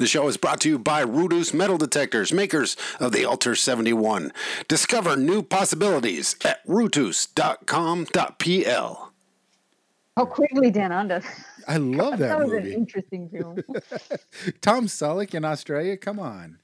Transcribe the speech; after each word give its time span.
The 0.00 0.06
show 0.08 0.26
is 0.26 0.36
brought 0.36 0.60
to 0.62 0.68
you 0.68 0.76
by 0.78 1.04
Rudus 1.04 1.54
Metal 1.54 1.78
Detectors, 1.78 2.32
makers 2.32 2.76
of 2.98 3.12
the 3.12 3.24
Alter 3.24 3.54
71. 3.54 4.32
Discover 4.66 5.14
new 5.16 5.40
possibilities 5.40 6.34
at 6.44 6.66
rudus.com.pl. 6.66 7.30
Oh, 10.16 10.26
Quigley 10.26 10.70
Down 10.72 10.90
Under. 10.90 11.22
I 11.68 11.76
love 11.76 12.18
that, 12.18 12.28
that 12.28 12.38
was 12.40 12.50
movie. 12.50 12.72
an 12.72 12.78
interesting 12.80 13.28
film. 13.28 13.58
Tom 14.60 14.86
Selleck 14.86 15.32
in 15.32 15.44
Australia. 15.44 15.96
Come 15.96 16.18
on. 16.18 16.58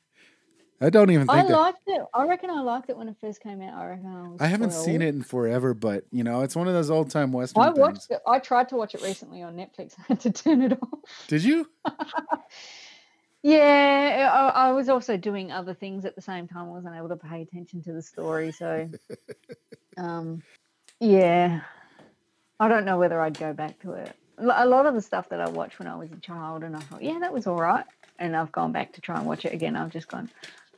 I 0.81 0.89
don't 0.91 1.11
even 1.11 1.29
I 1.31 1.43
that. 1.43 1.51
liked 1.51 1.83
it. 1.87 2.03
I 2.15 2.25
reckon 2.27 2.49
I 2.51 2.63
liked 2.63 2.89
it 2.91 2.97
when 2.97 3.07
it 3.09 3.15
first 3.21 3.41
came 3.43 3.61
out. 3.63 3.75
I 3.75 3.87
reckon 3.91 4.07
I 4.07 4.29
was 4.29 4.41
I 4.41 4.47
haven't 4.47 4.71
spoiled. 4.71 4.85
seen 4.87 5.03
it 5.03 5.09
in 5.15 5.23
forever, 5.23 5.75
but 5.75 6.05
you 6.11 6.25
know, 6.25 6.41
it's 6.41 6.57
one 6.57 6.67
of 6.69 6.75
those 6.75 6.91
old 6.91 7.11
time 7.11 7.33
western 7.33 7.63
I 7.63 7.67
things. 7.67 7.79
watched 7.79 8.11
it. 8.11 8.19
I 8.27 8.39
tried 8.39 8.71
to 8.71 8.77
watch 8.77 8.95
it 8.95 9.03
recently 9.03 9.43
on 9.43 9.55
Netflix. 9.57 9.95
I 9.99 10.03
had 10.09 10.21
to 10.21 10.33
turn 10.33 10.63
it 10.63 10.73
off. 10.83 10.99
Did 11.29 11.45
you? 11.45 11.69
Yeah, 13.43 14.31
I, 14.33 14.69
I 14.69 14.73
was 14.73 14.89
also 14.89 15.17
doing 15.17 15.51
other 15.51 15.73
things 15.73 16.05
at 16.05 16.15
the 16.15 16.21
same 16.21 16.47
time. 16.47 16.67
I 16.67 16.71
wasn't 16.71 16.97
able 16.97 17.09
to 17.09 17.17
pay 17.17 17.41
attention 17.41 17.83
to 17.85 17.93
the 17.93 18.03
story. 18.03 18.53
So, 18.53 18.91
um, 19.97 20.43
yeah, 20.99 21.63
I 22.59 22.69
don't 22.69 22.85
know 22.85 22.99
whether 22.99 23.21
I'd 23.21 23.39
go 23.39 23.55
back 23.55 23.81
to 23.81 23.93
it. 23.93 24.15
A 24.39 24.67
lot 24.67 24.87
of 24.87 24.95
the 24.95 25.03
stuff 25.03 25.29
that 25.31 25.41
I 25.41 25.49
watched 25.49 25.79
when 25.79 25.89
I 25.89 25.97
was 25.97 26.11
a 26.13 26.17
child, 26.17 26.65
and 26.65 26.77
I 26.77 26.81
thought, 26.81 27.03
yeah, 27.03 27.19
that 27.21 27.33
was 27.33 27.47
all 27.47 27.57
right. 27.57 27.85
And 28.19 28.37
I've 28.37 28.53
gone 28.53 28.73
back 28.73 28.93
to 28.95 29.01
try 29.01 29.17
and 29.17 29.27
watch 29.27 29.45
it 29.45 29.55
again. 29.55 29.77
I've 29.77 29.91
just 29.91 30.09
gone, 30.09 30.31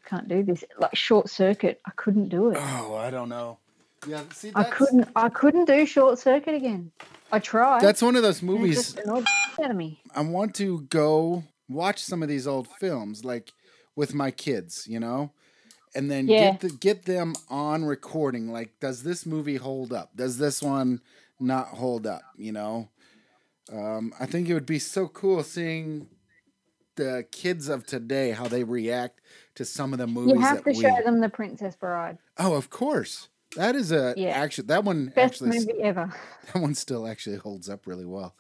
can't 0.04 0.29
do 0.29 0.42
this. 0.45 0.65
Like 0.79 0.95
Short 0.95 1.29
Circuit, 1.29 1.80
I 1.84 1.90
couldn't 1.96 2.29
do 2.29 2.51
it. 2.51 2.59
Oh, 2.60 2.95
I 2.95 3.10
don't 3.10 3.29
know. 3.29 3.59
Yeah, 4.06 4.23
see, 4.32 4.52
I 4.54 4.65
couldn't. 4.65 5.09
I 5.15 5.29
couldn't 5.29 5.66
do 5.66 5.87
Short 5.87 6.18
Circuit 6.18 6.54
again. 6.54 6.90
I 7.30 7.38
tried. 7.38 7.82
That's 7.82 8.02
one 8.02 8.16
of 8.16 8.23
those 8.23 8.42
it 8.42 8.46
movies. 8.46 8.76
just 8.76 8.98
annoyed 8.98 9.24
the 9.24 9.30
shit 9.56 9.65
out 9.65 9.70
of 9.70 9.76
me. 9.76 10.01
I 10.15 10.23
want 10.23 10.54
to 10.56 10.82
go 10.82 11.45
watch 11.69 12.02
some 12.02 12.23
of 12.23 12.29
these 12.29 12.47
old 12.47 12.69
films, 12.69 13.25
like 13.25 13.52
with 13.97 14.15
my 14.15 14.30
kids, 14.30 14.87
you 14.87 15.01
know, 15.01 15.33
and 15.95 16.10
then 16.10 16.27
Yeah. 16.27 16.52
get 16.52 16.60
the, 16.60 16.71
get 16.71 17.04
them 17.04 17.35
on 17.49 17.85
recording. 17.85 18.49
Like, 18.49 18.79
does 18.80 19.02
this 19.02 19.27
movie 19.27 19.57
hold 19.57 19.93
up? 19.93 20.16
Does 20.16 20.38
this 20.38 20.63
one 20.63 21.01
not 21.41 21.69
hold 21.69 22.07
up? 22.07 22.23
You 22.37 22.52
know, 22.52 22.88
um, 23.73 24.13
I 24.19 24.27
think 24.27 24.49
it 24.49 24.54
would 24.54 24.66
be 24.66 24.79
so 24.79 25.09
cool 25.09 25.43
seeing 25.43 26.09
the 26.96 27.27
kids 27.30 27.69
of 27.69 27.87
today 27.87 28.32
how 28.32 28.49
they 28.49 28.65
react 28.65 29.21
to 29.54 29.65
some 29.65 29.93
of 29.93 29.99
the 29.99 30.07
movies 30.07 30.35
You 30.35 30.41
have 30.41 30.65
to 30.65 30.71
we. 30.71 30.82
show 30.82 30.97
them 31.04 31.21
The 31.21 31.29
Princess 31.29 31.76
Bride. 31.76 32.19
Oh, 32.38 32.54
of 32.54 32.71
course. 32.71 33.29
That 33.57 33.74
is 33.74 33.93
a 33.93 34.15
Yeah. 34.16 34.30
actually 34.30 34.66
that 34.69 34.85
one 34.85 35.07
Best 35.07 35.43
actually 35.43 35.59
movie 35.60 35.82
ever. 35.82 36.13
that 36.52 36.60
one 36.60 36.74
still 36.74 37.07
actually 37.07 37.37
holds 37.37 37.69
up 37.69 37.87
really 37.87 38.07
well. 38.07 38.35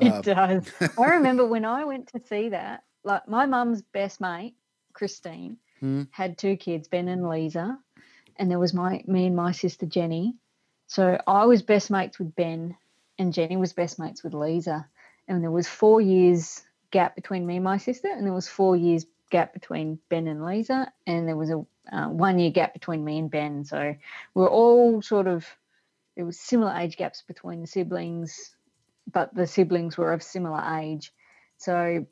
It 0.00 0.12
Uh, 0.12 0.20
does. 0.22 0.70
I 0.98 1.04
remember 1.06 1.46
when 1.46 1.64
I 1.64 1.84
went 1.84 2.08
to 2.08 2.20
see 2.26 2.50
that, 2.50 2.84
like 3.04 3.28
my 3.28 3.46
mum's 3.46 3.82
best 3.82 4.20
mate, 4.20 4.54
Christine, 4.92 5.56
Hmm. 5.80 6.02
had 6.10 6.36
two 6.36 6.56
kids, 6.56 6.88
Ben 6.88 7.08
and 7.08 7.26
Lisa, 7.28 7.78
and 8.36 8.50
there 8.50 8.58
was 8.58 8.74
my 8.74 9.02
me 9.06 9.26
and 9.26 9.36
my 9.36 9.52
sister 9.52 9.86
Jenny. 9.86 10.36
So 10.88 11.18
I 11.26 11.46
was 11.46 11.62
best 11.62 11.90
mates 11.90 12.18
with 12.18 12.34
Ben, 12.34 12.76
and 13.18 13.32
Jenny 13.32 13.56
was 13.56 13.72
best 13.72 13.98
mates 13.98 14.22
with 14.22 14.34
Lisa, 14.34 14.86
and 15.28 15.42
there 15.42 15.50
was 15.50 15.66
four 15.68 16.00
years 16.00 16.62
gap 16.90 17.14
between 17.14 17.46
me 17.46 17.56
and 17.56 17.64
my 17.64 17.78
sister, 17.78 18.08
and 18.08 18.26
there 18.26 18.32
was 18.34 18.48
four 18.48 18.76
years 18.76 19.06
gap 19.30 19.54
between 19.54 19.98
Ben 20.08 20.26
and 20.26 20.44
Lisa, 20.44 20.92
and 21.06 21.26
there 21.26 21.36
was 21.36 21.50
a 21.50 21.64
uh, 21.92 22.08
one 22.08 22.38
year 22.38 22.50
gap 22.50 22.72
between 22.74 23.04
me 23.04 23.18
and 23.18 23.30
Ben. 23.30 23.64
So 23.64 23.96
we're 24.34 24.50
all 24.50 25.00
sort 25.02 25.26
of 25.28 25.46
there 26.16 26.26
was 26.26 26.38
similar 26.38 26.76
age 26.76 26.96
gaps 26.98 27.22
between 27.26 27.60
the 27.62 27.66
siblings 27.66 28.54
but 29.12 29.34
the 29.34 29.46
siblings 29.46 29.96
were 29.96 30.12
of 30.12 30.22
similar 30.22 30.62
age. 30.78 31.12
So 31.58 32.06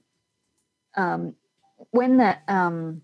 um, 0.97 1.35
when 1.91 2.19
that, 2.19 2.43
um, 2.49 3.03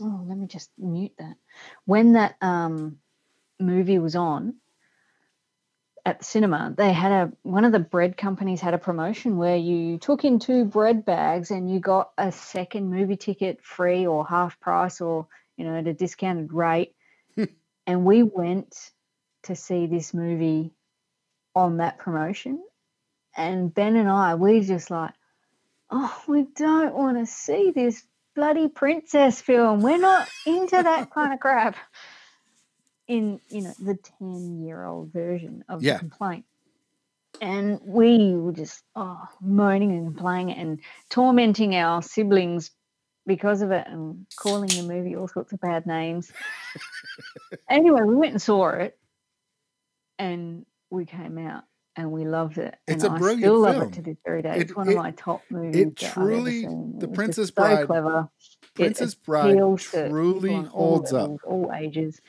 oh, 0.00 0.24
let 0.26 0.36
me 0.36 0.46
just 0.46 0.70
mute 0.78 1.12
that. 1.18 1.36
When 1.84 2.12
that 2.12 2.36
um, 2.40 2.98
movie 3.58 3.98
was 3.98 4.16
on 4.16 4.54
at 6.04 6.20
the 6.20 6.24
cinema, 6.24 6.74
they 6.76 6.92
had 6.92 7.12
a 7.12 7.32
one 7.42 7.64
of 7.64 7.72
the 7.72 7.80
bread 7.80 8.16
companies 8.16 8.60
had 8.60 8.74
a 8.74 8.78
promotion 8.78 9.38
where 9.38 9.56
you 9.56 9.98
took 9.98 10.24
in 10.24 10.38
two 10.38 10.64
bread 10.64 11.04
bags 11.04 11.50
and 11.50 11.70
you 11.70 11.80
got 11.80 12.10
a 12.16 12.30
second 12.30 12.90
movie 12.90 13.16
ticket 13.16 13.62
free 13.62 14.06
or 14.06 14.26
half 14.26 14.60
price 14.60 15.00
or 15.00 15.26
you 15.56 15.64
know 15.64 15.76
at 15.76 15.86
a 15.86 15.94
discounted 15.94 16.52
rate. 16.52 16.94
and 17.86 18.04
we 18.04 18.22
went 18.22 18.92
to 19.44 19.56
see 19.56 19.86
this 19.86 20.12
movie 20.12 20.72
on 21.56 21.78
that 21.78 21.98
promotion. 21.98 22.62
And 23.36 23.74
Ben 23.74 23.96
and 23.96 24.08
I, 24.10 24.36
we 24.36 24.60
just 24.60 24.90
like, 24.90 25.14
oh, 25.90 26.22
we 26.28 26.46
don't 26.56 26.94
want 26.94 27.18
to 27.18 27.26
see 27.26 27.72
this 27.74 28.02
bloody 28.36 28.68
princess 28.68 29.40
film. 29.40 29.82
We're 29.82 29.98
not 29.98 30.28
into 30.46 30.82
that 30.82 31.10
kind 31.12 31.32
of 31.34 31.40
crap. 31.40 31.76
In 33.08 33.40
you 33.50 33.62
know 33.62 33.74
the 33.78 33.96
ten 34.18 34.64
year 34.64 34.84
old 34.84 35.12
version 35.12 35.64
of 35.68 35.82
Yeah. 35.82 35.94
the 35.94 36.00
complaint, 36.00 36.44
and 37.40 37.80
we 37.84 38.34
were 38.34 38.52
just 38.52 38.82
oh 38.96 39.22
moaning 39.40 39.92
and 39.92 40.06
complaining 40.14 40.56
and 40.56 40.80
tormenting 41.10 41.76
our 41.76 42.02
siblings 42.02 42.72
because 43.26 43.62
of 43.62 43.70
it 43.72 43.86
and 43.88 44.26
calling 44.36 44.76
the 44.76 44.82
movie 44.82 45.16
all 45.16 45.28
sorts 45.28 45.52
of 45.52 45.60
bad 45.60 45.86
names. 45.86 46.32
anyway, 47.70 48.02
we 48.02 48.16
went 48.16 48.32
and 48.32 48.42
saw 48.42 48.70
it, 48.70 48.98
and 50.18 50.66
we 50.90 51.04
came 51.04 51.38
out 51.38 51.64
and 51.96 52.12
we 52.12 52.24
loved 52.26 52.58
it. 52.58 52.76
It's 52.86 53.02
and 53.04 53.12
a 53.12 53.16
I 53.16 53.18
brilliant 53.18 53.42
still 53.42 53.60
love 53.60 53.74
film. 53.76 53.88
it 53.88 53.92
to 53.94 54.02
this 54.02 54.16
very 54.24 54.42
day. 54.42 54.56
It- 54.56 54.62
it's 54.62 54.76
one 54.76 54.88
it- 54.88 54.92
of 54.92 54.98
my 54.98 55.10
top 55.12 55.42
movies. 55.50 55.82
ever 56.02 56.12
truly-. 56.12 56.62
The 56.98 57.06
It 57.08 57.14
Princess 57.14 57.48
so 57.48 57.54
Bride- 57.54 57.86
clever. 57.86 58.28
It 58.40 58.74
Princess 58.74 59.14
Bride 59.14 59.52
appeals 59.52 59.82
truly 59.84 60.54
all 60.54 60.64
holds 60.64 61.12
up. 61.12 61.30
all 61.46 61.72
ages. 61.74 62.20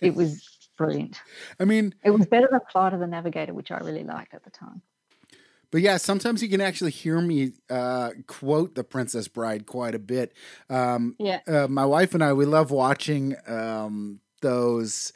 It 0.00 0.14
was 0.14 0.48
brilliant. 0.78 1.20
I 1.60 1.64
mean, 1.66 1.94
It 2.02 2.10
was 2.10 2.26
better 2.26 2.48
than 2.50 2.60
Flight 2.72 2.94
of 2.94 3.00
the 3.00 3.06
Navigator, 3.06 3.52
which 3.52 3.70
I 3.70 3.78
really 3.78 4.04
liked 4.04 4.32
at 4.34 4.44
the 4.44 4.50
time. 4.50 4.80
But 5.70 5.82
yeah, 5.82 5.96
sometimes 5.96 6.40
you 6.42 6.48
can 6.48 6.60
actually 6.60 6.92
hear 6.92 7.20
me 7.20 7.52
uh, 7.68 8.10
quote 8.28 8.76
The 8.76 8.84
Princess 8.84 9.26
Bride 9.28 9.66
quite 9.66 9.94
a 9.94 9.98
bit. 9.98 10.32
Um, 10.70 11.16
Yeah. 11.18 11.40
uh, 11.48 11.66
my 11.68 11.84
wife 11.84 12.14
and 12.14 12.22
I, 12.24 12.32
we 12.32 12.46
love 12.46 12.70
watching 12.70 13.34
um, 13.46 14.20
those 14.40 15.12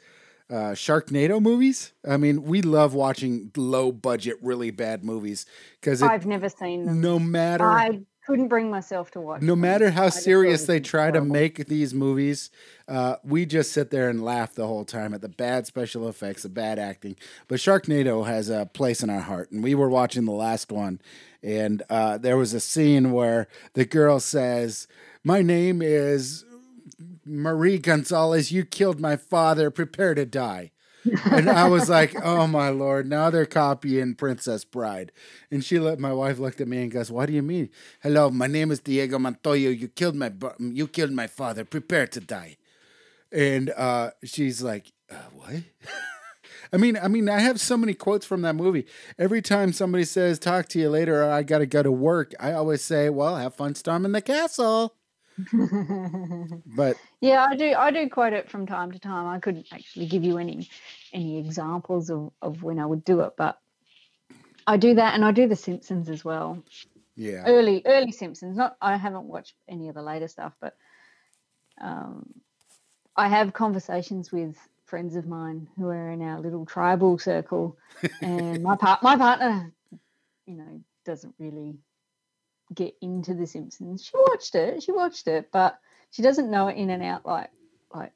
uh, 0.49 0.71
Sharknado 0.73 1.41
movies. 1.41 1.93
I 2.07 2.17
mean, 2.17 2.43
we 2.43 2.61
love 2.61 2.93
watching 2.93 3.51
low 3.55 3.91
budget, 3.91 4.37
really 4.41 4.71
bad 4.71 5.03
movies 5.03 5.45
because 5.79 6.01
I've 6.01 6.25
never 6.25 6.49
seen 6.49 6.85
them. 6.85 7.01
no 7.01 7.19
matter 7.19 7.65
I 7.65 8.01
couldn't 8.25 8.47
bring 8.47 8.69
myself 8.69 9.09
to 9.11 9.21
watch. 9.21 9.41
no 9.41 9.53
them. 9.53 9.61
matter 9.61 9.89
how 9.89 10.05
it 10.05 10.11
serious 10.11 10.65
they 10.65 10.79
try 10.79 11.09
to 11.09 11.21
make 11.21 11.65
these 11.67 11.93
movies, 11.93 12.51
uh, 12.87 13.15
we 13.23 13.45
just 13.45 13.71
sit 13.71 13.89
there 13.89 14.09
and 14.09 14.23
laugh 14.23 14.53
the 14.53 14.67
whole 14.67 14.85
time 14.85 15.13
at 15.13 15.21
the 15.21 15.29
bad 15.29 15.65
special 15.65 16.07
effects, 16.07 16.43
the 16.43 16.49
bad 16.49 16.77
acting. 16.77 17.15
But 17.47 17.59
Sharknado 17.59 18.25
has 18.25 18.49
a 18.49 18.67
place 18.71 19.01
in 19.01 19.09
our 19.09 19.21
heart, 19.21 19.51
and 19.51 19.63
we 19.63 19.73
were 19.75 19.89
watching 19.89 20.25
the 20.25 20.31
last 20.31 20.71
one, 20.71 21.01
and 21.41 21.81
uh, 21.89 22.17
there 22.19 22.37
was 22.37 22.53
a 22.53 22.59
scene 22.59 23.11
where 23.11 23.47
the 23.73 23.85
girl 23.85 24.19
says, 24.19 24.87
"My 25.23 25.41
name 25.41 25.81
is 25.81 26.45
Marie 27.29 27.77
Gonzalez. 27.77 28.51
You 28.51 28.65
killed 28.65 28.99
my 28.99 29.15
father. 29.15 29.69
Prepare 29.71 30.15
to 30.15 30.25
die." 30.25 30.71
and 31.25 31.49
I 31.49 31.67
was 31.67 31.89
like, 31.97 32.15
"Oh 32.23 32.47
my 32.47 32.69
lord!" 32.69 33.07
Now 33.07 33.29
they're 33.29 33.45
copying 33.45 34.15
Princess 34.15 34.65
Bride. 34.65 35.11
And 35.51 35.63
she 35.63 35.79
let 35.79 35.99
my 35.99 36.13
wife 36.13 36.39
looked 36.39 36.61
at 36.61 36.67
me 36.67 36.81
and 36.81 36.91
goes, 36.91 37.11
"What 37.11 37.27
do 37.27 37.33
you 37.33 37.41
mean?" 37.41 37.69
Hello, 38.01 38.29
my 38.29 38.47
name 38.47 38.71
is 38.71 38.79
Diego 38.79 39.19
Montoya. 39.19 39.69
You 39.69 39.87
killed 39.87 40.15
my 40.15 40.31
you 40.59 40.87
killed 40.87 41.11
my 41.11 41.27
father. 41.27 41.65
Prepare 41.65 42.07
to 42.07 42.19
die. 42.19 42.57
And 43.31 43.69
uh, 43.71 44.11
she's 44.23 44.61
like, 44.61 44.91
uh, 45.09 45.15
"What?" 45.33 45.55
I 46.71 46.77
mean, 46.77 46.97
I 47.01 47.07
mean, 47.07 47.29
I 47.29 47.39
have 47.39 47.59
so 47.59 47.77
many 47.77 47.95
quotes 47.95 48.27
from 48.27 48.43
that 48.43 48.55
movie. 48.55 48.85
Every 49.17 49.41
time 49.41 49.73
somebody 49.73 50.03
says, 50.03 50.37
"Talk 50.39 50.67
to 50.69 50.79
you 50.79 50.89
later," 50.89 51.23
or 51.23 51.31
"I 51.31 51.43
got 51.43 51.59
to 51.59 51.65
go 51.65 51.83
to 51.83 51.91
work," 51.91 52.33
I 52.39 52.51
always 52.51 52.83
say, 52.83 53.09
"Well, 53.09 53.37
have 53.37 53.55
fun 53.55 53.75
storming 53.75 54.11
the 54.11 54.21
castle." 54.21 54.95
But 56.65 56.97
Yeah, 57.21 57.45
I 57.49 57.55
do. 57.55 57.73
I 57.73 57.91
do 57.91 58.09
quote 58.09 58.33
it 58.33 58.49
from 58.49 58.65
time 58.65 58.91
to 58.91 58.99
time. 58.99 59.27
I 59.27 59.39
couldn't 59.39 59.67
actually 59.71 60.07
give 60.07 60.23
you 60.23 60.37
any 60.37 60.69
any 61.13 61.37
examples 61.37 62.09
of, 62.09 62.31
of 62.41 62.63
when 62.63 62.79
I 62.79 62.85
would 62.85 63.03
do 63.03 63.21
it, 63.21 63.33
but 63.37 63.59
I 64.67 64.77
do 64.77 64.95
that, 64.95 65.15
and 65.15 65.25
I 65.25 65.31
do 65.31 65.47
The 65.47 65.55
Simpsons 65.55 66.09
as 66.09 66.23
well. 66.23 66.63
yeah, 67.15 67.43
Early 67.45 67.81
early 67.85 68.11
Simpsons. 68.11 68.57
Not 68.57 68.77
I 68.81 68.97
haven't 68.97 69.25
watched 69.25 69.55
any 69.67 69.89
of 69.89 69.95
the 69.95 70.01
later 70.01 70.27
stuff, 70.27 70.53
but 70.61 70.75
um, 71.81 72.33
I 73.15 73.27
have 73.27 73.53
conversations 73.53 74.31
with 74.31 74.57
friends 74.85 75.15
of 75.15 75.27
mine 75.27 75.67
who 75.77 75.87
are 75.87 76.11
in 76.11 76.21
our 76.21 76.39
little 76.39 76.65
tribal 76.65 77.17
circle, 77.17 77.77
and 78.21 78.63
my 78.63 78.75
part 78.75 79.03
my 79.03 79.17
partner, 79.17 79.73
you 80.45 80.55
know, 80.55 80.81
doesn't 81.05 81.35
really 81.39 81.75
get 82.73 82.95
into 83.01 83.33
The 83.33 83.47
Simpsons. 83.47 84.03
She 84.03 84.11
watched 84.15 84.55
it. 84.55 84.83
She 84.83 84.91
watched 84.91 85.27
it, 85.27 85.49
but 85.51 85.79
she 86.11 86.21
doesn't 86.21 86.51
know 86.51 86.67
it 86.67 86.77
in 86.77 86.89
and 86.89 87.03
out 87.03 87.25
like 87.25 87.49
like 87.93 88.13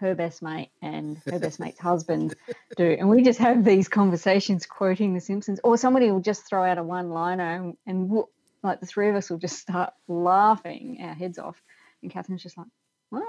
her 0.00 0.14
best 0.14 0.42
mate 0.42 0.70
and 0.82 1.20
her 1.26 1.38
best 1.38 1.60
mate's 1.60 1.78
husband 1.80 2.34
do. 2.76 2.96
And 2.98 3.08
we 3.08 3.22
just 3.22 3.38
have 3.38 3.64
these 3.64 3.88
conversations 3.88 4.66
quoting 4.66 5.14
The 5.14 5.20
Simpsons, 5.20 5.60
or 5.64 5.76
somebody 5.76 6.10
will 6.10 6.20
just 6.20 6.46
throw 6.46 6.64
out 6.64 6.78
a 6.78 6.82
one 6.82 7.10
liner 7.10 7.54
and, 7.54 7.76
and 7.86 8.08
we'll, 8.10 8.30
like 8.62 8.80
the 8.80 8.86
three 8.86 9.08
of 9.08 9.16
us 9.16 9.30
will 9.30 9.38
just 9.38 9.58
start 9.58 9.92
laughing 10.08 10.98
our 11.02 11.14
heads 11.14 11.38
off, 11.38 11.60
and 12.02 12.10
Catherine's 12.10 12.42
just 12.42 12.56
like, 12.56 12.66
"What? 13.10 13.22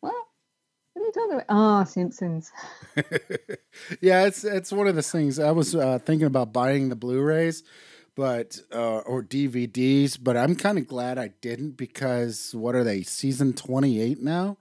What? 0.00 0.14
What 0.94 1.02
are 1.02 1.04
you 1.04 1.12
talking 1.12 1.32
about? 1.34 1.46
Oh, 1.50 1.84
Simpsons." 1.84 2.50
yeah, 4.00 4.24
it's 4.24 4.44
it's 4.44 4.72
one 4.72 4.86
of 4.86 4.94
those 4.94 5.10
things. 5.10 5.38
I 5.38 5.50
was 5.50 5.74
uh, 5.74 5.98
thinking 5.98 6.26
about 6.26 6.54
buying 6.54 6.88
the 6.88 6.96
Blu-rays, 6.96 7.64
but 8.14 8.58
uh, 8.72 8.98
or 8.98 9.22
DVDs, 9.22 10.18
but 10.20 10.36
I'm 10.36 10.54
kind 10.54 10.78
of 10.78 10.86
glad 10.86 11.18
I 11.18 11.28
didn't 11.40 11.76
because 11.76 12.54
what 12.54 12.74
are 12.74 12.84
they? 12.84 13.02
Season 13.02 13.52
28 13.52 14.20
now. 14.20 14.58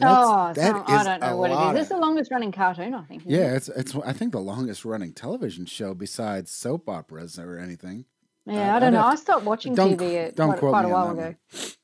That's, 0.00 0.16
oh, 0.16 0.52
so, 0.54 0.84
I 0.86 1.02
don't 1.02 1.20
know 1.20 1.36
what 1.36 1.50
it 1.50 1.76
is. 1.76 1.80
It's 1.80 1.88
the 1.88 1.96
longest 1.96 2.30
running 2.30 2.52
cartoon, 2.52 2.94
I 2.94 3.02
think. 3.02 3.22
Yeah, 3.26 3.52
it? 3.52 3.56
it's 3.56 3.68
it's 3.68 3.94
I 3.96 4.12
think 4.12 4.32
the 4.32 4.40
longest 4.40 4.84
running 4.84 5.12
television 5.12 5.66
show 5.66 5.92
besides 5.92 6.50
soap 6.50 6.88
operas 6.88 7.38
or 7.38 7.58
anything. 7.58 8.04
Yeah, 8.46 8.74
I, 8.74 8.76
I 8.76 8.80
don't 8.80 8.94
I'd 8.94 8.98
know. 8.98 9.06
I 9.06 9.14
stopped 9.16 9.44
watching 9.44 9.74
TV 9.74 10.34
quite, 10.34 10.58
quite 10.58 10.84
a 10.84 10.88
while 10.88 11.10
ago. 11.10 11.34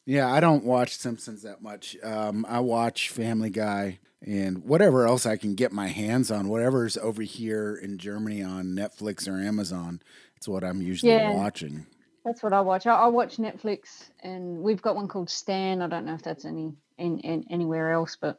Yeah, 0.07 0.33
I 0.33 0.41
don't 0.41 0.65
watch 0.65 0.97
Simpsons 0.97 1.43
that 1.43 1.61
much. 1.61 1.97
Um, 2.03 2.47
I 2.49 2.61
watch 2.61 3.11
Family 3.11 3.51
Guy 3.51 3.99
and 4.27 4.65
whatever 4.65 5.07
else 5.07 5.27
I 5.27 5.37
can 5.37 5.55
get 5.55 5.73
my 5.73 5.89
hands 5.89 6.31
on, 6.31 6.49
whatever's 6.49 6.97
over 6.97 7.23
here 7.23 7.75
in 7.75 7.99
Germany 7.99 8.43
on 8.43 8.69
Netflix 8.69 9.29
or 9.29 9.39
Amazon. 9.39 10.01
It's 10.45 10.49
what 10.51 10.63
I'm 10.63 10.83
usually 10.83 11.11
yeah, 11.11 11.33
watching. 11.33 11.87
That's 12.23 12.43
what 12.43 12.53
I 12.53 12.61
watch. 12.61 12.87
I, 12.87 12.95
I, 12.95 13.07
watch 13.07 13.39
Netflix, 13.39 14.11
and 14.23 14.59
we've 14.59 14.83
got 14.83 14.95
one 14.95 15.09
called 15.09 15.31
Stan. 15.31 15.81
I 15.81 15.87
don't 15.87 16.05
know 16.05 16.13
if 16.13 16.21
that's 16.21 16.45
any 16.45 16.75
in, 16.99 17.21
in 17.21 17.47
anywhere 17.49 17.93
else, 17.93 18.19
but 18.21 18.39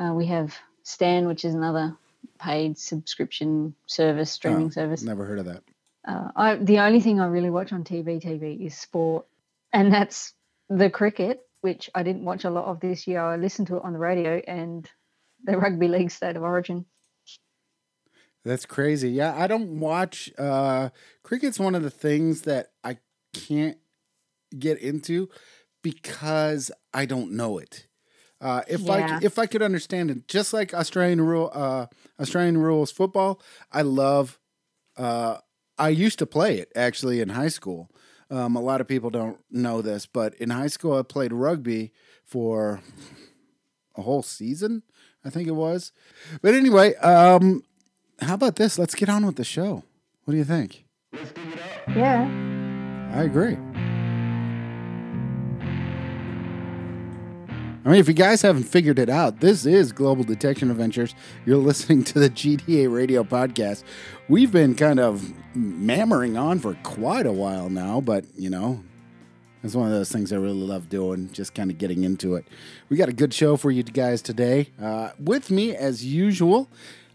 uh, 0.00 0.12
we 0.14 0.26
have 0.26 0.56
Stan, 0.84 1.26
which 1.26 1.44
is 1.44 1.52
another 1.52 1.96
paid 2.38 2.78
subscription 2.78 3.74
service, 3.86 4.30
streaming 4.30 4.66
oh, 4.66 4.70
service. 4.70 5.02
Never 5.02 5.24
heard 5.24 5.40
of 5.40 5.46
that. 5.46 5.64
Uh, 6.06 6.28
I, 6.36 6.54
the 6.54 6.78
only 6.78 7.00
thing 7.00 7.18
I 7.18 7.26
really 7.26 7.50
watch 7.50 7.72
on 7.72 7.82
TV, 7.82 8.24
TV 8.24 8.64
is 8.64 8.76
sport, 8.78 9.26
and 9.72 9.92
that's 9.92 10.34
the 10.70 10.88
cricket, 10.88 11.44
which 11.62 11.90
I 11.96 12.04
didn't 12.04 12.24
watch 12.24 12.44
a 12.44 12.50
lot 12.50 12.66
of 12.66 12.78
this 12.78 13.08
year. 13.08 13.20
I 13.20 13.38
listened 13.38 13.66
to 13.68 13.78
it 13.78 13.82
on 13.82 13.92
the 13.92 13.98
radio, 13.98 14.40
and 14.46 14.88
the 15.42 15.58
rugby 15.58 15.88
league 15.88 16.12
state 16.12 16.36
of 16.36 16.44
origin. 16.44 16.86
That's 18.44 18.66
crazy. 18.66 19.10
Yeah, 19.10 19.34
I 19.36 19.46
don't 19.46 19.80
watch 19.80 20.30
uh 20.38 20.90
cricket's 21.22 21.58
one 21.58 21.74
of 21.74 21.82
the 21.82 21.90
things 21.90 22.42
that 22.42 22.72
I 22.82 22.98
can't 23.32 23.78
get 24.58 24.78
into 24.78 25.28
because 25.82 26.70
I 26.92 27.06
don't 27.06 27.32
know 27.32 27.58
it. 27.58 27.86
Uh, 28.40 28.62
if 28.68 28.80
yeah. 28.80 29.18
I 29.20 29.24
if 29.24 29.38
I 29.38 29.46
could 29.46 29.62
understand 29.62 30.10
it, 30.10 30.28
just 30.28 30.52
like 30.52 30.74
Australian 30.74 31.20
rule 31.20 31.50
uh, 31.54 31.86
Australian 32.20 32.58
rules 32.58 32.90
football, 32.90 33.40
I 33.72 33.82
love. 33.82 34.38
Uh, 34.96 35.38
I 35.78 35.88
used 35.88 36.18
to 36.20 36.26
play 36.26 36.58
it 36.58 36.70
actually 36.76 37.20
in 37.20 37.30
high 37.30 37.48
school. 37.48 37.90
Um, 38.30 38.54
a 38.54 38.60
lot 38.60 38.80
of 38.80 38.88
people 38.88 39.10
don't 39.10 39.38
know 39.50 39.82
this, 39.82 40.06
but 40.06 40.34
in 40.34 40.50
high 40.50 40.68
school 40.68 40.98
I 40.98 41.02
played 41.02 41.32
rugby 41.32 41.92
for 42.24 42.80
a 43.96 44.02
whole 44.02 44.22
season. 44.22 44.82
I 45.24 45.30
think 45.30 45.48
it 45.48 45.52
was. 45.52 45.92
But 46.42 46.54
anyway, 46.54 46.94
um, 46.96 47.62
how 48.20 48.34
about 48.34 48.56
this? 48.56 48.78
Let's 48.78 48.94
get 48.94 49.08
on 49.08 49.26
with 49.26 49.36
the 49.36 49.44
show. 49.44 49.84
What 50.24 50.32
do 50.32 50.36
you 50.36 50.44
think? 50.44 50.84
Yeah. 51.94 52.28
I 53.12 53.22
agree. 53.22 53.56
I 57.86 57.90
mean, 57.90 58.00
if 58.00 58.08
you 58.08 58.14
guys 58.14 58.40
haven't 58.40 58.62
figured 58.62 58.98
it 58.98 59.10
out, 59.10 59.40
this 59.40 59.66
is 59.66 59.92
Global 59.92 60.24
Detection 60.24 60.70
Adventures. 60.70 61.14
You're 61.44 61.58
listening 61.58 62.02
to 62.04 62.18
the 62.18 62.30
GDA 62.30 62.90
Radio 62.92 63.22
podcast. 63.24 63.84
We've 64.28 64.50
been 64.50 64.74
kind 64.74 64.98
of 64.98 65.34
mammering 65.54 66.38
on 66.38 66.60
for 66.60 66.74
quite 66.82 67.26
a 67.26 67.32
while 67.32 67.68
now, 67.68 68.00
but 68.00 68.24
you 68.36 68.48
know, 68.48 68.82
it's 69.62 69.74
one 69.74 69.86
of 69.86 69.92
those 69.92 70.10
things 70.10 70.32
I 70.32 70.36
really 70.36 70.54
love 70.54 70.88
doing, 70.88 71.30
just 71.32 71.54
kind 71.54 71.70
of 71.70 71.76
getting 71.76 72.04
into 72.04 72.36
it. 72.36 72.46
We 72.88 72.96
got 72.96 73.10
a 73.10 73.14
good 73.14 73.34
show 73.34 73.56
for 73.58 73.70
you 73.70 73.82
guys 73.82 74.22
today. 74.22 74.70
Uh, 74.80 75.10
with 75.18 75.50
me, 75.50 75.76
as 75.76 76.04
usual, 76.06 76.70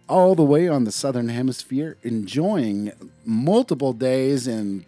all 0.09 0.35
the 0.35 0.43
way 0.43 0.67
on 0.67 0.83
the 0.83 0.91
southern 0.91 1.29
hemisphere, 1.29 1.97
enjoying 2.01 2.91
multiple 3.23 3.93
days 3.93 4.47
in 4.47 4.85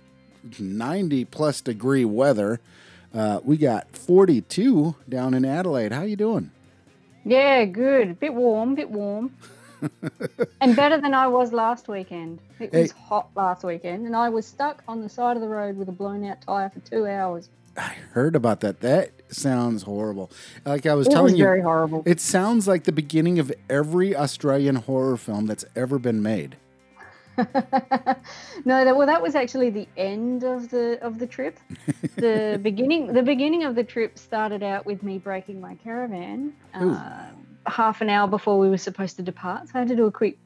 90 0.59 1.25
plus 1.25 1.61
degree 1.61 2.03
weather. 2.03 2.59
Uh, 3.13 3.39
we 3.43 3.57
got 3.57 3.95
42 3.95 4.95
down 5.07 5.33
in 5.33 5.45
Adelaide. 5.45 5.91
How 5.91 6.01
you 6.01 6.15
doing? 6.15 6.51
Yeah, 7.23 7.65
good. 7.65 8.19
Bit 8.19 8.33
warm, 8.33 8.75
bit 8.75 8.89
warm. 8.89 9.35
and 10.61 10.75
better 10.75 10.99
than 10.99 11.13
I 11.13 11.27
was 11.27 11.53
last 11.53 11.87
weekend. 11.87 12.39
It 12.59 12.71
was 12.71 12.91
hey, 12.91 12.97
hot 13.07 13.29
last 13.35 13.63
weekend, 13.63 14.05
and 14.05 14.15
I 14.15 14.29
was 14.29 14.45
stuck 14.45 14.83
on 14.87 15.01
the 15.01 15.09
side 15.09 15.37
of 15.37 15.41
the 15.41 15.47
road 15.47 15.77
with 15.77 15.89
a 15.89 15.91
blown 15.91 16.23
out 16.25 16.41
tire 16.41 16.69
for 16.69 16.79
two 16.79 17.07
hours. 17.07 17.49
I 17.77 17.95
heard 18.11 18.35
about 18.35 18.59
that. 18.61 18.81
That 18.81 19.11
sounds 19.29 19.83
horrible. 19.83 20.31
Like 20.65 20.85
I 20.85 20.93
was 20.93 21.07
it 21.07 21.11
telling 21.11 21.33
was 21.33 21.39
you, 21.39 21.45
very 21.45 21.61
horrible. 21.61 22.03
It 22.05 22.19
sounds 22.19 22.67
like 22.67 22.83
the 22.83 22.91
beginning 22.91 23.39
of 23.39 23.51
every 23.69 24.15
Australian 24.15 24.75
horror 24.75 25.17
film 25.17 25.47
that's 25.47 25.65
ever 25.75 25.97
been 25.99 26.21
made. 26.21 26.57
no, 27.37 27.45
that, 28.65 28.95
well, 28.95 29.07
that 29.07 29.21
was 29.21 29.35
actually 29.35 29.69
the 29.69 29.87
end 29.95 30.43
of 30.43 30.69
the 30.69 30.99
of 31.01 31.19
the 31.19 31.27
trip. 31.27 31.59
The 32.17 32.59
beginning, 32.61 33.13
the 33.13 33.23
beginning 33.23 33.63
of 33.63 33.73
the 33.73 33.83
trip 33.83 34.19
started 34.19 34.61
out 34.61 34.85
with 34.85 35.01
me 35.01 35.17
breaking 35.17 35.59
my 35.59 35.75
caravan. 35.75 36.53
Uh, 36.73 37.29
half 37.65 38.01
an 38.01 38.09
hour 38.09 38.27
before 38.27 38.59
we 38.59 38.69
were 38.69 38.77
supposed 38.77 39.15
to 39.15 39.23
depart. 39.23 39.67
So 39.67 39.71
I 39.75 39.79
had 39.79 39.87
to 39.87 39.95
do 39.95 40.05
a 40.05 40.11
quick, 40.11 40.37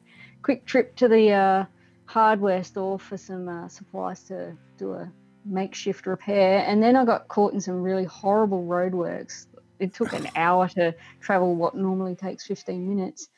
quick 0.42 0.64
trip 0.64 0.94
to 0.96 1.08
the 1.08 1.32
uh, 1.32 1.64
hardware 2.06 2.62
store 2.64 2.98
for 2.98 3.18
some 3.18 3.48
uh, 3.48 3.68
supplies 3.68 4.22
to 4.24 4.56
do 4.78 4.92
a 4.92 5.10
makeshift 5.46 6.06
repair. 6.06 6.64
And 6.66 6.82
then 6.82 6.96
I 6.96 7.04
got 7.04 7.28
caught 7.28 7.52
in 7.52 7.60
some 7.60 7.82
really 7.82 8.04
horrible 8.04 8.64
roadworks. 8.64 9.46
It 9.78 9.94
took 9.94 10.12
an 10.12 10.28
hour 10.36 10.68
to 10.68 10.94
travel 11.20 11.54
what 11.54 11.74
normally 11.74 12.14
takes 12.14 12.46
15 12.46 12.88
minutes. 12.88 13.28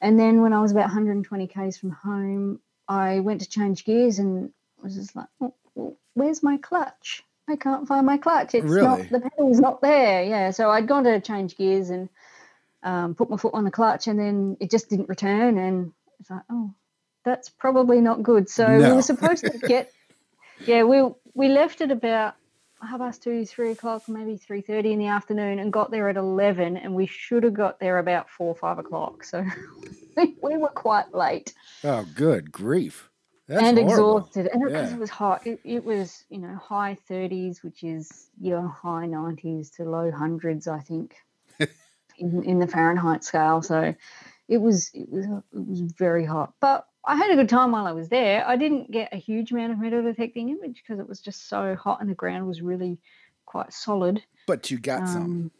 And 0.00 0.18
then 0.18 0.42
when 0.42 0.52
I 0.52 0.60
was 0.60 0.72
about 0.72 0.86
120 0.86 1.46
k's 1.46 1.78
from 1.78 1.90
home, 1.90 2.60
I 2.88 3.20
went 3.20 3.40
to 3.40 3.48
change 3.48 3.84
gears 3.84 4.18
and 4.18 4.52
was 4.82 4.94
just 4.94 5.16
like, 5.16 5.26
oh, 5.40 5.54
well, 5.74 5.96
"Where's 6.14 6.42
my 6.42 6.58
clutch? 6.58 7.24
I 7.48 7.56
can't 7.56 7.88
find 7.88 8.06
my 8.06 8.18
clutch. 8.18 8.54
It's 8.54 8.66
really? 8.66 8.86
not 8.86 9.08
the 9.08 9.20
pedal's 9.20 9.58
not 9.58 9.80
there." 9.80 10.22
Yeah, 10.22 10.50
so 10.50 10.70
I'd 10.70 10.86
gone 10.86 11.04
to 11.04 11.20
change 11.20 11.56
gears 11.56 11.90
and 11.90 12.08
um, 12.82 13.14
put 13.14 13.30
my 13.30 13.36
foot 13.36 13.54
on 13.54 13.64
the 13.64 13.70
clutch, 13.70 14.06
and 14.06 14.18
then 14.18 14.56
it 14.60 14.70
just 14.70 14.88
didn't 14.88 15.08
return. 15.08 15.58
And 15.58 15.92
it's 16.20 16.30
like, 16.30 16.42
oh, 16.50 16.72
that's 17.24 17.48
probably 17.48 18.00
not 18.00 18.22
good. 18.22 18.48
So 18.48 18.66
no. 18.66 18.90
we 18.90 18.96
were 18.96 19.02
supposed 19.02 19.44
to 19.44 19.58
get, 19.58 19.90
yeah, 20.64 20.82
we 20.84 21.02
we 21.34 21.48
left 21.48 21.80
at 21.80 21.90
about 21.90 22.34
half 22.82 22.98
past 22.98 23.22
two, 23.22 23.44
three 23.44 23.70
o'clock, 23.70 24.08
maybe 24.08 24.36
three 24.36 24.60
thirty 24.60 24.92
in 24.92 24.98
the 24.98 25.06
afternoon, 25.06 25.58
and 25.58 25.72
got 25.72 25.90
there 25.90 26.08
at 26.08 26.16
eleven, 26.16 26.76
and 26.76 26.94
we 26.94 27.06
should 27.06 27.42
have 27.42 27.54
got 27.54 27.80
there 27.80 27.98
about 27.98 28.30
four, 28.30 28.54
five 28.54 28.78
o'clock. 28.78 29.24
So 29.24 29.44
we 30.16 30.56
were 30.56 30.68
quite 30.68 31.14
late. 31.14 31.54
Oh, 31.84 32.06
good 32.14 32.50
grief! 32.52 33.10
That's 33.48 33.62
and 33.62 33.78
horrible. 33.78 34.18
exhausted, 34.18 34.48
and 34.52 34.62
because 34.64 34.90
yeah. 34.90 34.96
it 34.96 35.00
was 35.00 35.10
hot, 35.10 35.46
it, 35.46 35.60
it 35.64 35.84
was 35.84 36.24
you 36.30 36.38
know 36.38 36.56
high 36.56 36.96
thirties, 37.06 37.62
which 37.62 37.84
is 37.84 38.28
you 38.40 38.50
know 38.50 38.68
high 38.68 39.06
nineties 39.06 39.70
to 39.72 39.84
low 39.84 40.10
hundreds, 40.10 40.66
I 40.66 40.80
think 40.80 41.14
in, 42.18 42.42
in 42.42 42.58
the 42.58 42.66
Fahrenheit 42.66 43.24
scale. 43.24 43.62
So 43.62 43.94
it 44.48 44.58
was 44.58 44.90
it 44.94 45.08
was 45.08 45.26
it 45.26 45.42
was 45.52 45.80
very 45.80 46.24
hot, 46.24 46.54
but 46.60 46.86
I 47.06 47.16
had 47.16 47.30
a 47.30 47.36
good 47.36 47.48
time 47.48 47.72
while 47.72 47.86
I 47.86 47.92
was 47.92 48.08
there. 48.08 48.46
I 48.46 48.56
didn't 48.56 48.90
get 48.90 49.12
a 49.12 49.16
huge 49.16 49.52
amount 49.52 49.72
of 49.72 49.78
metal 49.78 50.02
detecting 50.02 50.48
image 50.48 50.82
because 50.82 50.98
it 50.98 51.08
was 51.08 51.20
just 51.20 51.48
so 51.48 51.76
hot 51.76 52.00
and 52.00 52.10
the 52.10 52.14
ground 52.14 52.46
was 52.46 52.62
really 52.62 52.98
quite 53.44 53.72
solid. 53.72 54.22
But 54.46 54.70
you 54.70 54.78
got 54.78 55.02
um, 55.02 55.06
some. 55.06 55.50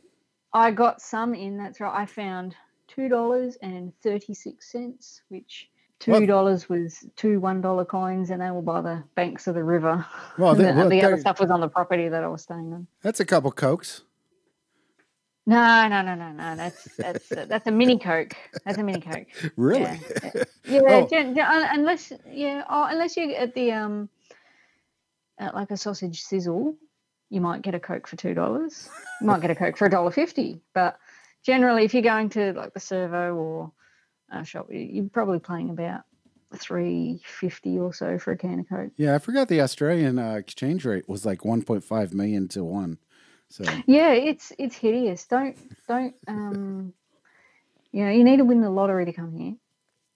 I 0.53 0.71
got 0.73 1.01
some 1.01 1.35
in. 1.35 1.57
That's 1.57 1.81
right. 1.81 2.03
I 2.03 2.07
found 2.07 2.57
two 2.89 3.09
dollars 3.09 3.57
and 3.63 3.93
thirty 4.03 4.35
six 4.35 4.73
cents, 4.73 5.23
which 5.29 5.71
two 6.01 6.27
dollars 6.27 6.69
was 6.69 7.05
two 7.15 7.39
one 7.41 7.61
dollar 7.61 7.85
coins, 7.85 8.31
and 8.31 8.43
they 8.43 8.51
were 8.51 8.63
by 8.63 8.81
the 8.81 9.05
banks 9.15 9.47
of 9.47 9.55
the 9.55 9.65
river. 9.65 10.05
Well, 10.39 10.55
the, 10.57 10.65
well, 10.65 10.89
the 10.89 11.03
other 11.03 11.19
stuff 11.19 11.41
was 11.41 11.51
on 11.51 11.61
the 11.61 11.69
property 11.69 12.09
that 12.09 12.25
I 12.25 12.29
was 12.29 12.43
staying 12.43 12.73
on. 12.73 12.87
That's 13.03 13.21
a 13.21 13.25
couple 13.25 13.53
cokes. 13.53 14.03
No, 15.49 15.87
no, 15.87 16.03
no, 16.03 16.17
no, 16.17 16.33
no. 16.33 16.57
That's 16.57 16.85
that's 16.97 17.31
uh, 17.31 17.47
that's 17.49 17.69
a 17.69 17.71
mini 17.71 17.99
coke. 17.99 18.35
That's 18.65 18.79
a 18.79 18.83
mini 18.83 19.01
coke. 19.01 19.27
Really? 19.57 20.01
Yeah, 20.69 21.07
yeah 21.13 21.49
oh. 21.49 21.69
unless 21.71 22.13
yeah, 22.29 22.65
oh, 22.69 22.89
unless 22.91 23.17
you 23.17 23.33
at 23.35 23.55
the 23.55 23.71
um, 23.71 24.09
at 25.39 25.55
like 25.55 25.71
a 25.71 25.77
sausage 25.77 26.23
sizzle, 26.23 26.75
you 27.31 27.41
might 27.41 27.63
get 27.63 27.77
a 27.77 27.79
coke 27.79 28.09
for 28.09 28.17
two 28.17 28.35
dollars. 28.35 28.89
You 29.21 29.29
might 29.29 29.41
get 29.41 29.53
a 29.53 29.55
coke 29.55 29.77
for 29.77 29.87
a 29.87 29.91
dollar 29.91 30.11
fifty. 30.11 30.61
But 30.75 30.99
generally, 31.45 31.85
if 31.85 31.95
you're 31.95 32.03
going 32.03 32.31
to 32.31 32.53
like 32.55 32.75
the 32.75 32.81
servo 32.81 33.37
or 33.37 33.73
a 34.33 34.45
shop, 34.45 34.67
you're 34.71 35.09
probably 35.09 35.39
paying 35.39 35.71
about 35.71 36.01
three 36.57 37.21
fifty 37.25 37.79
or 37.79 37.95
so 37.95 38.19
for 38.19 38.33
a 38.33 38.37
can 38.37 38.59
of 38.59 38.69
coke. 38.69 38.91
Yeah, 38.97 39.15
I 39.15 39.19
forgot 39.19 39.47
the 39.47 39.61
Australian 39.61 40.19
uh, 40.19 40.33
exchange 40.33 40.85
rate 40.85 41.09
was 41.09 41.25
like 41.25 41.45
one 41.45 41.63
point 41.63 41.85
five 41.85 42.13
million 42.13 42.49
to 42.49 42.65
one. 42.65 42.99
So 43.51 43.83
yeah, 43.87 44.13
it's 44.13 44.53
it's 44.59 44.77
hideous. 44.77 45.27
Don't 45.27 45.57
don't 45.89 46.15
um, 46.29 46.95
you 47.93 48.05
know 48.05 48.11
you 48.13 48.25
need 48.25 48.39
to 48.39 48.45
win 48.45 48.61
the 48.63 48.71
lottery 48.71 49.07
to 49.07 49.13
come 49.13 49.33
here. 49.37 49.55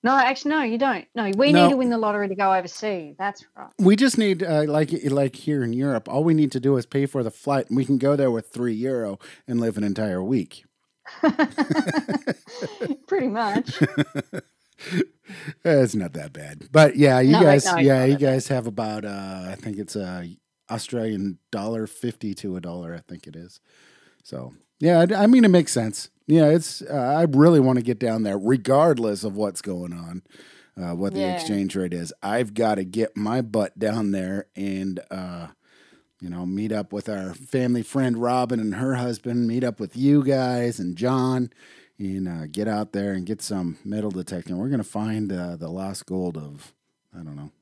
No, 0.03 0.17
actually, 0.17 0.51
no, 0.53 0.63
you 0.63 0.79
don't. 0.79 1.07
No, 1.15 1.31
we 1.37 1.53
No. 1.53 1.63
need 1.63 1.71
to 1.71 1.77
win 1.77 1.91
the 1.91 1.99
lottery 1.99 2.29
to 2.29 2.37
go 2.37 2.55
overseas. 2.55 3.17
That's 3.19 3.45
right. 3.57 3.71
We 3.79 3.97
just 3.97 4.19
need, 4.19 4.43
uh, 4.43 4.65
like 4.69 4.91
like 5.11 5.37
here 5.37 5.63
in 5.65 5.73
Europe, 5.73 6.09
all 6.09 6.25
we 6.25 6.35
need 6.35 6.53
to 6.53 6.61
do 6.61 6.77
is 6.79 6.87
pay 6.87 7.07
for 7.07 7.23
the 7.25 7.31
flight, 7.31 7.69
and 7.69 7.77
we 7.77 7.85
can 7.85 7.99
go 7.99 8.17
there 8.17 8.31
with 8.31 8.49
three 8.51 8.75
euro 8.75 9.19
and 9.49 9.61
live 9.61 9.77
an 9.79 9.85
entire 9.85 10.23
week. 10.23 10.65
Pretty 13.07 13.29
much. 13.29 13.85
It's 15.65 15.95
not 15.95 16.13
that 16.15 16.33
bad, 16.33 16.69
but 16.73 16.97
yeah, 16.97 17.21
you 17.21 17.33
No, 17.33 17.43
guys, 17.43 17.65
no, 17.65 17.77
yeah, 17.77 18.05
you 18.05 18.17
that 18.17 18.21
bad. 18.23 18.23
guys 18.29 18.49
have 18.49 18.67
about, 18.67 19.05
uh, 19.05 19.47
I 19.51 19.55
think 19.57 19.79
it's 19.79 19.97
a 19.97 20.27
Australian 20.71 21.39
dollar 21.51 21.87
fifty 21.87 22.35
to 22.35 22.57
a 22.57 22.61
dollar, 22.61 22.95
I 22.95 23.01
think 23.01 23.27
it 23.27 23.37
is. 23.37 23.61
So 24.23 24.55
yeah, 24.79 25.01
I, 25.01 25.25
I 25.25 25.27
mean, 25.27 25.45
it 25.45 25.49
makes 25.51 25.73
sense. 25.73 26.11
Yeah, 26.27 26.47
it's. 26.47 26.83
Uh, 26.83 26.95
I 26.95 27.23
really 27.23 27.61
want 27.61 27.79
to 27.79 27.85
get 27.85 27.99
down 27.99 28.23
there, 28.23 28.39
regardless 28.39 29.25
of 29.25 29.37
what's 29.37 29.61
going 29.63 29.93
on, 29.93 30.23
uh, 30.81 30.95
what 30.95 31.13
the 31.13 31.21
Yeah. 31.21 31.35
exchange 31.35 31.75
rate 31.77 31.93
is. 31.93 32.13
I've 32.23 32.55
got 32.55 32.77
to 32.77 32.85
get 32.85 33.17
my 33.17 33.41
butt 33.43 33.79
down 33.79 34.13
there 34.13 34.47
and. 34.57 35.01
Uh, 35.11 35.49
you 36.23 36.29
know, 36.29 36.45
meet 36.45 36.71
up 36.71 36.93
with 36.93 37.09
our 37.09 37.33
family 37.33 37.81
friend 37.81 38.19
Robin 38.19 38.61
and 38.61 38.75
her 38.75 38.97
husband, 38.97 39.47
meet 39.49 39.65
up 39.65 39.81
with 39.81 39.97
you 39.97 40.23
guys 40.23 40.79
and 40.79 40.95
John, 40.95 41.49
and 41.99 42.29
uh, 42.29 42.47
get 42.47 42.69
out 42.69 42.93
there 42.93 43.15
and 43.15 43.25
get 43.25 43.41
some 43.41 43.79
metal 43.87 44.11
detecting. 44.11 44.59
We're 44.59 44.69
going 44.69 44.83
to 44.83 44.85
find 44.85 45.33
uh, 45.33 45.57
the 45.57 45.71
lost 45.71 46.05
gold 46.05 46.37
of, 46.37 46.75
I 47.19 47.23
don't 47.23 47.37
know, 47.37 47.53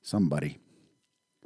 somebody. 0.00 0.56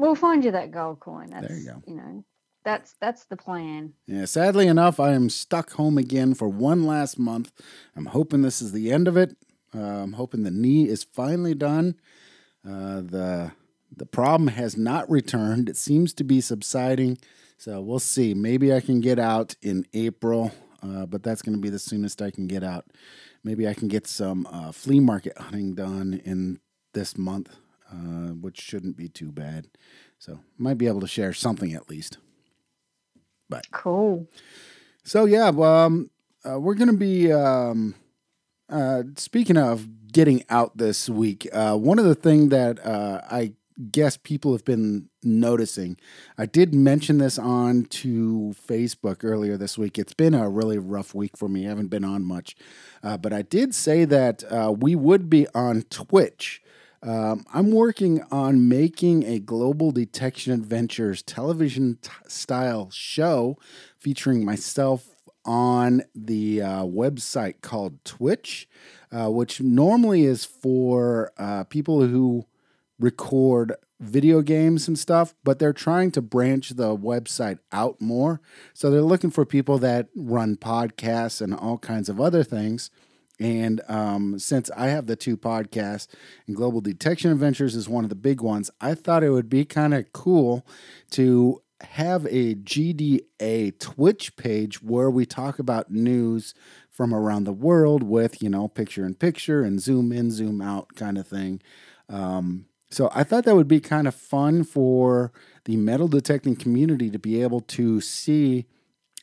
We'll 0.01 0.15
find 0.15 0.45
you 0.45 0.51
that 0.53 0.71
gold 0.71 1.01
coin. 1.01 1.31
That's 1.31 1.49
There 1.49 1.59
you 1.59 1.67
go. 1.67 1.83
you 1.87 1.95
know, 1.95 2.25
that's 2.65 2.95
that's 3.01 3.25
the 3.27 3.37
plan. 3.37 3.93
Yeah, 4.07 4.25
sadly 4.25 4.67
enough, 4.67 4.99
I 4.99 5.13
am 5.13 5.31
stuck 5.31 5.73
home 5.73 5.99
again 5.99 6.35
for 6.35 6.49
one 6.49 6.85
last 6.85 7.19
month. 7.19 7.53
I'm 7.97 8.07
hoping 8.07 8.43
this 8.43 8.61
is 8.61 8.73
the 8.73 8.91
end 8.93 9.09
of 9.09 9.17
it. 9.17 9.37
Uh, 9.75 9.79
I'm 10.03 10.15
hoping 10.15 10.43
the 10.43 10.51
knee 10.51 10.89
is 10.89 11.05
finally 11.05 11.55
done. 11.55 11.95
Uh, 12.67 13.01
the 13.01 13.53
the 13.97 14.07
problem 14.07 14.49
has 14.49 14.77
not 14.77 15.11
returned. 15.11 15.69
It 15.69 15.77
seems 15.77 16.13
to 16.15 16.25
be 16.25 16.41
subsiding. 16.41 17.19
So 17.57 17.81
we'll 17.81 17.99
see. 17.99 18.33
Maybe 18.35 18.73
I 18.73 18.81
can 18.81 19.01
get 19.01 19.19
out 19.19 19.55
in 19.61 19.85
April, 19.93 20.51
uh, 20.83 21.05
but 21.07 21.23
that's 21.23 21.43
going 21.43 21.55
to 21.55 21.61
be 21.61 21.69
the 21.69 21.79
soonest 21.79 22.23
I 22.23 22.31
can 22.31 22.47
get 22.47 22.65
out. 22.65 22.87
Maybe 23.45 23.69
I 23.69 23.75
can 23.75 23.89
get 23.89 24.07
some 24.07 24.47
uh, 24.51 24.73
flea 24.73 25.01
market 25.01 25.37
hunting 25.37 25.75
done 25.75 26.21
in 26.25 26.61
this 26.95 27.19
month, 27.19 27.55
uh, 27.91 28.33
which 28.35 28.61
shouldn't 28.61 28.97
be 28.97 29.09
too 29.09 29.33
bad. 29.33 29.69
So 30.19 30.41
might 30.59 30.79
be 30.79 30.87
able 30.87 31.01
to 31.01 31.07
share 31.07 31.33
something 31.33 31.73
at 31.73 31.89
least. 31.89 32.19
But 33.49 33.71
cool. 33.71 34.29
So 35.05 35.25
yeah, 35.25 35.51
well, 35.51 35.87
um, 35.87 36.11
uh, 36.49 36.61
we're 36.61 36.75
gonna 36.75 36.93
be 36.93 37.33
um, 37.33 37.95
uh, 38.69 39.03
speaking 39.17 39.57
of 39.57 40.13
getting 40.13 40.45
out 40.49 40.77
this 40.77 41.09
week. 41.09 41.49
Uh, 41.53 41.77
one 41.77 41.99
of 41.99 42.05
the 42.05 42.15
thing 42.15 42.49
that 42.51 42.85
uh, 42.85 43.21
I 43.31 43.55
guess 43.91 44.17
people 44.17 44.53
have 44.53 44.65
been 44.65 45.09
noticing, 45.23 45.97
I 46.37 46.47
did 46.47 46.75
mention 46.75 47.19
this 47.19 47.39
on 47.39 47.85
to 47.87 48.55
Facebook 48.69 49.25
earlier 49.25 49.57
this 49.57 49.79
week. 49.79 49.99
It's 49.99 50.15
been 50.15 50.35
a 50.35 50.49
really 50.49 50.79
rough 50.79 51.15
week 51.15 51.37
for 51.37 51.49
me. 51.49 51.67
I 51.67 51.71
haven't 51.71 51.89
been 51.89 52.05
on 52.05 52.25
much, 52.25 52.57
uh, 53.03 53.17
but 53.17 53.33
I 53.33 53.43
did 53.43 53.75
say 53.75 54.05
that 54.05 54.45
uh, 54.51 54.75
we 54.79 54.95
would 54.95 55.31
be 55.31 55.47
on 55.55 55.83
Twitch. 55.83 56.63
Um, 57.03 57.47
I'm 57.53 57.71
working 57.71 58.23
on 58.31 58.69
making 58.69 59.25
a 59.25 59.39
Global 59.39 59.91
Detection 59.91 60.53
Adventures 60.53 61.23
television 61.23 61.99
t- 62.03 62.11
style 62.29 62.91
show 62.91 63.57
featuring 63.99 64.45
myself 64.45 65.09
on 65.47 66.03
the 66.15 66.61
uh, 66.61 66.83
website 66.85 67.63
called 67.63 68.05
Twitch, 68.05 68.69
uh, 69.11 69.31
which 69.31 69.61
normally 69.61 70.25
is 70.25 70.45
for 70.45 71.33
uh, 71.39 71.65
people 71.65 72.07
who 72.07 72.45
record 72.99 73.75
video 73.99 74.43
games 74.43 74.89
and 74.89 74.99
stuff, 74.99 75.35
but 75.43 75.59
they're 75.59 75.73
trying 75.73 76.11
to 76.11 76.23
branch 76.23 76.71
the 76.71 76.97
website 76.97 77.59
out 77.73 78.01
more. 78.01 78.41
So 78.75 78.91
they're 78.91 79.03
looking 79.03 79.31
for 79.31 79.47
people 79.47 79.79
that 79.79 80.09
run 80.15 80.57
podcasts 80.57 81.41
and 81.41 81.55
all 81.55 81.79
kinds 81.79 82.09
of 82.09 82.21
other 82.21 82.43
things. 82.43 82.91
And 83.41 83.81
um, 83.89 84.39
since 84.39 84.71
I 84.77 84.89
have 84.89 85.07
the 85.07 85.17
two 85.17 85.37
podcasts, 85.37 86.07
and 86.47 86.55
Global 86.55 86.83
Detection 86.83 87.33
Adventures 87.33 87.75
is 87.75 87.89
one 87.89 88.05
of 88.05 88.11
the 88.11 88.15
big 88.15 88.43
ones, 88.43 88.71
I 88.81 88.95
thought 88.95 89.25
it 89.25 89.31
would 89.31 89.49
be 89.49 89.65
kind 89.65 89.95
of 89.95 90.13
cool 90.13 90.67
to 91.13 91.63
have 91.81 92.27
a 92.27 92.55
GDA 92.57 93.79
Twitch 93.79 94.37
page 94.37 94.83
where 94.83 95.11
we 95.11 95.25
talk 95.25 95.59
about 95.59 95.91
news 95.91 96.53
from 96.91 97.15
around 97.15 97.45
the 97.45 97.53
world 97.53 98.03
with, 98.03 98.43
you 98.43 98.51
know, 98.51 98.69
picture 98.69 99.07
in 99.07 99.15
picture 99.15 99.63
and 99.63 99.81
zoom 99.81 100.13
in, 100.13 100.31
zoom 100.31 100.61
out 100.61 100.95
kind 100.95 101.17
of 101.17 101.27
thing. 101.27 101.63
Um, 102.11 102.67
so 102.91 103.11
I 103.15 103.23
thought 103.25 103.45
that 103.45 103.55
would 103.55 103.69
be 103.69 103.81
kind 103.81 104.07
of 104.07 104.15
fun 104.15 104.65
for 104.65 105.33
the 105.65 105.77
metal 105.77 106.09
detecting 106.09 106.57
community 106.57 107.09
to 107.11 107.19
be 107.19 107.41
able 107.41 107.61
to 107.61 108.03
see 108.03 108.67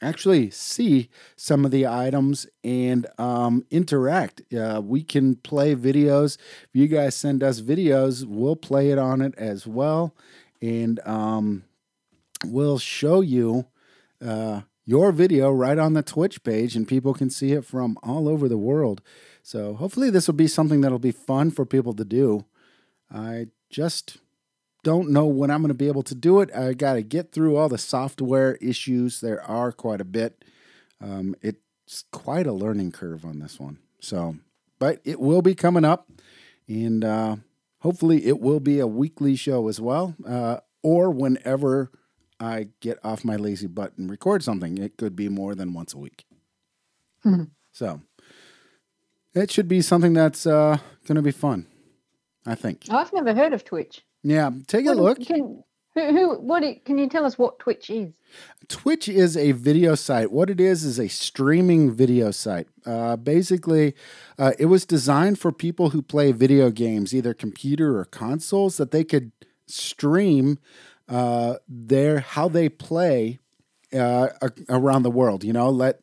actually 0.01 0.49
see 0.51 1.09
some 1.35 1.65
of 1.65 1.71
the 1.71 1.87
items 1.87 2.47
and 2.63 3.07
um, 3.17 3.65
interact. 3.71 4.41
Uh, 4.53 4.81
we 4.83 5.03
can 5.03 5.35
play 5.35 5.75
videos. 5.75 6.37
If 6.63 6.69
you 6.73 6.87
guys 6.87 7.15
send 7.15 7.43
us 7.43 7.61
videos, 7.61 8.25
we'll 8.25 8.55
play 8.55 8.91
it 8.91 8.97
on 8.97 9.21
it 9.21 9.33
as 9.37 9.65
well. 9.65 10.15
And 10.61 10.99
um, 11.05 11.63
we'll 12.45 12.79
show 12.79 13.21
you 13.21 13.67
uh, 14.25 14.61
your 14.85 15.11
video 15.11 15.51
right 15.51 15.77
on 15.77 15.93
the 15.93 16.01
Twitch 16.01 16.43
page, 16.43 16.75
and 16.75 16.87
people 16.87 17.13
can 17.13 17.29
see 17.29 17.51
it 17.51 17.65
from 17.65 17.97
all 18.01 18.27
over 18.27 18.47
the 18.47 18.57
world. 18.57 19.01
So 19.43 19.75
hopefully, 19.75 20.09
this 20.09 20.27
will 20.27 20.35
be 20.35 20.47
something 20.47 20.81
that'll 20.81 20.99
be 20.99 21.11
fun 21.11 21.51
for 21.51 21.65
people 21.65 21.93
to 21.93 22.05
do. 22.05 22.45
I 23.13 23.47
just 23.69 24.17
don't 24.87 25.09
know 25.09 25.25
when 25.25 25.51
I'm 25.51 25.59
going 25.59 25.67
to 25.67 25.73
be 25.73 25.89
able 25.89 26.03
to 26.03 26.15
do 26.15 26.39
it. 26.39 26.49
I 26.55 26.71
got 26.71 26.93
to 26.93 27.01
get 27.01 27.33
through 27.33 27.57
all 27.57 27.67
the 27.67 27.77
software 27.77 28.55
issues. 28.61 29.19
There 29.19 29.43
are 29.43 29.73
quite 29.73 29.99
a 29.99 30.05
bit. 30.05 30.45
Um, 31.01 31.35
it's 31.41 32.05
quite 32.13 32.47
a 32.47 32.53
learning 32.53 32.93
curve 32.93 33.25
on 33.25 33.39
this 33.39 33.59
one. 33.59 33.79
So, 33.99 34.37
but 34.79 35.01
it 35.03 35.19
will 35.19 35.41
be 35.41 35.55
coming 35.55 35.83
up, 35.83 36.09
and 36.69 37.03
uh, 37.03 37.35
hopefully, 37.79 38.27
it 38.27 38.39
will 38.39 38.61
be 38.61 38.79
a 38.79 38.87
weekly 38.87 39.35
show 39.35 39.67
as 39.67 39.81
well, 39.81 40.15
uh, 40.25 40.59
or 40.83 41.11
whenever 41.11 41.91
I 42.39 42.69
get 42.79 42.97
off 43.03 43.25
my 43.25 43.35
lazy 43.35 43.67
butt 43.67 43.91
and 43.97 44.09
record 44.09 44.41
something. 44.41 44.77
It 44.77 44.95
could 44.95 45.17
be 45.17 45.27
more 45.27 45.53
than 45.53 45.73
once 45.73 45.93
a 45.93 45.97
week. 45.97 46.23
So, 47.73 48.03
it 49.33 49.51
should 49.51 49.67
be 49.67 49.81
something 49.81 50.13
that's 50.13 50.47
uh, 50.47 50.77
going 51.05 51.17
to 51.17 51.21
be 51.21 51.31
fun. 51.31 51.67
I 52.45 52.55
think. 52.55 52.85
I've 52.89 53.11
never 53.11 53.33
heard 53.33 53.51
of 53.51 53.65
Twitch. 53.65 54.05
Yeah, 54.27 54.49
take 54.67 54.85
a 54.85 54.89
What- 54.89 54.97
look. 54.97 55.19
Can, 55.25 55.63
who, 55.95 56.01
who, 56.11 56.39
what? 56.41 56.61
Can 56.83 56.97
you 56.97 57.07
tell 57.07 57.25
us 57.25 57.37
what 57.37 57.59
Twitch 57.59 57.89
is? 57.89 58.11
Twitch 58.67 59.07
is 59.07 59.37
a 59.37 59.53
video 59.53 59.95
site. 59.95 60.33
What 60.33 60.49
it 60.49 60.59
is 60.59 60.83
is 60.83 60.99
a 60.99 61.07
streaming 61.07 61.91
video 61.93 62.31
site. 62.31 62.67
Uh, 62.85 63.15
basically, 63.15 63.95
uh, 64.37 64.51
it 64.59 64.65
was 64.65 64.85
designed 64.85 65.39
for 65.39 65.53
people 65.53 65.91
who 65.91 66.01
play 66.01 66.33
video 66.33 66.69
games, 66.71 67.15
either 67.15 67.33
computer 67.33 67.97
or 67.97 68.03
consoles, 68.03 68.75
that 68.77 68.91
they 68.91 69.05
could 69.05 69.31
stream 69.65 70.59
uh, 71.07 71.55
their 71.69 72.19
how 72.19 72.49
they 72.49 72.67
play 72.67 73.39
uh, 73.93 74.29
around 74.69 75.03
the 75.03 75.11
world. 75.11 75.43
You 75.43 75.53
know, 75.53 75.69
let 75.69 76.01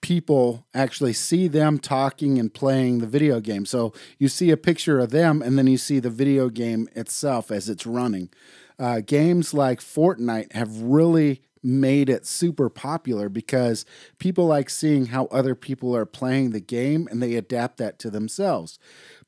people 0.00 0.66
actually 0.74 1.12
see 1.12 1.48
them 1.48 1.78
talking 1.78 2.38
and 2.38 2.52
playing 2.52 2.98
the 2.98 3.06
video 3.06 3.40
game. 3.40 3.64
So 3.64 3.92
you 4.18 4.28
see 4.28 4.50
a 4.50 4.56
picture 4.56 4.98
of 4.98 5.10
them, 5.10 5.42
and 5.42 5.58
then 5.58 5.66
you 5.66 5.78
see 5.78 6.00
the 6.00 6.10
video 6.10 6.48
game 6.48 6.88
itself 6.94 7.50
as 7.50 7.68
it's 7.68 7.86
running. 7.86 8.30
Uh, 8.78 9.00
games 9.00 9.52
like 9.52 9.80
Fortnite 9.80 10.52
have 10.52 10.76
really 10.80 11.42
made 11.62 12.08
it 12.08 12.24
super 12.24 12.68
popular 12.68 13.28
because 13.28 13.84
people 14.18 14.46
like 14.46 14.70
seeing 14.70 15.06
how 15.06 15.26
other 15.26 15.54
people 15.56 15.94
are 15.96 16.06
playing 16.06 16.50
the 16.50 16.60
game 16.60 17.08
and 17.10 17.20
they 17.20 17.34
adapt 17.34 17.78
that 17.78 17.98
to 17.98 18.10
themselves. 18.10 18.78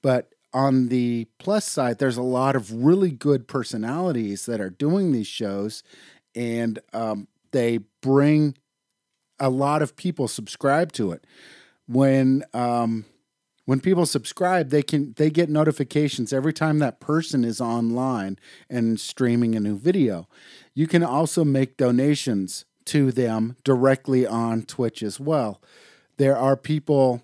But 0.00 0.32
on 0.52 0.88
the 0.88 1.28
plus 1.38 1.64
side, 1.64 1.98
there's 1.98 2.16
a 2.16 2.22
lot 2.22 2.56
of 2.56 2.72
really 2.72 3.10
good 3.10 3.46
personalities 3.46 4.46
that 4.46 4.60
are 4.60 4.70
doing 4.70 5.12
these 5.12 5.26
shows, 5.26 5.82
and 6.34 6.78
um, 6.92 7.28
they 7.52 7.80
bring 8.00 8.56
a 9.38 9.50
lot 9.50 9.82
of 9.82 9.96
people 9.96 10.28
subscribe 10.28 10.92
to 10.92 11.12
it. 11.12 11.24
When 11.86 12.44
um, 12.52 13.06
when 13.64 13.80
people 13.80 14.06
subscribe, 14.06 14.70
they 14.70 14.82
can 14.82 15.14
they 15.16 15.30
get 15.30 15.48
notifications 15.48 16.32
every 16.32 16.52
time 16.52 16.78
that 16.78 17.00
person 17.00 17.44
is 17.44 17.60
online 17.60 18.38
and 18.68 18.98
streaming 18.98 19.54
a 19.54 19.60
new 19.60 19.76
video. 19.76 20.28
You 20.74 20.86
can 20.86 21.02
also 21.02 21.44
make 21.44 21.76
donations 21.76 22.64
to 22.86 23.12
them 23.12 23.56
directly 23.64 24.26
on 24.26 24.62
Twitch 24.62 25.02
as 25.02 25.20
well. 25.20 25.62
There 26.16 26.36
are 26.36 26.56
people 26.56 27.22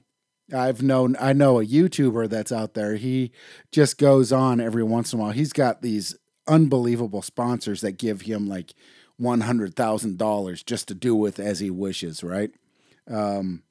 I've 0.55 0.83
known 0.83 1.17
I 1.21 1.33
know 1.33 1.61
a 1.61 1.67
YouTuber 1.67 2.29
that's 2.29 2.53
out 2.53 2.75
there. 2.75 2.95
He 2.95 3.33
just 3.73 3.99
goes 3.99 4.33
on 4.33 4.61
every 4.61 4.85
once 4.85 5.13
in 5.13 5.19
a 5.19 5.23
while. 5.23 5.33
He's 5.33 5.53
got 5.53 5.83
these 5.83 6.17
unbelievable 6.47 7.23
sponsors 7.23 7.81
that 7.81 7.99
give 7.99 8.23
him 8.23 8.49
like 8.49 8.73
one 9.17 9.43
hundred 9.43 9.75
thousand 9.75 10.19
dollars 10.19 10.63
just 10.63 10.89
to 10.89 10.95
do 10.95 11.15
with 11.15 11.39
as 11.39 11.61
he 11.61 11.71
wishes, 11.71 12.23
right? 12.23 12.51
Um, 13.09 13.63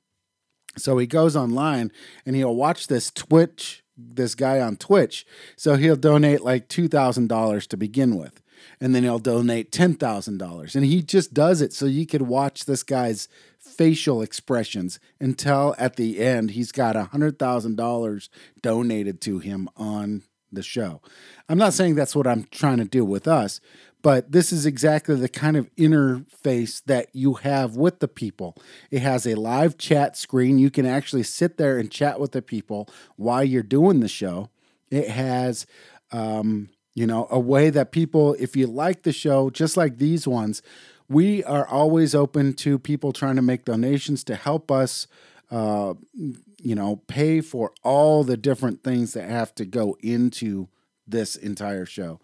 so 0.77 0.97
he 0.97 1.07
goes 1.07 1.35
online 1.35 1.91
and 2.25 2.35
he'll 2.35 2.55
watch 2.55 2.87
this 2.87 3.11
Twitch 3.11 3.83
this 3.97 4.35
guy 4.35 4.59
on 4.59 4.75
Twitch. 4.75 5.25
So 5.55 5.75
he'll 5.75 5.95
donate 5.95 6.41
like 6.41 6.67
two 6.67 6.87
thousand 6.87 7.27
dollars 7.27 7.67
to 7.67 7.77
begin 7.77 8.17
with, 8.17 8.41
and 8.79 8.93
then 8.93 9.03
he'll 9.03 9.19
donate 9.19 9.71
ten 9.71 9.95
thousand 9.95 10.37
dollars, 10.37 10.75
and 10.75 10.85
he 10.85 11.01
just 11.01 11.33
does 11.33 11.61
it 11.61 11.73
so 11.73 11.85
you 11.85 12.05
could 12.05 12.23
watch 12.23 12.65
this 12.65 12.83
guy's 12.83 13.27
facial 13.59 14.21
expressions 14.21 14.99
until 15.19 15.75
at 15.77 15.95
the 15.95 16.19
end 16.19 16.51
he's 16.51 16.71
got 16.71 16.95
a 16.95 17.05
hundred 17.05 17.39
thousand 17.39 17.75
dollars 17.75 18.29
donated 18.61 19.21
to 19.21 19.39
him 19.39 19.67
on 19.75 20.23
the 20.51 20.63
show. 20.63 21.01
I'm 21.49 21.57
not 21.57 21.73
saying 21.73 21.95
that's 21.95 22.15
what 22.15 22.27
I'm 22.27 22.47
trying 22.51 22.77
to 22.77 22.85
do 22.85 23.03
with 23.03 23.27
us, 23.27 23.59
but 24.05 24.31
this 24.31 24.53
is 24.53 24.67
exactly 24.67 25.15
the 25.15 25.27
kind 25.27 25.57
of 25.57 25.67
interface 25.77 26.79
that 26.85 27.07
you 27.11 27.33
have 27.33 27.75
with 27.75 28.01
the 28.01 28.07
people. 28.07 28.55
It 28.91 29.01
has 29.01 29.25
a 29.25 29.33
live 29.33 29.79
chat 29.79 30.15
screen. 30.15 30.59
You 30.59 30.69
can 30.69 30.85
actually 30.85 31.23
sit 31.23 31.57
there 31.57 31.79
and 31.79 31.89
chat 31.89 32.19
with 32.19 32.31
the 32.31 32.43
people 32.43 32.87
while 33.15 33.43
you're 33.43 33.63
doing 33.63 34.01
the 34.01 34.07
show. 34.07 34.51
It 34.91 35.09
has, 35.09 35.65
um, 36.11 36.69
you 36.93 37.07
know, 37.07 37.27
a 37.31 37.39
way 37.39 37.71
that 37.71 37.91
people, 37.91 38.35
if 38.37 38.55
you 38.55 38.67
like 38.67 39.01
the 39.01 39.11
show, 39.11 39.49
just 39.49 39.75
like 39.75 39.97
these 39.97 40.27
ones, 40.27 40.61
we 41.09 41.43
are 41.43 41.67
always 41.67 42.13
open 42.13 42.53
to 42.57 42.77
people 42.77 43.11
trying 43.11 43.37
to 43.37 43.41
make 43.41 43.65
donations 43.65 44.23
to 44.25 44.35
help 44.35 44.69
us. 44.69 45.07
Uh, 45.49 45.95
you 46.13 46.75
know, 46.75 46.97
pay 47.07 47.41
for 47.41 47.71
all 47.81 48.23
the 48.23 48.37
different 48.37 48.83
things 48.83 49.13
that 49.13 49.27
have 49.27 49.55
to 49.55 49.65
go 49.65 49.97
into 50.01 50.67
this 51.07 51.35
entire 51.35 51.87
show. 51.87 52.19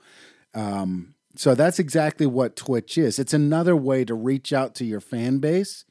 Um, 0.54 1.16
so 1.36 1.56
that's 1.56 1.80
exactly 1.80 2.26
what 2.26 2.56
Twitch 2.56 2.98
is. 2.98 3.20
It's 3.20 3.34
another 3.34 3.76
way 3.76 4.04
to 4.06 4.14
reach 4.14 4.52
out 4.54 4.76
to 4.76 4.86
your 4.86 5.00
fan 5.02 5.40
base 5.40 5.86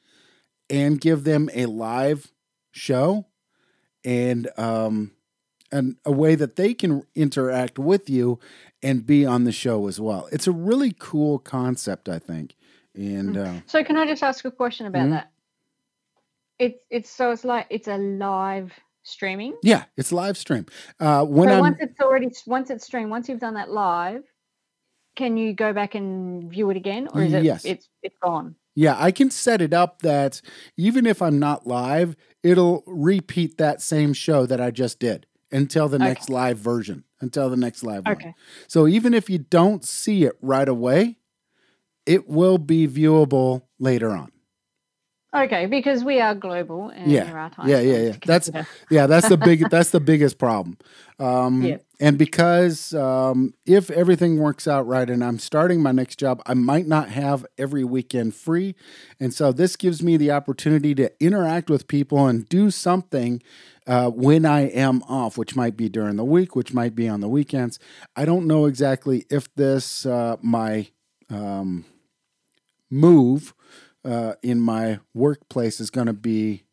and 0.69 0.99
give 1.01 1.23
them 1.23 1.49
a 1.53 1.65
live 1.65 2.31
show 2.71 3.27
and 4.05 4.49
um 4.57 5.11
and 5.71 5.95
a 6.05 6.11
way 6.11 6.35
that 6.35 6.55
they 6.57 6.73
can 6.73 7.03
interact 7.15 7.79
with 7.79 8.09
you 8.09 8.39
and 8.83 9.05
be 9.05 9.25
on 9.25 9.43
the 9.45 9.51
show 9.51 9.87
as 9.87 9.99
well. 9.99 10.27
It's 10.31 10.47
a 10.47 10.51
really 10.51 10.93
cool 10.97 11.39
concept, 11.39 12.09
I 12.09 12.19
think. 12.19 12.55
And 12.93 13.37
uh, 13.37 13.53
So 13.67 13.81
can 13.83 13.95
I 13.95 14.05
just 14.05 14.21
ask 14.21 14.43
a 14.43 14.51
question 14.51 14.85
about 14.85 15.07
Mhm. 15.07 15.11
that? 15.11 15.31
It's 16.59 16.79
it's 16.89 17.09
so 17.09 17.31
it's 17.31 17.43
like 17.43 17.67
it's 17.69 17.87
a 17.87 17.97
live 17.97 18.73
streaming. 19.03 19.55
yeah, 19.63 19.85
it's 19.97 20.11
live 20.11 20.37
stream. 20.37 20.65
Uh, 20.99 21.25
when 21.25 21.49
so 21.49 21.59
once 21.59 21.77
it's 21.79 21.99
already 21.99 22.29
once 22.45 22.69
it's 22.69 22.85
streamed, 22.85 23.09
once 23.09 23.27
you've 23.29 23.39
done 23.39 23.55
that 23.55 23.71
live, 23.71 24.23
can 25.15 25.37
you 25.37 25.53
go 25.53 25.73
back 25.73 25.95
and 25.95 26.49
view 26.49 26.69
it 26.69 26.77
again, 26.77 27.07
or 27.13 27.21
is 27.23 27.33
it 27.33 27.43
Yes. 27.43 27.65
it's 27.65 27.89
it's 28.03 28.17
gone? 28.21 28.55
Yeah, 28.75 28.95
I 28.97 29.11
can 29.11 29.29
set 29.29 29.61
it 29.61 29.73
up 29.73 30.01
that 30.01 30.41
even 30.77 31.05
if 31.05 31.21
I'm 31.21 31.39
not 31.39 31.67
live, 31.67 32.15
it'll 32.41 32.83
repeat 32.87 33.57
that 33.57 33.81
same 33.81 34.13
show 34.13 34.45
that 34.45 34.61
I 34.61 34.71
just 34.71 34.99
did 34.99 35.25
until 35.51 35.89
the 35.89 35.97
Okay. 35.97 36.05
next 36.05 36.29
live 36.29 36.57
version, 36.57 37.03
until 37.19 37.49
the 37.49 37.57
next 37.57 37.83
live 37.83 38.05
one. 38.05 38.33
So 38.67 38.87
even 38.87 39.13
if 39.13 39.29
you 39.29 39.39
don't 39.39 39.83
see 39.83 40.23
it 40.23 40.37
right 40.41 40.69
away, 40.69 41.17
it 42.05 42.27
will 42.29 42.57
be 42.57 42.87
viewable 42.87 43.63
later 43.79 44.11
on. 44.11 44.31
Okay, 45.33 45.65
because 45.65 46.03
we 46.03 46.19
are 46.19 46.35
global 46.35 46.89
and 46.89 47.09
Yeah. 47.09 47.23
there 47.23 47.37
are 47.39 47.49
times 47.49 47.69
Yeah, 47.69 47.79
yeah, 47.79 47.97
yeah. 47.99 48.15
That's- 48.25 48.65
Yeah, 48.89 49.07
that's 49.07 49.29
the 49.29 49.37
big 49.37 49.63
that's 49.71 49.91
the 49.91 50.01
biggest 50.01 50.37
problem. 50.37 50.77
Um, 51.19 51.61
Yeah. 51.63 51.77
And 52.01 52.17
because 52.17 52.93
um, 52.95 53.53
if 53.65 53.91
everything 53.91 54.39
works 54.39 54.67
out 54.67 54.87
right, 54.87 55.07
and 55.07 55.23
I'm 55.23 55.37
starting 55.37 55.81
my 55.81 55.91
next 55.91 56.17
job, 56.17 56.41
I 56.47 56.55
might 56.55 56.87
not 56.87 57.09
have 57.09 57.45
every 57.59 57.83
weekend 57.83 58.33
free, 58.33 58.75
and 59.19 59.31
so 59.33 59.51
this 59.51 59.75
gives 59.75 60.01
me 60.01 60.17
the 60.17 60.31
opportunity 60.31 60.95
to 60.95 61.11
interact 61.23 61.69
with 61.69 61.87
people 61.87 62.25
and 62.27 62.49
do 62.49 62.71
something 62.71 63.41
uh, 63.85 64.09
when 64.09 64.45
I 64.47 64.61
am 64.61 65.03
off, 65.03 65.37
which 65.37 65.55
might 65.55 65.77
be 65.77 65.89
during 65.89 66.15
the 66.15 66.25
week, 66.25 66.55
which 66.55 66.73
might 66.73 66.95
be 66.95 67.07
on 67.07 67.21
the 67.21 67.29
weekends. 67.29 67.77
I 68.15 68.25
don't 68.25 68.47
know 68.47 68.65
exactly 68.65 69.25
if 69.29 69.53
this 69.55 70.05
uh, 70.07 70.37
my 70.41 70.87
um, 71.29 71.85
move 72.89 73.53
uh, 74.03 74.33
in 74.41 74.59
my 74.59 74.99
workplace 75.13 75.79
is 75.79 75.89
going 75.89 76.07
to 76.07 76.13
be 76.13 76.63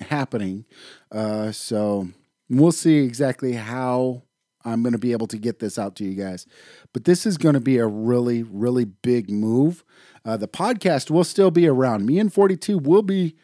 happening. 0.00 0.64
Uh, 1.10 1.52
so 1.52 2.08
we'll 2.48 2.72
see 2.72 2.98
exactly 2.98 3.52
how 3.52 4.22
I'm 4.64 4.82
going 4.82 4.92
to 4.92 4.98
be 4.98 5.12
able 5.12 5.28
to 5.28 5.38
get 5.38 5.60
this 5.60 5.78
out 5.78 5.96
to 5.96 6.04
you 6.04 6.14
guys. 6.14 6.46
But 6.92 7.04
this 7.04 7.24
is 7.24 7.38
going 7.38 7.54
to 7.54 7.60
be 7.60 7.78
a 7.78 7.86
really, 7.86 8.42
really 8.42 8.84
big 8.84 9.30
move. 9.30 9.84
Uh, 10.24 10.36
the 10.36 10.48
podcast 10.48 11.10
will 11.10 11.24
still 11.24 11.50
be 11.50 11.68
around. 11.68 12.04
Me 12.04 12.18
and 12.18 12.32
42 12.32 12.78
will 12.78 13.02
be 13.02 13.36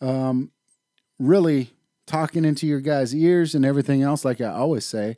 um, 0.00 0.50
really 1.18 1.70
talking 2.06 2.44
into 2.44 2.66
your 2.66 2.80
guys' 2.80 3.14
ears 3.14 3.54
and 3.54 3.64
everything 3.64 4.02
else, 4.02 4.24
like 4.24 4.40
I 4.40 4.48
always 4.48 4.84
say. 4.84 5.16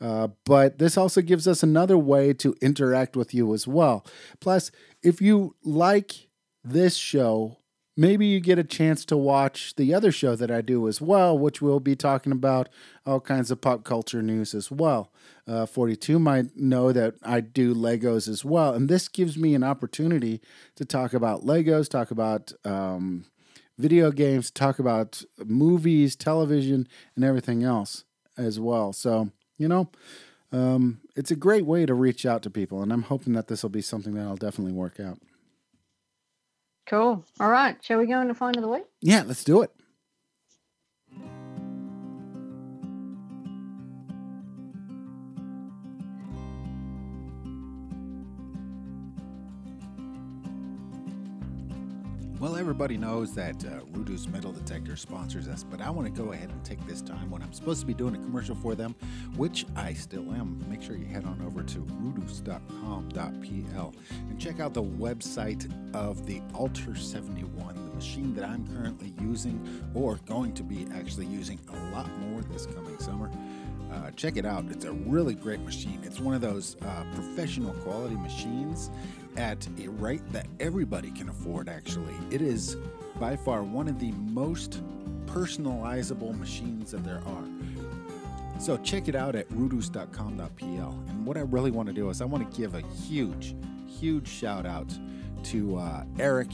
Uh, 0.00 0.28
but 0.46 0.78
this 0.78 0.96
also 0.96 1.20
gives 1.20 1.46
us 1.46 1.62
another 1.62 1.98
way 1.98 2.32
to 2.32 2.56
interact 2.62 3.16
with 3.16 3.34
you 3.34 3.52
as 3.52 3.66
well. 3.66 4.06
Plus, 4.40 4.70
if 5.02 5.20
you 5.20 5.54
like 5.62 6.29
this 6.64 6.96
show, 6.96 7.56
maybe 7.96 8.26
you 8.26 8.40
get 8.40 8.58
a 8.58 8.64
chance 8.64 9.04
to 9.06 9.16
watch 9.16 9.74
the 9.76 9.92
other 9.94 10.12
show 10.12 10.36
that 10.36 10.50
I 10.50 10.60
do 10.60 10.88
as 10.88 11.00
well, 11.00 11.38
which 11.38 11.60
we'll 11.60 11.80
be 11.80 11.96
talking 11.96 12.32
about 12.32 12.68
all 13.04 13.20
kinds 13.20 13.50
of 13.50 13.60
pop 13.60 13.84
culture 13.84 14.22
news 14.22 14.54
as 14.54 14.70
well. 14.70 15.12
Uh, 15.46 15.66
42 15.66 16.18
might 16.18 16.56
know 16.56 16.92
that 16.92 17.14
I 17.22 17.40
do 17.40 17.74
Legos 17.74 18.28
as 18.28 18.44
well. 18.44 18.72
And 18.74 18.88
this 18.88 19.08
gives 19.08 19.36
me 19.36 19.54
an 19.54 19.64
opportunity 19.64 20.40
to 20.76 20.84
talk 20.84 21.12
about 21.12 21.44
Legos, 21.44 21.88
talk 21.88 22.10
about 22.10 22.52
um, 22.64 23.24
video 23.78 24.10
games, 24.12 24.50
talk 24.50 24.78
about 24.78 25.22
movies, 25.44 26.14
television, 26.14 26.86
and 27.16 27.24
everything 27.24 27.64
else 27.64 28.04
as 28.36 28.60
well. 28.60 28.92
So, 28.92 29.30
you 29.58 29.68
know, 29.68 29.90
um, 30.52 31.00
it's 31.16 31.30
a 31.30 31.36
great 31.36 31.66
way 31.66 31.86
to 31.86 31.94
reach 31.94 32.24
out 32.24 32.42
to 32.42 32.50
people. 32.50 32.82
And 32.82 32.92
I'm 32.92 33.02
hoping 33.02 33.32
that 33.34 33.48
this 33.48 33.62
will 33.62 33.70
be 33.70 33.82
something 33.82 34.14
that 34.14 34.22
I'll 34.22 34.36
definitely 34.36 34.72
work 34.72 35.00
out. 35.00 35.18
Cool. 36.90 37.24
All 37.38 37.48
right. 37.48 37.76
Shall 37.84 37.98
we 37.98 38.06
go 38.06 38.20
into 38.20 38.34
find 38.34 38.56
of 38.56 38.62
the 38.62 38.68
week? 38.68 38.82
Yeah, 39.00 39.22
let's 39.24 39.44
do 39.44 39.62
it. 39.62 39.70
Everybody 52.60 52.98
knows 52.98 53.34
that 53.36 53.64
uh, 53.64 53.80
Rudus 53.92 54.28
Metal 54.30 54.52
Detector 54.52 54.94
sponsors 54.94 55.48
us, 55.48 55.64
but 55.64 55.80
I 55.80 55.88
want 55.88 56.14
to 56.14 56.22
go 56.22 56.32
ahead 56.32 56.50
and 56.50 56.62
take 56.62 56.86
this 56.86 57.00
time 57.00 57.30
when 57.30 57.40
I'm 57.40 57.54
supposed 57.54 57.80
to 57.80 57.86
be 57.86 57.94
doing 57.94 58.14
a 58.14 58.18
commercial 58.18 58.54
for 58.54 58.74
them, 58.74 58.94
which 59.34 59.64
I 59.76 59.94
still 59.94 60.30
am. 60.34 60.62
Make 60.68 60.82
sure 60.82 60.94
you 60.94 61.06
head 61.06 61.24
on 61.24 61.40
over 61.40 61.62
to 61.62 61.78
rudus.com.pl 61.78 63.14
and 64.28 64.38
check 64.38 64.60
out 64.60 64.74
the 64.74 64.82
website 64.82 65.72
of 65.94 66.26
the 66.26 66.42
Alter 66.52 66.94
71, 66.94 67.76
the 67.76 67.94
machine 67.94 68.34
that 68.34 68.44
I'm 68.44 68.66
currently 68.76 69.14
using 69.22 69.66
or 69.94 70.16
going 70.26 70.52
to 70.52 70.62
be 70.62 70.86
actually 70.92 71.28
using 71.28 71.58
a 71.66 71.94
lot 71.94 72.14
more 72.18 72.42
this 72.42 72.66
coming 72.66 72.98
summer. 72.98 73.30
Uh, 73.92 74.10
check 74.12 74.36
it 74.36 74.46
out. 74.46 74.64
It's 74.70 74.84
a 74.84 74.92
really 74.92 75.34
great 75.34 75.60
machine. 75.60 76.00
It's 76.04 76.20
one 76.20 76.34
of 76.34 76.40
those 76.40 76.76
uh, 76.82 77.04
professional 77.14 77.72
quality 77.74 78.14
machines 78.16 78.90
at 79.36 79.66
a 79.82 79.88
rate 79.88 80.22
that 80.32 80.46
everybody 80.60 81.10
can 81.10 81.28
afford, 81.28 81.68
actually. 81.68 82.14
It 82.30 82.42
is 82.42 82.76
by 83.18 83.36
far 83.36 83.62
one 83.62 83.88
of 83.88 83.98
the 83.98 84.12
most 84.12 84.82
personalizable 85.26 86.38
machines 86.38 86.90
that 86.92 87.04
there 87.04 87.22
are. 87.26 87.44
So 88.60 88.76
check 88.76 89.08
it 89.08 89.14
out 89.14 89.34
at 89.34 89.48
rudus.com.pl. 89.50 91.04
And 91.08 91.26
what 91.26 91.36
I 91.36 91.40
really 91.40 91.70
want 91.70 91.88
to 91.88 91.94
do 91.94 92.10
is 92.10 92.20
I 92.20 92.26
want 92.26 92.50
to 92.50 92.60
give 92.60 92.74
a 92.74 92.82
huge, 93.08 93.54
huge 93.86 94.28
shout 94.28 94.66
out 94.66 94.92
to 95.44 95.76
uh, 95.76 96.04
Eric 96.18 96.48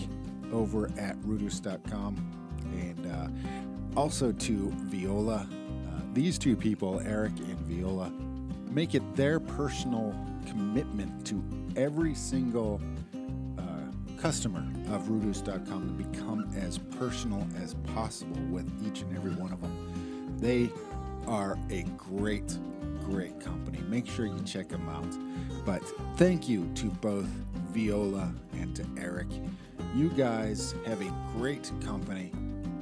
over 0.52 0.86
at 0.98 1.20
rudus.com 1.22 2.32
and 2.72 3.06
uh, 3.06 4.00
also 4.00 4.32
to 4.32 4.70
Viola. 4.84 5.48
These 6.16 6.38
two 6.38 6.56
people, 6.56 6.98
Eric 7.00 7.32
and 7.40 7.58
Viola, 7.58 8.10
make 8.70 8.94
it 8.94 9.02
their 9.14 9.38
personal 9.38 10.16
commitment 10.46 11.26
to 11.26 11.44
every 11.76 12.14
single 12.14 12.80
uh, 13.58 13.62
customer 14.18 14.66
of 14.94 15.02
Rudus.com 15.08 15.86
to 15.86 16.04
become 16.04 16.50
as 16.56 16.78
personal 16.78 17.46
as 17.62 17.74
possible 17.94 18.40
with 18.50 18.66
each 18.86 19.02
and 19.02 19.14
every 19.14 19.32
one 19.32 19.52
of 19.52 19.60
them. 19.60 20.38
They 20.38 20.70
are 21.26 21.58
a 21.68 21.82
great, 21.98 22.58
great 23.04 23.38
company. 23.38 23.82
Make 23.86 24.06
sure 24.06 24.24
you 24.24 24.40
check 24.40 24.70
them 24.70 24.88
out. 24.88 25.14
But 25.66 25.82
thank 26.16 26.48
you 26.48 26.66
to 26.76 26.86
both 26.86 27.28
Viola 27.72 28.32
and 28.54 28.74
to 28.74 28.86
Eric. 28.96 29.28
You 29.94 30.08
guys 30.08 30.74
have 30.86 31.02
a 31.02 31.12
great 31.36 31.70
company. 31.84 32.32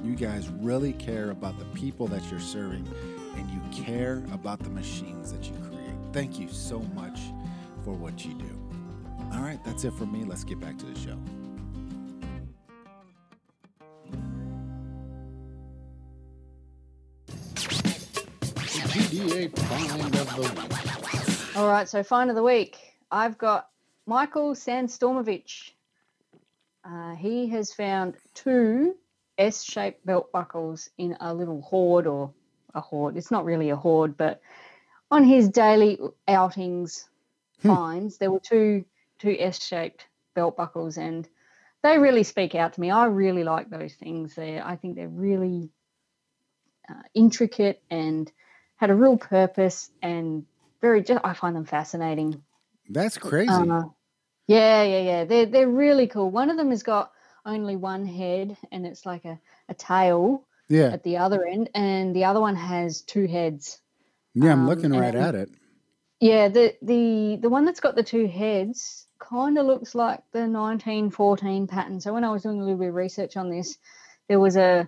You 0.05 0.15
guys 0.15 0.47
really 0.47 0.93
care 0.93 1.31
about 1.31 1.59
the 1.59 1.65
people 1.65 2.07
that 2.07 2.23
you're 2.31 2.39
serving 2.39 2.87
and 3.35 3.49
you 3.49 3.83
care 3.83 4.23
about 4.33 4.59
the 4.59 4.69
machines 4.69 5.31
that 5.31 5.45
you 5.45 5.55
create. 5.69 5.95
Thank 6.13 6.39
you 6.39 6.47
so 6.49 6.79
much 6.93 7.19
for 7.83 7.93
what 7.93 8.25
you 8.25 8.33
do. 8.33 8.65
All 9.33 9.41
right, 9.41 9.59
that's 9.65 9.83
it 9.83 9.93
for 9.93 10.05
me. 10.05 10.23
Let's 10.23 10.43
get 10.43 10.59
back 10.59 10.77
to 10.77 10.85
the 10.85 10.99
show. 10.99 11.17
PA 19.15 19.47
find 19.63 20.15
of 20.15 20.35
the 20.35 20.41
week. 20.41 21.57
All 21.57 21.67
right, 21.67 21.87
so 21.87 22.03
find 22.03 22.29
of 22.29 22.35
the 22.35 22.43
week. 22.43 22.77
I've 23.11 23.37
got 23.37 23.69
Michael 24.05 24.53
Sandstormovich. 24.53 25.71
Uh, 26.83 27.15
he 27.15 27.47
has 27.47 27.73
found 27.73 28.15
two 28.33 28.95
S-shaped 29.37 30.05
belt 30.05 30.31
buckles 30.31 30.89
in 30.97 31.17
a 31.19 31.33
little 31.33 31.61
hoard 31.61 32.07
or 32.07 32.33
a 32.75 32.81
hoard. 32.81 33.17
It's 33.17 33.31
not 33.31 33.45
really 33.45 33.71
a 33.71 33.75
hoard, 33.75 34.17
but 34.17 34.41
on 35.09 35.23
his 35.23 35.49
daily 35.49 35.97
outings 36.27 37.09
Hmm. 37.61 37.69
finds, 37.69 38.17
there 38.17 38.31
were 38.31 38.39
two 38.39 38.85
two 39.19 39.35
S-shaped 39.39 40.05
belt 40.35 40.57
buckles, 40.57 40.97
and 40.97 41.27
they 41.83 41.97
really 41.97 42.23
speak 42.23 42.53
out 42.53 42.73
to 42.73 42.81
me. 42.81 42.91
I 42.91 43.05
really 43.05 43.43
like 43.43 43.69
those 43.69 43.93
things. 43.93 44.35
They, 44.35 44.59
I 44.59 44.75
think 44.75 44.95
they're 44.95 45.07
really 45.07 45.69
uh, 46.89 47.03
intricate 47.13 47.81
and 47.89 48.31
had 48.75 48.89
a 48.89 48.95
real 48.95 49.17
purpose 49.17 49.89
and 50.01 50.45
very. 50.81 51.01
Just, 51.01 51.23
I 51.23 51.33
find 51.33 51.55
them 51.55 51.65
fascinating. 51.65 52.43
That's 52.89 53.17
crazy. 53.17 53.53
Uh, 53.53 53.83
yeah, 54.47 54.83
yeah, 54.83 55.01
yeah. 55.01 55.23
They're 55.25 55.45
they're 55.45 55.69
really 55.69 56.07
cool. 56.07 56.29
One 56.29 56.49
of 56.49 56.57
them 56.57 56.71
has 56.71 56.83
got 56.83 57.11
only 57.45 57.75
one 57.77 58.05
head, 58.05 58.57
and 58.71 58.85
it's 58.85 59.05
like 59.05 59.25
a, 59.25 59.39
a 59.69 59.73
tail 59.73 60.45
yeah. 60.67 60.87
at 60.87 61.03
the 61.03 61.17
other 61.17 61.45
end, 61.45 61.69
and 61.73 62.15
the 62.15 62.25
other 62.25 62.39
one 62.41 62.55
has 62.55 63.01
two 63.01 63.27
heads. 63.27 63.79
Yeah, 64.33 64.51
I'm 64.51 64.61
um, 64.61 64.67
looking 64.67 64.91
right 64.91 65.15
and- 65.15 65.25
at 65.25 65.35
it. 65.35 65.49
Yeah, 66.19 66.47
the 66.47 66.75
the 66.81 67.37
the 67.41 67.49
one 67.49 67.65
that's 67.65 67.81
got 67.81 67.95
the 67.95 68.03
two 68.03 68.25
heads 68.25 69.05
kind 69.19 69.57
of 69.57 69.65
looks 69.65 69.93
like 69.95 70.19
the 70.31 70.39
1914 70.39 71.67
pattern. 71.67 71.99
So 71.99 72.13
when 72.13 72.23
I 72.23 72.31
was 72.31 72.43
doing 72.43 72.59
a 72.59 72.63
little 72.63 72.79
bit 72.79 72.89
of 72.89 72.95
research 72.95 73.37
on 73.37 73.49
this, 73.49 73.77
there 74.27 74.39
was 74.39 74.55
a 74.55 74.87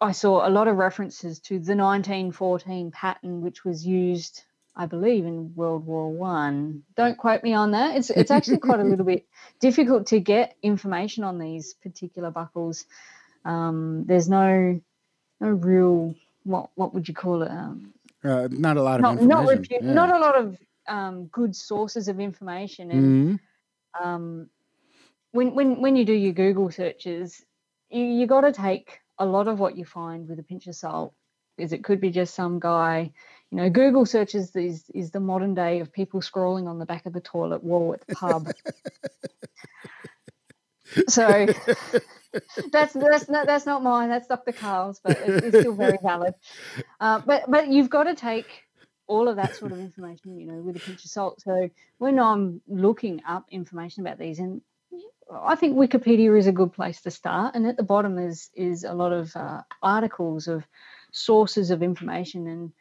I 0.00 0.12
saw 0.12 0.46
a 0.46 0.50
lot 0.50 0.68
of 0.68 0.76
references 0.76 1.40
to 1.40 1.54
the 1.54 1.76
1914 1.76 2.90
pattern, 2.90 3.40
which 3.40 3.64
was 3.64 3.86
used, 3.86 4.42
I 4.74 4.86
believe, 4.86 5.24
in 5.24 5.54
World 5.54 5.86
War 5.86 6.10
One. 6.10 6.82
Don't 6.96 7.16
quote 7.16 7.42
me 7.42 7.54
on 7.54 7.70
that. 7.72 7.96
It's 7.96 8.10
it's 8.10 8.30
actually 8.30 8.58
quite 8.58 8.80
a 8.80 8.84
little 8.84 9.06
bit 9.14 9.26
difficult 9.60 10.08
to 10.08 10.20
get 10.20 10.56
information 10.62 11.24
on 11.24 11.38
these 11.38 11.74
particular 11.74 12.30
buckles. 12.30 12.86
Um, 13.46 14.04
there's 14.06 14.28
no 14.28 14.80
no 15.40 15.48
real 15.50 16.14
what 16.44 16.70
what 16.76 16.94
would 16.94 17.08
you 17.08 17.14
call 17.14 17.42
it? 17.42 17.50
Um, 17.50 17.94
Uh, 18.24 18.48
not 18.50 18.76
a 18.76 18.82
lot 18.82 19.00
of 19.00 19.06
not 19.06 19.22
information. 19.22 19.66
not, 19.82 19.82
yeah. 19.82 19.94
not 19.94 20.16
a 20.16 20.20
lot 20.20 20.36
of 20.38 20.58
um, 20.88 21.26
good 21.26 21.56
sources 21.56 22.08
of 22.08 22.20
information 22.20 22.90
and 22.90 23.04
Mhm. 23.04 23.40
um, 24.02 24.50
when 25.32 25.54
when 25.54 25.80
when 25.82 25.96
you 25.96 26.04
do 26.04 26.14
your 26.14 26.32
Google 26.32 26.70
searches, 26.70 27.44
you, 27.90 28.04
you 28.04 28.26
got 28.26 28.42
to 28.42 28.52
take 28.52 29.00
a 29.18 29.26
lot 29.26 29.48
of 29.48 29.60
what 29.60 29.76
you 29.76 29.84
find 29.84 30.28
with 30.28 30.38
a 30.38 30.42
pinch 30.44 30.66
of 30.66 30.74
salt, 30.76 31.14
because 31.56 31.72
it 31.72 31.84
could 31.84 32.00
be 32.00 32.10
just 32.10 32.34
some 32.34 32.60
guy. 32.60 33.12
You 33.50 33.58
know, 33.58 33.70
Google 33.70 34.06
searches 34.06 34.54
is 34.56 34.90
is 34.94 35.10
the 35.10 35.20
modern 35.20 35.54
day 35.54 35.80
of 35.80 35.92
people 35.92 36.20
scrolling 36.20 36.68
on 36.68 36.78
the 36.78 36.86
back 36.86 37.06
of 37.06 37.12
the 37.12 37.20
toilet 37.20 37.62
wall 37.64 37.94
at 37.94 38.00
the 38.00 38.06
pub. 38.12 38.50
so 41.08 41.48
that's 42.70 42.92
that's 42.92 43.28
not 43.28 43.46
that's 43.46 43.66
not 43.66 43.82
mine. 43.82 44.08
That's 44.08 44.26
Dr. 44.26 44.52
Karl's, 44.52 45.00
but 45.02 45.18
it, 45.18 45.44
it's 45.44 45.60
still 45.60 45.74
very 45.74 45.98
valid. 46.02 46.34
Uh, 47.00 47.20
but 47.24 47.50
but 47.50 47.68
you've 47.68 47.90
got 47.90 48.04
to 48.04 48.14
take 48.14 48.46
all 49.06 49.28
of 49.28 49.36
that 49.36 49.54
sort 49.54 49.72
of 49.72 49.78
information, 49.78 50.38
you 50.38 50.46
know, 50.46 50.60
with 50.60 50.76
a 50.76 50.80
pinch 50.80 51.04
of 51.04 51.10
salt. 51.10 51.40
So 51.40 51.70
when 51.98 52.18
I'm 52.18 52.60
looking 52.66 53.22
up 53.26 53.46
information 53.50 54.04
about 54.04 54.18
these, 54.18 54.38
and 54.38 54.62
I 55.32 55.54
think 55.54 55.76
Wikipedia 55.76 56.36
is 56.38 56.46
a 56.46 56.52
good 56.52 56.72
place 56.72 57.00
to 57.02 57.10
start. 57.10 57.54
And 57.54 57.66
at 57.66 57.76
the 57.76 57.82
bottom 57.82 58.18
is 58.18 58.50
is 58.54 58.84
a 58.84 58.94
lot 58.94 59.12
of 59.12 59.34
uh, 59.36 59.62
articles 59.82 60.48
of 60.48 60.64
sources 61.12 61.70
of 61.70 61.82
information, 61.82 62.46
and 62.46 62.72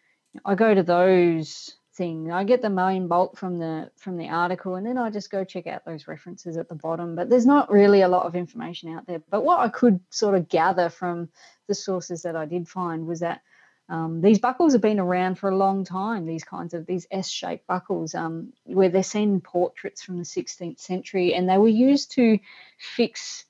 I 0.44 0.56
go 0.56 0.74
to 0.74 0.84
those 0.84 1.76
things. 1.96 2.30
I 2.32 2.44
get 2.44 2.62
the 2.62 2.70
main 2.70 3.08
bulk 3.08 3.38
from 3.38 3.58
the 3.58 3.90
from 3.96 4.18
the 4.18 4.30
article, 4.30 4.76
and 4.76 4.86
then 4.86 4.98
I 4.98 5.10
just 5.10 5.32
go 5.32 5.44
check 5.44 5.68
out 5.68 5.86
those 5.86 6.08
references 6.08 6.58
at 6.58 6.70
the 6.70 6.76
bottom. 6.76 7.16
But 7.16 7.30
there's 7.30 7.46
not 7.46 7.72
really 7.72 8.02
a 8.02 8.08
lot 8.08 8.26
of 8.26 8.36
information 8.36 8.94
out 8.96 9.08
there. 9.08 9.22
But 9.30 9.44
what 9.44 9.60
I 9.60 9.70
could 9.70 10.00
sort 10.10 10.36
of 10.36 10.50
gather 10.50 10.90
from 10.90 11.30
the 11.68 11.76
sources 11.76 12.24
that 12.24 12.36
I 12.36 12.46
did 12.46 12.68
find 12.68 13.08
was 13.08 13.22
that 13.22 13.42
um, 13.88 14.22
these 14.22 14.40
buckles 14.40 14.74
have 14.74 14.82
been 14.82 15.00
around 15.00 15.38
for 15.38 15.50
a 15.50 15.58
long 15.58 15.86
time. 15.86 16.26
These 16.26 16.44
kinds 16.44 16.74
of 16.74 16.86
these 16.86 17.08
S-shaped 17.12 17.68
buckles, 17.68 18.16
um, 18.16 18.54
where 18.64 18.90
they're 18.90 19.04
seen 19.04 19.34
in 19.34 19.42
portraits 19.42 20.04
from 20.04 20.18
the 20.18 20.24
16th 20.24 20.80
century, 20.80 21.34
and 21.34 21.48
they 21.48 21.58
were 21.58 21.68
used 21.68 22.12
to 22.14 22.40
fix 22.78 23.46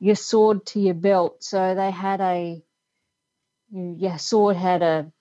your 0.00 0.16
sword 0.16 0.66
to 0.66 0.80
your 0.80 0.94
belt. 0.94 1.44
So 1.44 1.74
they 1.74 1.90
had 1.90 2.20
a 2.20 2.62
you, 3.70 3.96
your 3.98 4.18
sword 4.18 4.56
had 4.56 4.82
a 4.82 5.12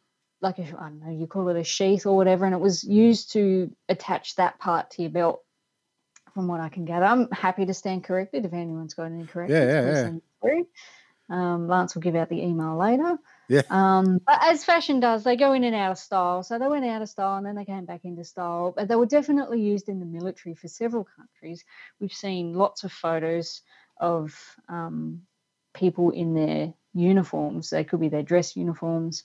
like 0.44 0.60
a, 0.60 0.64
I 0.64 0.90
don't 0.90 1.04
know, 1.04 1.12
you 1.12 1.26
call 1.26 1.50
it 1.50 1.58
a 1.58 1.64
sheath 1.64 2.06
or 2.06 2.16
whatever, 2.16 2.46
and 2.46 2.54
it 2.54 2.62
was 2.62 2.84
used 2.84 3.32
to 3.34 3.72
attach 3.90 4.36
that 4.36 4.60
part 4.60 4.92
to 4.92 5.02
your 5.02 5.12
belt. 5.12 5.42
From 6.34 6.48
what 6.48 6.62
I 6.62 6.70
can 6.70 6.86
gather, 6.86 7.06
I'm 7.06 7.30
happy 7.30 7.68
to 7.68 7.76
stand 7.76 8.04
corrected 8.04 8.44
if 8.44 8.54
anyone's 8.54 8.96
got 8.96 9.04
any 9.04 9.26
corrections. 9.28 9.60
yeah, 9.60 10.10
yeah. 10.10 10.20
through. 10.42 10.68
Um, 11.30 11.68
Lance 11.68 11.96
will 11.96 12.02
give 12.02 12.16
out 12.16 12.30
the 12.30 12.42
email 12.42 12.76
later. 12.78 13.18
Yeah. 13.48 13.62
Um, 13.70 14.20
but 14.26 14.40
as 14.42 14.66
fashion 14.66 15.00
does, 15.00 15.24
they 15.24 15.36
go 15.36 15.54
in 15.54 15.64
and 15.64 15.76
out 15.76 15.92
of 15.92 15.98
style. 15.98 16.44
So 16.44 16.60
they 16.60 16.68
went 16.68 16.86
out 16.86 17.02
of 17.02 17.10
style 17.10 17.38
and 17.38 17.46
then 17.46 17.56
they 17.56 17.66
came 17.66 17.86
back 17.86 18.04
into 18.04 18.24
style. 18.24 18.74
But 18.76 18.88
they 18.88 18.96
were 18.96 19.06
definitely 19.06 19.62
used 19.62 19.90
in 19.90 20.00
the 20.00 20.06
military 20.06 20.56
for 20.56 20.68
several 20.68 21.08
countries. 21.16 21.64
We've 22.00 22.12
seen 22.12 22.54
lots 22.54 22.84
of 22.84 22.92
photos 22.92 23.62
of 24.00 24.36
um, 24.68 25.22
people 25.74 26.12
in 26.12 26.34
their 26.34 26.74
uniforms. 26.94 27.70
They 27.70 27.84
could 27.84 28.00
be 28.00 28.10
their 28.10 28.24
dress 28.24 28.56
uniforms. 28.56 29.24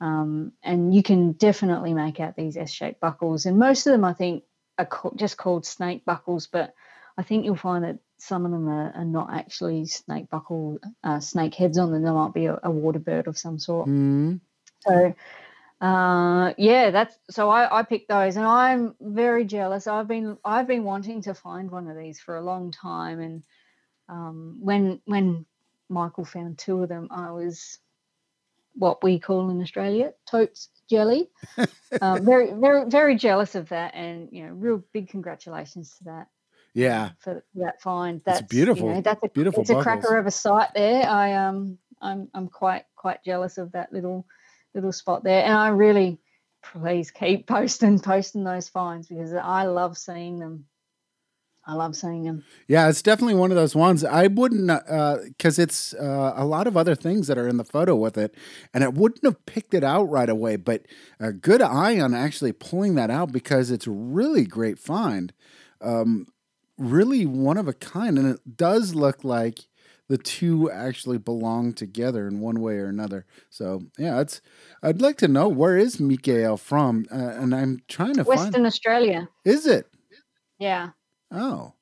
Um, 0.00 0.52
and 0.62 0.94
you 0.94 1.02
can 1.02 1.32
definitely 1.32 1.92
make 1.94 2.20
out 2.20 2.36
these 2.36 2.56
S-shaped 2.56 3.00
buckles. 3.00 3.46
And 3.46 3.58
most 3.58 3.86
of 3.86 3.92
them, 3.92 4.04
I 4.04 4.12
think, 4.12 4.44
are 4.78 4.86
ca- 4.86 5.10
just 5.16 5.36
called 5.36 5.66
snake 5.66 6.04
buckles. 6.04 6.46
But 6.46 6.74
I 7.16 7.22
think 7.22 7.44
you'll 7.44 7.56
find 7.56 7.84
that 7.84 7.98
some 8.18 8.44
of 8.44 8.52
them 8.52 8.68
are, 8.68 8.92
are 8.94 9.04
not 9.04 9.32
actually 9.32 9.86
snake 9.86 10.30
buckle, 10.30 10.78
uh, 11.02 11.20
snake 11.20 11.54
heads 11.54 11.78
on 11.78 11.90
them. 11.92 12.02
There 12.02 12.12
might 12.12 12.34
be 12.34 12.46
a, 12.46 12.58
a 12.62 12.70
water 12.70 13.00
bird 13.00 13.26
of 13.26 13.38
some 13.38 13.58
sort. 13.58 13.88
Mhm. 13.88 14.40
So, 14.80 15.14
uh, 15.80 16.54
yeah, 16.56 16.90
that's 16.90 17.16
so 17.30 17.50
I, 17.50 17.80
I 17.80 17.82
picked 17.82 18.08
those, 18.08 18.36
and 18.36 18.46
I'm 18.46 18.94
very 19.00 19.44
jealous. 19.44 19.86
I've 19.86 20.08
been 20.08 20.38
I've 20.44 20.66
been 20.66 20.84
wanting 20.84 21.22
to 21.22 21.34
find 21.34 21.70
one 21.70 21.88
of 21.88 21.96
these 21.96 22.20
for 22.20 22.36
a 22.36 22.42
long 22.42 22.70
time, 22.70 23.20
and 23.20 23.42
um, 24.08 24.58
when 24.60 25.00
when 25.04 25.46
Michael 25.88 26.24
found 26.24 26.58
two 26.58 26.82
of 26.82 26.88
them, 26.88 27.08
I 27.10 27.30
was 27.32 27.78
what 28.78 29.02
we 29.02 29.18
call 29.18 29.50
in 29.50 29.60
Australia 29.60 30.12
totes 30.30 30.68
jelly. 30.88 31.28
um, 32.00 32.24
very 32.24 32.52
very 32.52 32.88
very 32.88 33.16
jealous 33.16 33.54
of 33.54 33.68
that, 33.70 33.94
and 33.94 34.28
you 34.32 34.46
know, 34.46 34.52
real 34.52 34.82
big 34.92 35.08
congratulations 35.08 35.96
to 35.98 36.04
that 36.04 36.26
Yeah. 36.74 37.10
for 37.18 37.44
that 37.56 37.82
find. 37.82 38.22
That's 38.24 38.42
beautiful- 38.42 38.88
You 38.88 38.94
know, 38.94 39.00
that's 39.02 39.22
a 39.24 39.28
beautiful 39.28 39.60
It's 39.62 39.70
a 39.70 39.82
cracker 39.82 40.16
of 40.16 40.26
a 40.26 40.30
site 40.30 40.70
there. 40.74 41.04
I 41.06 41.34
um 41.34 41.78
I'm 42.00 42.28
I'm 42.32 42.48
quite 42.48 42.84
quite 42.96 43.22
jealous 43.24 43.58
of 43.58 43.72
that 43.72 43.92
little 43.92 44.26
little 44.74 44.92
spot 44.92 45.24
there, 45.24 45.42
and 45.44 45.54
I 45.54 45.68
really 45.68 46.20
please 46.72 47.10
keep 47.10 47.46
posting 47.46 47.98
posting 47.98 48.44
those 48.44 48.68
finds 48.68 49.08
because 49.08 49.32
I 49.34 49.64
love 49.64 49.98
seeing 49.98 50.38
them. 50.38 50.64
I 51.68 51.74
love 51.74 51.94
seeing 51.94 52.24
them. 52.24 52.44
Yeah, 52.66 52.88
it's 52.88 53.02
definitely 53.02 53.34
one 53.34 53.50
of 53.50 53.56
those 53.56 53.76
ones. 53.76 54.02
I 54.02 54.26
wouldn't, 54.26 54.68
because 54.68 55.58
it's 55.58 55.92
uh, 55.92 56.32
a 56.34 56.46
lot 56.46 56.66
of 56.66 56.78
other 56.78 56.94
things 56.94 57.26
that 57.26 57.36
are 57.36 57.46
in 57.46 57.58
the 57.58 57.64
photo 57.64 57.94
with 57.94 58.16
it, 58.16 58.34
and 58.72 58.82
I 58.82 58.88
wouldn't 58.88 59.22
have 59.22 59.44
picked 59.44 59.74
it 59.74 59.84
out 59.84 60.04
right 60.04 60.30
away. 60.30 60.56
But 60.56 60.86
a 61.20 61.30
good 61.30 61.60
eye 61.60 62.00
on 62.00 62.14
actually 62.14 62.52
pulling 62.52 62.94
that 62.94 63.10
out 63.10 63.32
because 63.32 63.70
it's 63.70 63.86
a 63.86 63.90
really 63.90 64.46
great 64.46 64.78
find, 64.78 65.34
um, 65.82 66.28
really 66.78 67.26
one 67.26 67.58
of 67.58 67.68
a 67.68 67.74
kind, 67.74 68.18
and 68.18 68.26
it 68.34 68.56
does 68.56 68.94
look 68.94 69.22
like 69.22 69.68
the 70.08 70.16
two 70.16 70.70
actually 70.70 71.18
belong 71.18 71.74
together 71.74 72.26
in 72.26 72.40
one 72.40 72.62
way 72.62 72.76
or 72.76 72.86
another. 72.86 73.26
So 73.50 73.82
yeah, 73.98 74.20
it's. 74.20 74.40
I'd 74.82 75.02
like 75.02 75.18
to 75.18 75.28
know 75.28 75.48
where 75.48 75.76
is 75.76 76.00
Mikael 76.00 76.56
from, 76.56 77.04
uh, 77.12 77.16
and 77.16 77.54
I'm 77.54 77.82
trying 77.88 78.14
to 78.14 78.22
Western 78.22 78.52
find. 78.52 78.66
Australia. 78.66 79.28
Is 79.44 79.66
it? 79.66 79.86
Yeah, 80.58 80.88
Oh. 81.30 81.74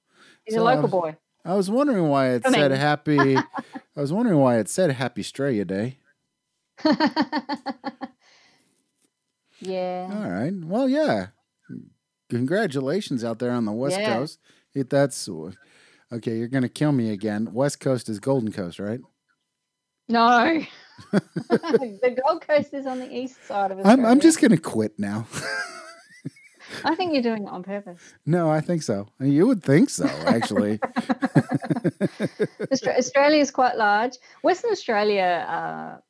he's 0.44 0.54
So, 0.54 0.62
a 0.62 0.64
local 0.64 0.84
uh, 0.86 0.88
boy. 0.88 1.16
I 1.44 1.54
was 1.54 1.70
wondering 1.70 2.08
why 2.08 2.30
it 2.30 2.42
Come 2.42 2.54
said 2.54 2.72
in. 2.72 2.78
happy. 2.78 3.36
I 3.96 4.00
was 4.00 4.12
wondering 4.12 4.38
why 4.38 4.58
it 4.58 4.68
said 4.68 4.90
Happy 4.92 5.20
Australia 5.20 5.64
Day. 5.64 5.98
yeah. 9.60 10.10
All 10.12 10.30
right. 10.30 10.52
Well, 10.54 10.88
yeah. 10.88 11.28
Congratulations 12.28 13.24
out 13.24 13.38
there 13.38 13.52
on 13.52 13.64
the 13.64 13.72
West 13.72 13.98
Yeah. 13.98 14.14
Coast. 14.14 14.40
It, 14.74 14.90
that's 14.90 15.28
okay. 16.12 16.36
You're 16.36 16.48
gonna 16.48 16.68
kill 16.68 16.92
me 16.92 17.10
again. 17.12 17.50
West 17.52 17.80
Coast 17.80 18.08
is 18.08 18.18
Golden 18.18 18.52
Coast, 18.52 18.78
right? 18.78 19.00
No. 20.08 20.62
the 21.12 22.16
Gold 22.26 22.46
Coast 22.46 22.74
is 22.74 22.86
on 22.86 22.98
the 22.98 23.10
east 23.14 23.44
side 23.46 23.70
of 23.70 23.78
Australia. 23.78 24.02
I'm 24.02 24.04
I'm 24.10 24.20
just 24.20 24.40
gonna 24.40 24.58
quit 24.58 24.98
now. 24.98 25.26
I 26.84 26.94
think 26.94 27.12
you're 27.12 27.22
doing 27.22 27.44
it 27.44 27.50
on 27.50 27.62
purpose. 27.62 28.00
no, 28.26 28.50
I 28.50 28.60
think 28.60 28.82
so. 28.82 29.08
You 29.20 29.46
would 29.46 29.62
think 29.62 29.90
so, 29.90 30.06
actually. 30.26 30.80
Australia 32.72 33.40
is 33.40 33.50
quite 33.50 33.76
large. 33.76 34.16
Western 34.42 34.70
Australia, 34.70 35.46
uh, 35.48 36.00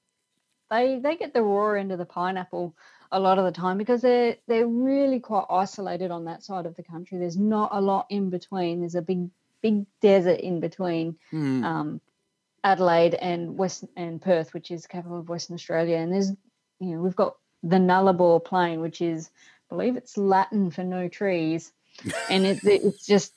they 0.71 0.99
they 0.99 1.17
get 1.17 1.33
the 1.35 1.43
raw 1.43 1.73
end 1.73 1.93
of 1.93 1.99
the 1.99 2.05
pineapple. 2.07 2.75
a 3.13 3.21
lot 3.21 3.39
of 3.39 3.45
the 3.45 3.53
time 3.53 3.79
because 3.79 4.01
they're 4.03 4.37
they're 4.49 4.67
really 4.67 5.21
quite 5.21 5.45
isolated 5.51 6.11
on 6.11 6.25
that 6.25 6.43
side 6.43 6.67
of 6.67 6.75
the 6.77 6.83
country. 6.83 7.19
There's 7.19 7.37
not 7.39 7.71
a 7.73 7.81
lot 7.81 8.07
in 8.11 8.31
between. 8.31 8.81
There's 8.81 8.95
a 8.97 9.03
big 9.03 9.31
big 9.63 9.87
desert 10.01 10.41
in 10.41 10.61
between 10.61 11.17
Hmm. 11.31 11.65
um, 11.65 12.01
Adelaide 12.65 13.15
and 13.15 13.57
West 13.57 13.85
and 13.97 14.21
Perth, 14.21 14.53
which 14.55 14.71
is 14.71 14.83
the 14.83 14.89
capital 14.89 15.19
of 15.21 15.29
Western 15.29 15.55
Australia. 15.55 15.97
And 15.99 16.13
there's 16.13 16.31
you 16.81 16.95
know 16.97 17.01
we've 17.01 17.17
got 17.17 17.37
the 17.63 17.77
Nullarbor 17.77 18.45
Plain, 18.45 18.81
which 18.81 19.01
is 19.01 19.31
believe 19.69 19.97
it's 19.97 20.17
Latin 20.17 20.71
for 20.71 20.85
no 20.85 21.09
trees, 21.09 21.73
and 22.31 22.47
it, 22.47 22.61
it's 22.65 23.07
just 23.07 23.33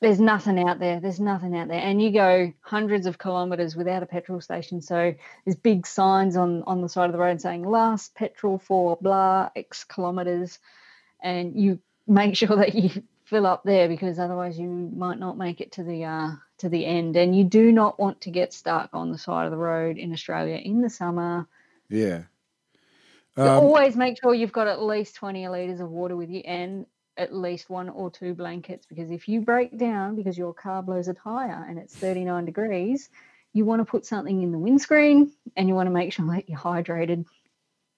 there's 0.00 0.20
nothing 0.20 0.58
out 0.68 0.78
there. 0.78 1.00
There's 1.00 1.20
nothing 1.20 1.56
out 1.56 1.68
there, 1.68 1.80
and 1.80 2.00
you 2.00 2.10
go 2.10 2.52
hundreds 2.60 3.06
of 3.06 3.18
kilometres 3.18 3.74
without 3.74 4.02
a 4.02 4.06
petrol 4.06 4.40
station. 4.40 4.82
So 4.82 5.14
there's 5.44 5.56
big 5.56 5.86
signs 5.86 6.36
on 6.36 6.62
on 6.64 6.82
the 6.82 6.88
side 6.88 7.06
of 7.06 7.12
the 7.12 7.18
road 7.18 7.40
saying 7.40 7.64
last 7.64 8.14
petrol 8.14 8.58
for 8.58 8.98
blah 9.00 9.50
x 9.56 9.84
kilometres, 9.84 10.58
and 11.22 11.58
you 11.60 11.78
make 12.06 12.36
sure 12.36 12.56
that 12.56 12.74
you 12.74 13.02
fill 13.24 13.46
up 13.46 13.64
there 13.64 13.88
because 13.88 14.18
otherwise 14.18 14.58
you 14.58 14.68
might 14.68 15.18
not 15.18 15.38
make 15.38 15.60
it 15.60 15.72
to 15.72 15.82
the 15.82 16.04
uh, 16.04 16.30
to 16.58 16.68
the 16.68 16.84
end. 16.84 17.16
And 17.16 17.36
you 17.36 17.44
do 17.44 17.72
not 17.72 17.98
want 17.98 18.22
to 18.22 18.30
get 18.30 18.52
stuck 18.52 18.90
on 18.92 19.10
the 19.10 19.18
side 19.18 19.46
of 19.46 19.50
the 19.50 19.56
road 19.56 19.96
in 19.96 20.12
Australia 20.12 20.56
in 20.56 20.82
the 20.82 20.90
summer. 20.90 21.46
Yeah. 21.88 22.24
So 23.36 23.42
Um, 23.42 23.64
always 23.64 23.96
make 23.96 24.20
sure 24.20 24.32
you've 24.34 24.52
got 24.52 24.68
at 24.68 24.82
least 24.82 25.16
20 25.16 25.48
litres 25.48 25.80
of 25.80 25.90
water 25.90 26.16
with 26.16 26.30
you 26.30 26.40
and 26.40 26.86
at 27.16 27.34
least 27.34 27.70
one 27.70 27.88
or 27.88 28.10
two 28.10 28.34
blankets 28.34 28.86
because 28.86 29.10
if 29.10 29.28
you 29.28 29.40
break 29.40 29.76
down 29.78 30.16
because 30.16 30.36
your 30.36 30.52
car 30.52 30.82
blows 30.82 31.08
a 31.08 31.14
tyre 31.14 31.64
and 31.68 31.78
it's 31.78 31.94
39 31.96 32.44
degrees, 32.44 33.10
you 33.52 33.64
want 33.64 33.80
to 33.80 33.84
put 33.84 34.06
something 34.06 34.42
in 34.42 34.52
the 34.52 34.58
windscreen 34.58 35.32
and 35.56 35.68
you 35.68 35.74
want 35.74 35.86
to 35.86 35.92
make 35.92 36.12
sure 36.12 36.26
that 36.32 36.48
you're 36.48 36.58
hydrated. 36.58 37.24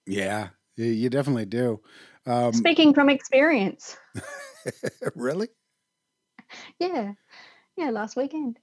yeah. 0.05 0.49
You 0.75 0.85
you 0.85 1.09
definitely 1.09 1.45
do. 1.45 1.81
Um, 2.27 2.53
Speaking 2.53 2.93
from 2.93 3.09
experience. 3.09 3.97
really? 5.15 5.49
Yeah. 6.79 7.13
Yeah, 7.75 7.89
last 7.89 8.15
weekend. 8.15 8.57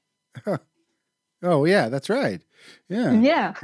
Oh 1.44 1.64
yeah, 1.66 1.88
that's 1.88 2.08
right. 2.08 2.40
Yeah. 2.88 3.12
Yeah. 3.12 3.52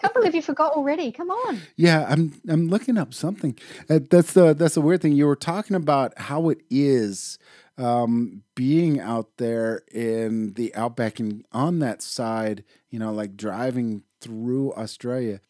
Can't 0.00 0.14
believe 0.14 0.34
you 0.34 0.42
forgot 0.42 0.72
already. 0.72 1.12
Come 1.12 1.30
on. 1.30 1.60
Yeah, 1.76 2.04
I'm 2.08 2.40
I'm 2.48 2.68
looking 2.68 2.98
up 2.98 3.14
something. 3.14 3.56
Uh, 3.88 4.00
that's 4.10 4.32
the 4.32 4.54
that's 4.54 4.74
the 4.74 4.80
weird 4.80 5.00
thing. 5.00 5.12
You 5.12 5.26
were 5.26 5.36
talking 5.36 5.76
about 5.76 6.18
how 6.18 6.48
it 6.48 6.58
is 6.68 7.38
um, 7.78 8.42
being 8.54 9.00
out 9.00 9.36
there 9.38 9.82
in 9.92 10.54
the 10.54 10.74
outback 10.74 11.20
and 11.20 11.44
on 11.52 11.78
that 11.78 12.02
side. 12.02 12.64
You 12.90 12.98
know, 12.98 13.12
like 13.12 13.36
driving 13.36 14.02
through 14.20 14.72
Australia. 14.74 15.40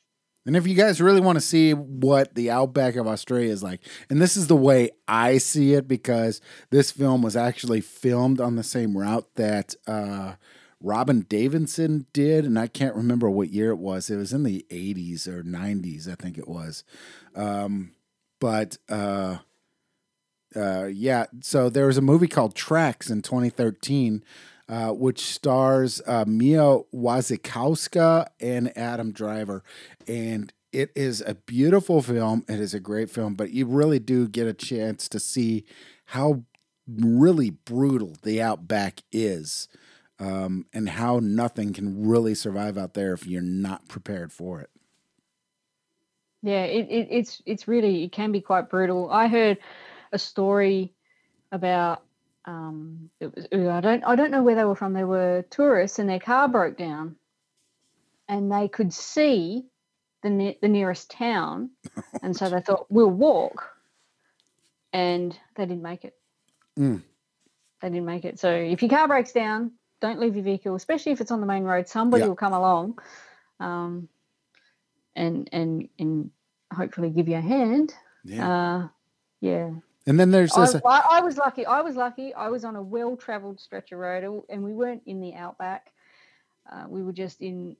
And 0.46 0.56
if 0.56 0.66
you 0.66 0.74
guys 0.74 1.00
really 1.00 1.22
want 1.22 1.36
to 1.36 1.40
see 1.40 1.72
what 1.72 2.34
the 2.34 2.50
outback 2.50 2.96
of 2.96 3.06
Australia 3.06 3.50
is 3.50 3.62
like, 3.62 3.80
and 4.10 4.20
this 4.20 4.36
is 4.36 4.46
the 4.46 4.56
way 4.56 4.90
I 5.08 5.38
see 5.38 5.72
it 5.72 5.88
because 5.88 6.42
this 6.68 6.90
film 6.90 7.22
was 7.22 7.34
actually 7.34 7.80
filmed 7.80 8.42
on 8.42 8.56
the 8.56 8.62
same 8.62 8.98
route 8.98 9.26
that 9.36 9.74
uh, 9.86 10.34
Robyn 10.84 11.22
Davidson 11.22 12.06
did, 12.12 12.44
and 12.44 12.58
I 12.58 12.66
can't 12.66 12.94
remember 12.94 13.30
what 13.30 13.48
year 13.48 13.70
it 13.70 13.78
was. 13.78 14.10
It 14.10 14.16
was 14.16 14.34
in 14.34 14.42
the 14.42 14.66
80s 14.70 15.26
or 15.26 15.42
90s, 15.42 16.06
I 16.06 16.14
think 16.14 16.36
it 16.36 16.46
was. 16.46 16.84
Um, 17.34 17.92
but 18.38 18.76
uh, 18.90 19.38
uh, 20.54 20.84
yeah, 20.84 21.24
so 21.40 21.70
there 21.70 21.86
was 21.86 21.96
a 21.96 22.02
movie 22.02 22.28
called 22.28 22.54
Tracks 22.54 23.08
in 23.08 23.22
2013, 23.22 24.22
uh, 24.68 24.90
which 24.90 25.20
stars 25.20 26.02
uh, 26.06 26.26
Mia 26.26 26.80
Wasikowska 26.94 28.26
and 28.38 28.76
Adam 28.76 29.10
Driver. 29.10 29.64
And 30.06 30.52
it 30.70 30.90
is 30.94 31.22
a 31.22 31.34
beautiful 31.34 32.02
film. 32.02 32.44
It 32.46 32.60
is 32.60 32.74
a 32.74 32.80
great 32.80 33.08
film, 33.08 33.36
but 33.36 33.52
you 33.52 33.64
really 33.64 34.00
do 34.00 34.28
get 34.28 34.46
a 34.46 34.52
chance 34.52 35.08
to 35.08 35.18
see 35.18 35.64
how 36.06 36.44
really 36.86 37.48
brutal 37.48 38.16
the 38.22 38.42
outback 38.42 39.00
is 39.10 39.66
um, 40.24 40.66
and 40.72 40.88
how 40.88 41.20
nothing 41.20 41.72
can 41.72 42.08
really 42.08 42.34
survive 42.34 42.78
out 42.78 42.94
there 42.94 43.12
if 43.12 43.26
you're 43.26 43.42
not 43.42 43.88
prepared 43.88 44.32
for 44.32 44.60
it. 44.60 44.70
Yeah, 46.42 46.64
it, 46.64 46.86
it, 46.90 47.08
it's 47.10 47.42
it's 47.46 47.68
really 47.68 48.04
it 48.04 48.12
can 48.12 48.32
be 48.32 48.40
quite 48.40 48.70
brutal. 48.70 49.10
I 49.10 49.28
heard 49.28 49.58
a 50.12 50.18
story 50.18 50.92
about 51.52 52.02
um, 52.44 53.10
it 53.20 53.34
was 53.34 53.46
I 53.52 53.80
don't 53.80 54.04
I 54.04 54.16
don't 54.16 54.30
know 54.30 54.42
where 54.42 54.54
they 54.54 54.64
were 54.64 54.74
from. 54.74 54.92
They 54.92 55.04
were 55.04 55.44
tourists 55.50 55.98
and 55.98 56.08
their 56.08 56.20
car 56.20 56.48
broke 56.48 56.76
down, 56.76 57.16
and 58.28 58.50
they 58.52 58.68
could 58.68 58.92
see 58.92 59.66
the 60.22 60.30
ne- 60.30 60.58
the 60.60 60.68
nearest 60.68 61.10
town, 61.10 61.70
and 62.22 62.36
so 62.36 62.48
they 62.48 62.60
thought 62.60 62.86
we'll 62.90 63.10
walk, 63.10 63.70
and 64.92 65.38
they 65.56 65.64
didn't 65.64 65.82
make 65.82 66.04
it. 66.04 66.14
Mm. 66.78 67.02
They 67.80 67.88
didn't 67.88 68.06
make 68.06 68.24
it. 68.24 68.38
So 68.38 68.50
if 68.50 68.82
your 68.82 68.90
car 68.90 69.08
breaks 69.08 69.32
down, 69.32 69.72
don't 70.00 70.20
leave 70.20 70.34
your 70.36 70.44
vehicle, 70.44 70.74
especially 70.74 71.12
if 71.12 71.20
it's 71.20 71.30
on 71.30 71.40
the 71.40 71.46
main 71.46 71.64
road. 71.64 71.88
Somebody 71.88 72.22
Yeah. 72.22 72.28
will 72.28 72.36
come 72.36 72.52
along, 72.52 72.98
um, 73.60 74.08
and 75.16 75.48
and 75.52 75.88
and 75.98 76.30
hopefully 76.72 77.10
give 77.10 77.28
you 77.28 77.36
a 77.36 77.40
hand. 77.40 77.94
Yeah. 78.24 78.48
Uh, 78.48 78.88
yeah. 79.40 79.70
and 80.06 80.18
then 80.18 80.30
there's 80.30 80.52
I, 80.56 80.60
this. 80.66 80.76
I, 80.84 81.02
I 81.12 81.20
was 81.20 81.36
lucky. 81.36 81.64
I 81.66 81.80
was 81.82 81.96
lucky. 81.96 82.34
I 82.34 82.48
was 82.48 82.64
on 82.64 82.76
a 82.76 82.82
well-traveled 82.82 83.60
stretch 83.60 83.92
of 83.92 83.98
road, 83.98 84.42
and 84.48 84.62
we 84.64 84.72
weren't 84.72 85.02
in 85.06 85.20
the 85.20 85.34
outback. 85.34 85.92
Uh, 86.70 86.84
we 86.88 87.02
were 87.02 87.12
just 87.12 87.40
in 87.42 87.76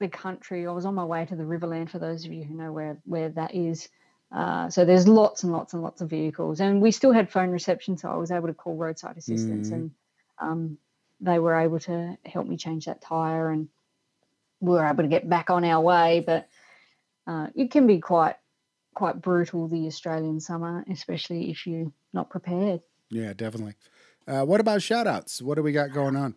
the 0.00 0.08
country. 0.08 0.66
I 0.66 0.72
was 0.72 0.86
on 0.86 0.94
my 0.94 1.04
way 1.04 1.26
to 1.26 1.36
the 1.36 1.42
Riverland. 1.44 1.90
For 1.90 1.98
those 1.98 2.24
of 2.24 2.32
you 2.32 2.44
who 2.44 2.54
know 2.54 2.72
where 2.72 2.98
where 3.04 3.28
that 3.30 3.54
is, 3.54 3.88
uh, 4.32 4.70
so 4.70 4.84
there's 4.86 5.06
lots 5.06 5.42
and 5.44 5.52
lots 5.52 5.74
and 5.74 5.82
lots 5.82 6.00
of 6.00 6.08
vehicles, 6.08 6.60
and 6.60 6.80
we 6.80 6.90
still 6.90 7.12
had 7.12 7.30
phone 7.30 7.50
reception, 7.50 7.96
so 7.98 8.08
I 8.10 8.16
was 8.16 8.30
able 8.30 8.48
to 8.48 8.54
call 8.54 8.76
roadside 8.76 9.18
assistance, 9.18 9.68
Mhm. 9.68 9.72
and 9.74 9.90
um, 10.40 10.78
they 11.20 11.38
were 11.38 11.54
able 11.54 11.78
to 11.80 12.16
help 12.24 12.46
me 12.46 12.56
change 12.56 12.86
that 12.86 13.02
tire, 13.02 13.50
and 13.50 13.68
we 14.60 14.70
were 14.72 14.86
able 14.86 15.02
to 15.02 15.08
get 15.08 15.28
back 15.28 15.50
on 15.50 15.64
our 15.64 15.80
way. 15.80 16.22
But 16.24 16.48
uh, 17.26 17.48
it 17.54 17.70
can 17.70 17.86
be 17.86 17.98
quite 18.00 18.36
quite 18.94 19.20
brutal 19.20 19.68
the 19.68 19.86
Australian 19.86 20.40
summer, 20.40 20.84
especially 20.90 21.50
if 21.50 21.66
you're 21.66 21.92
not 22.12 22.30
prepared. 22.30 22.80
Yeah, 23.10 23.32
definitely. 23.32 23.74
Uh, 24.26 24.44
what 24.44 24.60
about 24.60 24.82
shout 24.82 25.06
outs? 25.06 25.40
What 25.40 25.54
do 25.56 25.62
we 25.62 25.72
got 25.72 25.92
going 25.92 26.16
on? 26.16 26.34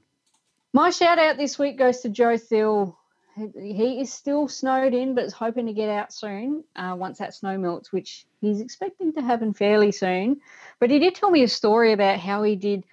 My 0.71 0.89
shout 0.89 1.19
out 1.19 1.37
this 1.37 1.59
week 1.59 1.77
goes 1.77 1.99
to 2.01 2.09
Joe 2.09 2.37
Thill. 2.37 2.97
He- 3.35 4.01
is 4.01 4.13
still 4.13 4.47
snowed 4.47 4.93
in, 4.93 5.15
but 5.15 5.25
is 5.25 5.33
hoping 5.33 5.65
to 5.65 5.73
get 5.73 5.89
out 5.89 6.13
soon 6.13 6.63
uh, 6.75 6.95
once 6.97 7.17
that 7.17 7.33
snow 7.33 7.57
melts, 7.57 7.91
which 7.91 8.25
he's 8.41 8.61
expecting 8.61 9.13
to 9.13 9.21
happen 9.21 9.53
fairly 9.53 9.91
soon. 9.91 10.41
But 10.79 10.91
he 10.91 10.99
did 10.99 11.15
tell 11.15 11.31
me 11.31 11.43
a 11.43 11.47
story 11.47 11.93
about 11.93 12.19
how 12.19 12.43
he 12.43 12.55
did 12.55 12.83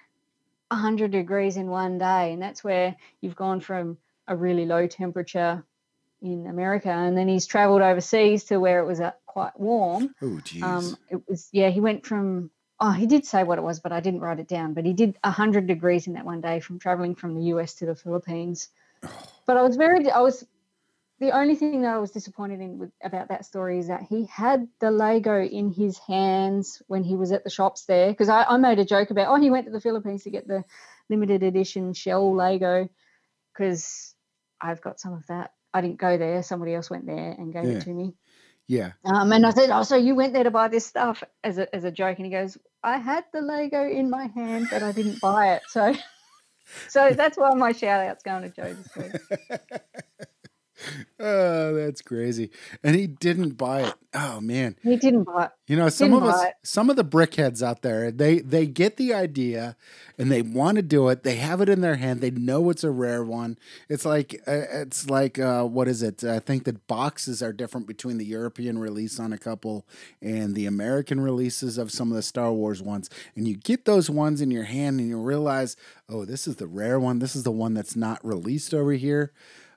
100 0.71 1.11
degrees 1.11 1.57
in 1.57 1.67
one 1.67 1.97
day, 1.97 2.33
and 2.33 2.41
that's 2.41 2.63
where 2.63 2.95
you've 3.19 3.35
gone 3.35 3.59
from 3.59 3.97
a 4.27 4.35
really 4.35 4.65
low 4.65 4.87
temperature 4.87 5.63
in 6.21 6.47
America, 6.47 6.89
and 6.89 7.17
then 7.17 7.27
he's 7.27 7.45
traveled 7.45 7.81
overseas 7.81 8.45
to 8.45 8.59
where 8.59 8.79
it 8.79 8.85
was 8.85 9.01
uh, 9.01 9.11
quite 9.25 9.59
warm. 9.59 10.13
Oh, 10.21 10.39
geez. 10.43 10.63
Um, 10.63 10.97
it 11.09 11.21
was 11.27 11.49
yeah. 11.51 11.69
He 11.69 11.81
went 11.81 12.05
from 12.05 12.51
oh, 12.79 12.91
he 12.91 13.05
did 13.05 13.25
say 13.25 13.43
what 13.43 13.59
it 13.59 13.63
was, 13.63 13.79
but 13.79 13.91
I 13.91 13.99
didn't 13.99 14.21
write 14.21 14.39
it 14.39 14.47
down. 14.47 14.73
But 14.73 14.85
he 14.85 14.93
did 14.93 15.17
hundred 15.23 15.67
degrees 15.67 16.07
in 16.07 16.13
that 16.13 16.25
one 16.25 16.41
day 16.41 16.59
from 16.59 16.79
traveling 16.79 17.15
from 17.15 17.35
the 17.35 17.43
US 17.53 17.75
to 17.75 17.85
the 17.85 17.95
Philippines. 17.95 18.69
But 19.45 19.57
I 19.57 19.61
was 19.61 19.75
very, 19.77 20.09
I 20.09 20.19
was 20.19 20.45
the 21.21 21.37
only 21.37 21.55
thing 21.55 21.83
that 21.83 21.93
I 21.93 21.99
was 21.99 22.09
disappointed 22.09 22.61
in 22.61 22.79
with, 22.79 22.91
about 23.03 23.29
that 23.29 23.45
story 23.45 23.77
is 23.77 23.87
that 23.89 24.01
he 24.01 24.25
had 24.25 24.67
the 24.79 24.89
Lego 24.89 25.39
in 25.39 25.71
his 25.71 25.99
hands 25.99 26.81
when 26.87 27.03
he 27.03 27.15
was 27.15 27.31
at 27.31 27.43
the 27.43 27.49
shops 27.51 27.85
there. 27.85 28.09
Because 28.09 28.27
I, 28.27 28.43
I 28.43 28.57
made 28.57 28.79
a 28.79 28.85
joke 28.85 29.11
about 29.11 29.27
oh, 29.29 29.39
he 29.39 29.51
went 29.51 29.67
to 29.67 29.71
the 29.71 29.79
Philippines 29.79 30.23
to 30.23 30.31
get 30.31 30.47
the 30.47 30.65
limited 31.11 31.43
edition 31.43 31.93
shell 31.93 32.35
Lego 32.35 32.89
because 33.53 34.15
I've 34.59 34.81
got 34.81 34.99
some 34.99 35.13
of 35.13 35.27
that. 35.27 35.53
I 35.75 35.81
didn't 35.81 35.99
go 35.99 36.17
there. 36.17 36.41
Somebody 36.41 36.73
else 36.73 36.89
went 36.89 37.05
there 37.05 37.35
and 37.37 37.53
gave 37.53 37.65
Yeah. 37.65 37.77
it 37.77 37.81
to 37.81 37.89
me. 37.91 38.15
yeah. 38.67 38.91
Um, 39.05 39.31
and 39.31 39.45
I 39.45 39.51
said, 39.51 39.69
"Oh, 39.69 39.83
so 39.83 39.95
you 39.95 40.15
went 40.15 40.33
there 40.33 40.43
to 40.43 40.51
buy 40.51 40.69
this 40.69 40.87
stuff?" 40.87 41.23
As 41.43 41.59
a 41.59 41.73
as 41.75 41.83
a 41.83 41.91
joke, 41.91 42.17
and 42.17 42.25
he 42.25 42.31
goes, 42.31 42.57
"I 42.83 42.97
had 42.97 43.25
the 43.31 43.41
Lego 43.41 43.87
in 43.87 44.09
my 44.09 44.25
hand, 44.25 44.69
but 44.71 44.81
I 44.81 44.91
didn't 44.91 45.21
buy 45.21 45.53
it." 45.53 45.63
So, 45.67 45.93
so 46.89 47.13
that's 47.13 47.37
why 47.37 47.53
my 47.53 47.73
shout 47.73 48.07
out's 48.07 48.23
going 48.23 48.41
to 48.41 48.49
Joe 48.49 48.73
this 48.73 48.95
week. 48.97 49.61
oh, 51.19 51.73
that's 51.75 52.01
crazy. 52.01 52.49
And 52.83 52.95
he 52.95 53.07
didn't 53.07 53.51
buy 53.57 53.83
it. 53.83 53.93
Oh 54.13 54.41
man. 54.41 54.75
He 54.83 54.97
didn't 54.97 55.23
buy 55.23 55.45
it. 55.45 55.51
You 55.67 55.77
know, 55.77 55.89
some 55.89 56.11
Didn't 56.11 56.23
of 56.23 56.29
us, 56.29 56.43
it. 56.43 56.53
some 56.63 56.89
of 56.89 56.97
the 56.97 57.05
brickheads 57.05 57.61
out 57.63 57.81
there, 57.81 58.11
they 58.11 58.39
they 58.39 58.67
get 58.67 58.97
the 58.97 59.13
idea 59.13 59.77
and 60.17 60.29
they 60.31 60.41
want 60.41 60.75
to 60.75 60.81
do 60.81 61.07
it. 61.09 61.23
They 61.23 61.35
have 61.35 61.61
it 61.61 61.69
in 61.69 61.81
their 61.81 61.95
hand. 61.95 62.19
They 62.19 62.31
know 62.31 62.69
it's 62.69 62.83
a 62.83 62.91
rare 62.91 63.23
one. 63.23 63.57
It's 63.87 64.03
like 64.05 64.35
uh, 64.47 64.63
it's 64.71 65.09
like 65.09 65.39
uh, 65.39 65.63
what 65.63 65.87
is 65.87 66.01
it? 66.03 66.23
I 66.23 66.39
think 66.39 66.65
that 66.65 66.87
boxes 66.87 67.41
are 67.41 67.53
different 67.53 67.87
between 67.87 68.17
the 68.17 68.25
European 68.25 68.77
release 68.79 69.19
on 69.19 69.31
a 69.31 69.37
couple 69.37 69.85
and 70.21 70.55
the 70.55 70.65
American 70.65 71.21
releases 71.21 71.77
of 71.77 71.91
some 71.91 72.09
of 72.11 72.15
the 72.15 72.21
Star 72.21 72.51
Wars 72.51 72.81
ones. 72.81 73.09
And 73.35 73.47
you 73.47 73.55
get 73.55 73.85
those 73.85 74.09
ones 74.09 74.41
in 74.41 74.51
your 74.51 74.63
hand 74.65 74.99
and 74.99 75.07
you 75.07 75.17
realize, 75.19 75.77
oh, 76.09 76.25
this 76.25 76.47
is 76.47 76.57
the 76.57 76.67
rare 76.67 76.99
one. 76.99 77.19
This 77.19 77.35
is 77.35 77.43
the 77.43 77.51
one 77.51 77.73
that's 77.73 77.95
not 77.95 78.23
released 78.25 78.73
over 78.73 78.93
here. 78.93 79.31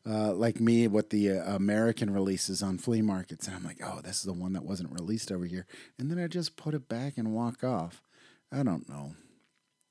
Uh, 0.08 0.32
like 0.34 0.60
me 0.60 0.86
with 0.86 1.10
the 1.10 1.30
uh, 1.30 1.56
American 1.56 2.10
releases 2.12 2.62
on 2.62 2.78
flea 2.78 3.02
markets, 3.02 3.46
and 3.46 3.56
I'm 3.56 3.64
like, 3.64 3.80
oh, 3.84 4.00
this 4.02 4.16
is 4.18 4.22
the 4.24 4.32
one 4.32 4.52
that 4.52 4.64
wasn't 4.64 4.92
released 4.92 5.32
over 5.32 5.44
here, 5.46 5.66
and 5.98 6.10
then 6.10 6.18
I 6.18 6.26
just 6.26 6.56
put 6.56 6.74
it 6.74 6.88
back 6.88 7.16
and 7.18 7.32
walk 7.32 7.64
off. 7.64 8.02
I 8.52 8.62
don't 8.62 8.88
know. 8.88 9.14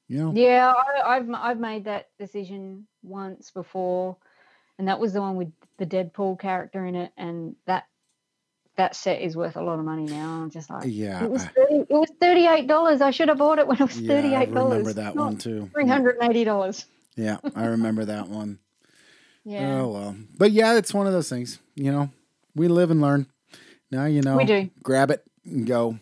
You 0.08 0.20
know? 0.20 0.34
Yeah, 0.36 0.72
I, 0.72 1.16
I've 1.18 1.30
I've 1.32 1.60
made 1.60 1.86
that 1.86 2.10
decision 2.20 2.88
once 3.02 3.52
before, 3.52 4.18
and 4.78 4.88
that 4.88 5.00
was 5.00 5.14
the 5.14 5.22
one 5.22 5.36
with 5.36 5.52
the 5.78 5.86
Deadpool 5.86 6.40
character 6.40 6.86
in 6.86 6.96
it, 6.96 7.12
and 7.18 7.56
that 7.66 7.86
that 8.76 8.96
set 8.96 9.22
is 9.22 9.36
worth 9.38 9.56
a 9.56 9.62
lot 9.62 9.80
of 9.80 9.86
money 9.86 10.06
now. 10.06 10.42
I'm 10.42 10.50
just 10.50 10.70
like, 10.70 10.84
Yeah, 10.88 11.24
it 11.24 11.30
was 11.30 11.44
30, 11.44 11.76
it 11.90 11.94
was 11.94 12.12
thirty 12.20 12.48
eight 12.48 12.68
dollars. 12.68 13.02
I 13.02 13.12
should 13.12 13.30
have 13.30 13.38
bought 13.38 13.60
it 13.60 13.68
when 13.68 13.78
it 13.78 13.84
was 13.84 14.00
Yeah, 14.00 14.16
I 14.16 14.46
dollars. 14.46 14.72
remember 14.72 14.94
that 14.94 15.16
one 15.16 15.38
too. 15.38 15.70
Three 15.74 15.88
hundred 15.88 16.18
and 16.20 16.30
eighty 16.30 16.44
dollars. 16.44 16.86
Yeah, 17.16 17.38
I 17.56 17.66
remember 17.66 18.06
that 18.06 18.28
one. 18.28 18.60
Yeah, 19.46 19.82
Oh 19.82 19.88
well, 19.90 20.16
but 20.38 20.52
yeah, 20.52 20.78
it's 20.78 20.94
one 20.94 21.08
of 21.08 21.14
those 21.14 21.30
things. 21.30 21.60
You 21.76 21.92
know, 21.92 22.10
we 22.56 22.68
live 22.68 22.92
and 22.92 23.02
learn. 23.02 23.28
Now 23.92 24.06
you 24.06 24.22
know. 24.22 24.38
We 24.38 24.46
do. 24.46 24.70
Grab 24.82 25.12
it 25.12 25.24
and 25.46 25.68
go. 25.68 26.00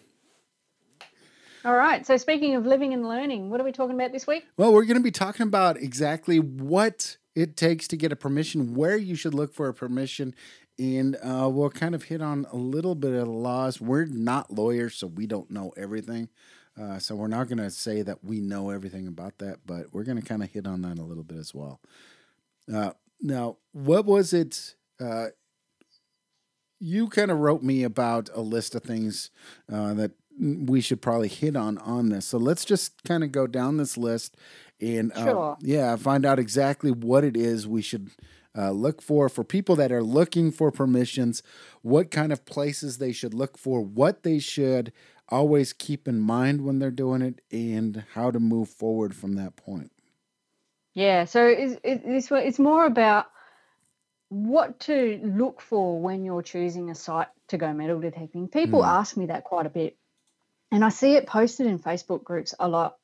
All 1.63 1.75
right. 1.75 2.05
So 2.05 2.17
speaking 2.17 2.55
of 2.55 2.65
living 2.65 2.93
and 2.93 3.07
learning, 3.07 3.49
what 3.49 3.61
are 3.61 3.63
we 3.63 3.71
talking 3.71 3.95
about 3.95 4.11
this 4.11 4.25
week? 4.25 4.45
Well, 4.57 4.73
we're 4.73 4.85
going 4.85 4.97
to 4.97 5.03
be 5.03 5.11
talking 5.11 5.43
about 5.43 5.77
exactly 5.77 6.39
what 6.39 7.17
it 7.35 7.55
takes 7.55 7.87
to 7.89 7.97
get 7.97 8.11
a 8.11 8.15
permission, 8.15 8.73
where 8.73 8.97
you 8.97 9.15
should 9.15 9.35
look 9.35 9.53
for 9.53 9.67
a 9.67 9.73
permission, 9.73 10.33
and 10.79 11.15
uh, 11.17 11.47
we'll 11.51 11.69
kind 11.69 11.93
of 11.93 12.03
hit 12.03 12.21
on 12.21 12.47
a 12.51 12.55
little 12.55 12.95
bit 12.95 13.13
of 13.13 13.25
the 13.25 13.31
laws. 13.31 13.79
We're 13.79 14.05
not 14.05 14.51
lawyers, 14.51 14.95
so 14.95 15.07
we 15.07 15.27
don't 15.27 15.51
know 15.51 15.71
everything. 15.77 16.29
Uh, 16.81 16.97
so 16.97 17.15
we're 17.15 17.27
not 17.27 17.47
going 17.47 17.59
to 17.59 17.69
say 17.69 18.01
that 18.01 18.23
we 18.23 18.39
know 18.39 18.69
everything 18.71 19.07
about 19.07 19.37
that, 19.37 19.59
but 19.65 19.93
we're 19.93 20.03
going 20.03 20.19
to 20.19 20.25
kind 20.25 20.41
of 20.41 20.49
hit 20.49 20.65
on 20.65 20.81
that 20.81 20.97
a 20.97 21.03
little 21.03 21.23
bit 21.23 21.37
as 21.37 21.53
well. 21.53 21.79
Uh, 22.73 22.91
now, 23.21 23.57
what 23.71 24.05
was 24.05 24.33
it? 24.33 24.75
Uh, 24.99 25.27
you 26.79 27.07
kind 27.07 27.29
of 27.31 27.37
wrote 27.39 27.61
me 27.61 27.83
about 27.83 28.29
a 28.33 28.41
list 28.41 28.73
of 28.75 28.83
things 28.83 29.29
uh, 29.71 29.93
that 29.93 30.11
we 30.39 30.81
should 30.81 31.01
probably 31.01 31.27
hit 31.27 31.55
on 31.55 31.77
on 31.79 32.09
this. 32.09 32.25
So 32.25 32.37
let's 32.37 32.65
just 32.65 33.03
kind 33.03 33.23
of 33.23 33.31
go 33.31 33.45
down 33.47 33.77
this 33.77 33.97
list 33.97 34.35
and 34.79 35.11
uh, 35.13 35.23
Sure. 35.23 35.57
yeah, 35.61 35.95
find 35.95 36.25
out 36.25 36.39
exactly 36.39 36.89
what 36.91 37.23
it 37.23 37.37
is 37.37 37.67
we 37.67 37.81
should 37.83 38.09
uh, 38.57 38.71
look 38.71 39.01
for 39.01 39.29
for 39.29 39.43
people 39.43 39.75
that 39.75 39.91
are 39.91 40.01
looking 40.03 40.51
for 40.51 40.71
permissions. 40.71 41.43
What 41.83 42.09
kind 42.09 42.31
of 42.33 42.45
places 42.45 42.97
they 42.97 43.11
should 43.11 43.33
look 43.33 43.57
for, 43.57 43.81
what 43.81 44.23
they 44.23 44.39
should 44.39 44.91
always 45.29 45.71
keep 45.73 46.07
in 46.07 46.19
mind 46.19 46.65
when 46.65 46.79
they're 46.79 46.91
doing 46.91 47.21
it, 47.21 47.41
and 47.51 48.03
how 48.15 48.31
to 48.31 48.39
move 48.39 48.69
forward 48.69 49.15
from 49.15 49.35
that 49.35 49.55
point. 49.55 49.91
Yeah. 50.93 51.25
So 51.25 51.53
this 51.83 52.29
it's 52.31 52.59
more 52.59 52.85
about 52.85 53.27
what 54.29 54.79
to 54.81 55.19
look 55.23 55.61
for 55.61 55.99
when 55.99 56.23
you're 56.23 56.41
choosing 56.41 56.89
a 56.89 56.95
site 56.95 57.27
to 57.49 57.57
go 57.57 57.73
metal 57.73 57.99
detecting. 57.99 58.47
People 58.47 58.81
Mm. 58.81 58.87
ask 58.87 59.17
me 59.17 59.25
that 59.27 59.43
quite 59.43 59.65
a 59.65 59.69
bit, 59.69 59.97
and 60.71 60.85
I 60.85 60.89
see 60.89 61.15
it 61.15 61.27
posted 61.27 61.67
in 61.67 61.79
Facebook 61.79 62.23
groups 62.23 62.53
a 62.59 62.67
lot, 62.67 62.97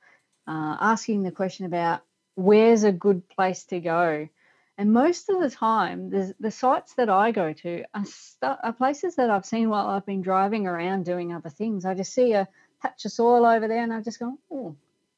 uh, 0.47 0.77
asking 0.79 1.23
the 1.23 1.31
question 1.31 1.65
about 1.65 2.01
where's 2.35 2.83
a 2.83 2.91
good 2.93 3.27
place 3.27 3.65
to 3.65 3.79
go. 3.79 4.29
And 4.77 4.93
most 4.93 5.29
of 5.29 5.41
the 5.41 5.49
time, 5.49 6.11
the, 6.11 6.33
the 6.39 6.51
sites 6.51 6.93
that 6.95 7.09
I 7.09 7.31
go 7.31 7.51
to 7.51 7.83
are, 7.95 8.05
stu- 8.05 8.57
are 8.63 8.73
places 8.73 9.15
that 9.15 9.29
I've 9.29 9.45
seen 9.45 9.69
while 9.69 9.87
I've 9.87 10.05
been 10.05 10.21
driving 10.21 10.67
around 10.67 11.03
doing 11.03 11.33
other 11.33 11.49
things. 11.49 11.83
I 11.83 11.95
just 11.95 12.13
see 12.13 12.33
a 12.33 12.47
patch 12.81 13.03
of 13.05 13.11
soil 13.11 13.45
over 13.45 13.67
there, 13.67 13.81
and 13.83 13.91
I 13.91 14.01
just 14.01 14.19
go, 14.19 14.37
oh, 14.51 14.75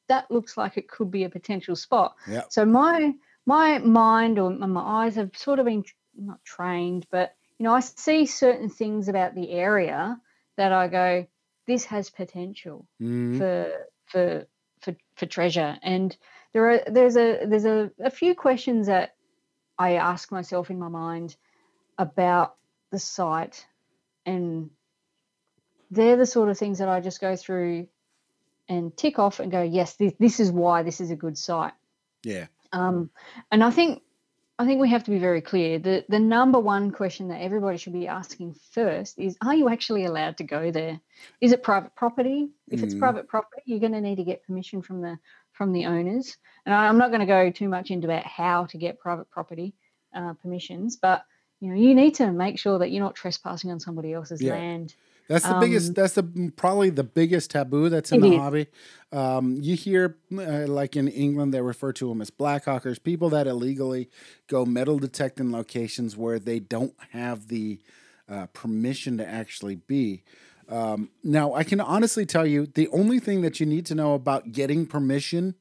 that 0.09 0.29
looks 0.29 0.57
like 0.57 0.77
it 0.77 0.89
could 0.89 1.09
be 1.09 1.23
a 1.23 1.29
potential 1.29 1.75
spot. 1.75 2.15
Yeah. 2.27 2.43
So 2.49 2.65
my 2.65 3.13
my 3.45 3.79
mind 3.79 4.37
or 4.37 4.51
my 4.51 5.05
eyes 5.05 5.15
have 5.15 5.35
sort 5.35 5.59
of 5.59 5.65
been 5.65 5.85
not 6.15 6.43
trained, 6.43 7.07
but 7.09 7.35
you 7.57 7.63
know, 7.63 7.73
I 7.73 7.79
see 7.79 8.25
certain 8.25 8.69
things 8.69 9.07
about 9.07 9.35
the 9.35 9.51
area 9.51 10.19
that 10.57 10.71
I 10.71 10.87
go, 10.87 11.27
this 11.67 11.85
has 11.85 12.09
potential 12.09 12.87
Mhm. 13.01 13.37
for 13.37 13.87
for 14.07 14.47
for 14.81 14.95
for 15.15 15.25
treasure. 15.25 15.77
And 15.81 16.15
there 16.53 16.69
are 16.69 16.81
there's 16.87 17.15
a 17.15 17.45
there's 17.45 17.65
a, 17.65 17.91
a 17.99 18.09
few 18.09 18.35
questions 18.35 18.87
that 18.87 19.15
I 19.77 19.93
ask 19.95 20.31
myself 20.31 20.69
in 20.69 20.79
my 20.79 20.89
mind 20.89 21.35
about 21.97 22.55
the 22.91 22.99
site 22.99 23.67
and 24.25 24.71
they're 25.91 26.17
the 26.17 26.25
sort 26.25 26.49
of 26.49 26.57
things 26.57 26.79
that 26.79 26.89
I 26.89 26.99
just 27.01 27.21
go 27.21 27.35
through 27.35 27.87
and 28.69 28.95
tick 28.95 29.19
off 29.19 29.39
and 29.39 29.51
go, 29.51 29.61
yes, 29.63 29.95
this, 29.95 30.13
this 30.19 30.39
is 30.39 30.51
why 30.51 30.83
this 30.83 31.01
is 31.01 31.11
a 31.11 31.15
good 31.15 31.37
site. 31.37 31.73
Yeah. 32.23 32.47
Um, 32.71 33.09
and 33.51 33.63
I 33.63 33.71
think 33.71 34.03
I 34.59 34.65
think 34.65 34.81
we 34.81 34.89
have 34.89 35.05
to 35.05 35.11
be 35.11 35.19
very 35.19 35.41
clear. 35.41 35.79
The 35.79 36.05
the 36.09 36.19
number 36.19 36.59
one 36.59 36.91
question 36.91 37.29
that 37.29 37.41
everybody 37.41 37.77
should 37.77 37.93
be 37.93 38.07
asking 38.07 38.55
first 38.73 39.17
is 39.17 39.37
are 39.41 39.55
you 39.55 39.69
actually 39.69 40.05
allowed 40.05 40.37
to 40.37 40.43
go 40.43 40.69
there? 40.71 40.99
Is 41.41 41.51
it 41.51 41.63
private 41.63 41.95
property? 41.95 42.49
If 42.69 42.83
it's 42.83 42.93
Mhm. 42.93 42.99
private 42.99 43.27
property, 43.27 43.63
you're 43.65 43.79
going 43.79 43.93
to 43.93 44.01
need 44.01 44.17
to 44.17 44.23
get 44.23 44.43
permission 44.43 44.81
from 44.81 45.01
the 45.01 45.17
from 45.53 45.71
the 45.73 45.85
owners. 45.87 46.37
And 46.65 46.75
I, 46.75 46.87
I'm 46.87 46.97
not 46.97 47.09
going 47.09 47.21
to 47.21 47.25
go 47.25 47.49
too 47.51 47.69
much 47.69 47.89
into 47.89 48.07
about 48.07 48.25
how 48.25 48.65
to 48.67 48.77
get 48.77 48.99
private 48.99 49.29
property 49.29 49.73
uh, 50.13 50.33
permissions, 50.33 50.97
but 50.97 51.23
you 51.61 51.69
know 51.69 51.75
you 51.75 51.95
need 51.95 52.15
to 52.15 52.31
make 52.31 52.59
sure 52.59 52.79
that 52.79 52.91
you're 52.91 53.03
not 53.03 53.15
trespassing 53.15 53.71
on 53.71 53.79
somebody 53.79 54.13
else's 54.13 54.41
Yeah. 54.41 54.53
land. 54.53 54.93
That's 55.29 55.47
the 55.47 55.59
biggest. 55.59 55.89
Um, 55.89 55.93
That's 55.93 56.13
the 56.13 56.51
probably 56.57 56.89
the 56.89 57.03
biggest 57.03 57.51
taboo 57.51 57.87
that's 57.89 58.11
in 58.11 58.19
the 58.19 58.35
hobby. 58.35 58.65
Um, 59.11 59.59
you 59.61 59.75
hear 59.75 60.17
uh, 60.35 60.65
like 60.65 60.95
in 60.95 61.07
England 61.07 61.53
they 61.53 61.61
refer 61.61 61.93
to 61.93 62.09
them 62.09 62.19
as 62.19 62.31
blackhawkers, 62.31 63.01
people 63.01 63.29
that 63.29 63.45
illegally 63.45 64.09
go 64.47 64.65
metal 64.65 64.97
detecting 64.97 65.51
locations 65.51 66.17
where 66.17 66.39
they 66.39 66.59
don't 66.59 66.95
have 67.11 67.47
the 67.47 67.79
uh, 68.27 68.47
permission 68.53 69.19
to 69.19 69.27
actually 69.27 69.75
be. 69.75 70.23
Um, 70.67 71.09
now, 71.23 71.53
I 71.53 71.63
can 71.63 71.79
honestly 71.79 72.25
tell 72.25 72.45
you 72.45 72.65
the 72.65 72.87
only 72.89 73.19
thing 73.19 73.41
that 73.41 73.59
you 73.59 73.67
need 73.67 73.85
to 73.87 73.95
know 73.95 74.15
about 74.15 74.51
getting 74.51 74.87
permission. 74.87 75.55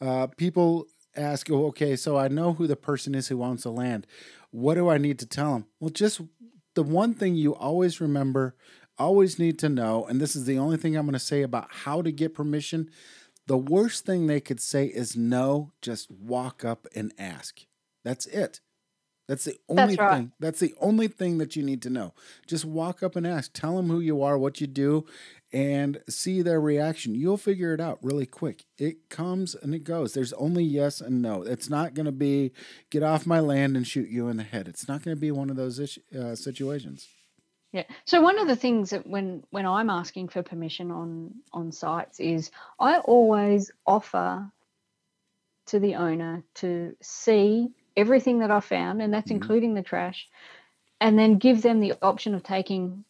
Uh, 0.00 0.28
people 0.28 0.86
ask, 1.16 1.50
oh, 1.50 1.66
okay, 1.66 1.96
so 1.96 2.16
I 2.16 2.28
know 2.28 2.52
who 2.52 2.68
the 2.68 2.76
person 2.76 3.14
is 3.16 3.28
who 3.28 3.42
owns 3.42 3.64
the 3.64 3.72
land. 3.72 4.06
What 4.50 4.74
do 4.74 4.88
I 4.88 4.98
need 4.98 5.18
to 5.20 5.26
tell 5.26 5.54
them? 5.54 5.66
Well, 5.80 5.90
just 5.90 6.20
the 6.74 6.82
one 6.84 7.14
thing 7.14 7.34
you 7.34 7.54
always 7.54 8.00
remember 8.00 8.54
always 8.98 9.38
need 9.38 9.58
to 9.60 9.68
know, 9.68 10.04
and 10.06 10.20
this 10.20 10.36
is 10.36 10.44
the 10.44 10.58
only 10.58 10.76
thing 10.76 10.96
I'm 10.96 11.06
going 11.06 11.12
to 11.12 11.18
say 11.18 11.42
about 11.42 11.68
how 11.70 12.02
to 12.02 12.12
get 12.12 12.34
permission. 12.34 12.90
The 13.46 13.58
worst 13.58 14.04
thing 14.04 14.26
they 14.26 14.40
could 14.40 14.60
say 14.60 14.86
is 14.86 15.16
no, 15.16 15.72
just 15.80 16.10
walk 16.10 16.64
up 16.64 16.86
and 16.94 17.12
ask. 17.18 17.60
That's 18.04 18.26
it. 18.26 18.60
That's 19.28 19.44
the 19.44 19.58
only 19.68 19.94
That's 19.94 20.14
thing. 20.16 20.32
That's 20.40 20.60
the 20.60 20.74
only 20.80 21.06
thing 21.06 21.36
that 21.36 21.54
you 21.54 21.62
need 21.62 21.82
to 21.82 21.90
know. 21.90 22.14
Just 22.46 22.64
walk 22.64 23.02
up 23.02 23.14
and 23.14 23.26
ask. 23.26 23.52
Tell 23.52 23.76
them 23.76 23.88
who 23.88 24.00
you 24.00 24.22
are, 24.22 24.38
what 24.38 24.58
you 24.60 24.66
do, 24.66 25.04
and 25.52 26.00
see 26.08 26.40
their 26.40 26.60
reaction. 26.60 27.14
You'll 27.14 27.36
figure 27.36 27.74
it 27.74 27.80
out 27.80 27.98
really 28.02 28.24
quick. 28.24 28.64
It 28.78 29.10
comes 29.10 29.54
and 29.54 29.74
it 29.74 29.84
goes. 29.84 30.14
There's 30.14 30.32
only 30.34 30.64
yes 30.64 31.02
and 31.02 31.20
no. 31.20 31.42
It's 31.42 31.68
not 31.68 31.92
going 31.92 32.06
to 32.06 32.12
be 32.12 32.52
get 32.90 33.02
off 33.02 33.26
my 33.26 33.40
land 33.40 33.76
and 33.76 33.86
shoot 33.86 34.08
you 34.08 34.28
in 34.28 34.38
the 34.38 34.44
head. 34.44 34.66
It's 34.66 34.88
not 34.88 35.02
going 35.02 35.14
to 35.14 35.20
be 35.20 35.30
one 35.30 35.50
of 35.50 35.56
those 35.56 35.78
ish, 35.78 35.98
uh, 36.18 36.34
situations. 36.34 37.06
Yeah. 37.72 37.84
So 38.06 38.20
one 38.22 38.38
of 38.38 38.48
the 38.48 38.56
things 38.56 38.90
that 38.90 39.06
when 39.06 39.44
when 39.50 39.66
I'm 39.66 39.90
asking 39.90 40.28
for 40.28 40.42
permission 40.42 40.90
on 40.90 41.34
on 41.52 41.72
sites 41.72 42.20
is 42.20 42.50
I 42.80 42.98
always 42.98 43.70
offer 43.86 44.50
to 45.66 45.78
the 45.80 45.96
owner 45.96 46.44
to 46.56 46.96
see 47.02 47.68
everything 47.96 48.40
that 48.40 48.50
I 48.50 48.60
found, 48.60 49.02
and 49.02 49.12
that's 49.12 49.30
Mhm. 49.30 49.36
including 49.36 49.74
the 49.74 49.82
trash, 49.82 50.28
and 51.00 51.18
then 51.18 51.38
give 51.38 51.62
them 51.62 51.80
the 51.80 51.94
option 52.02 52.34
of 52.34 52.42
taking 52.42 53.04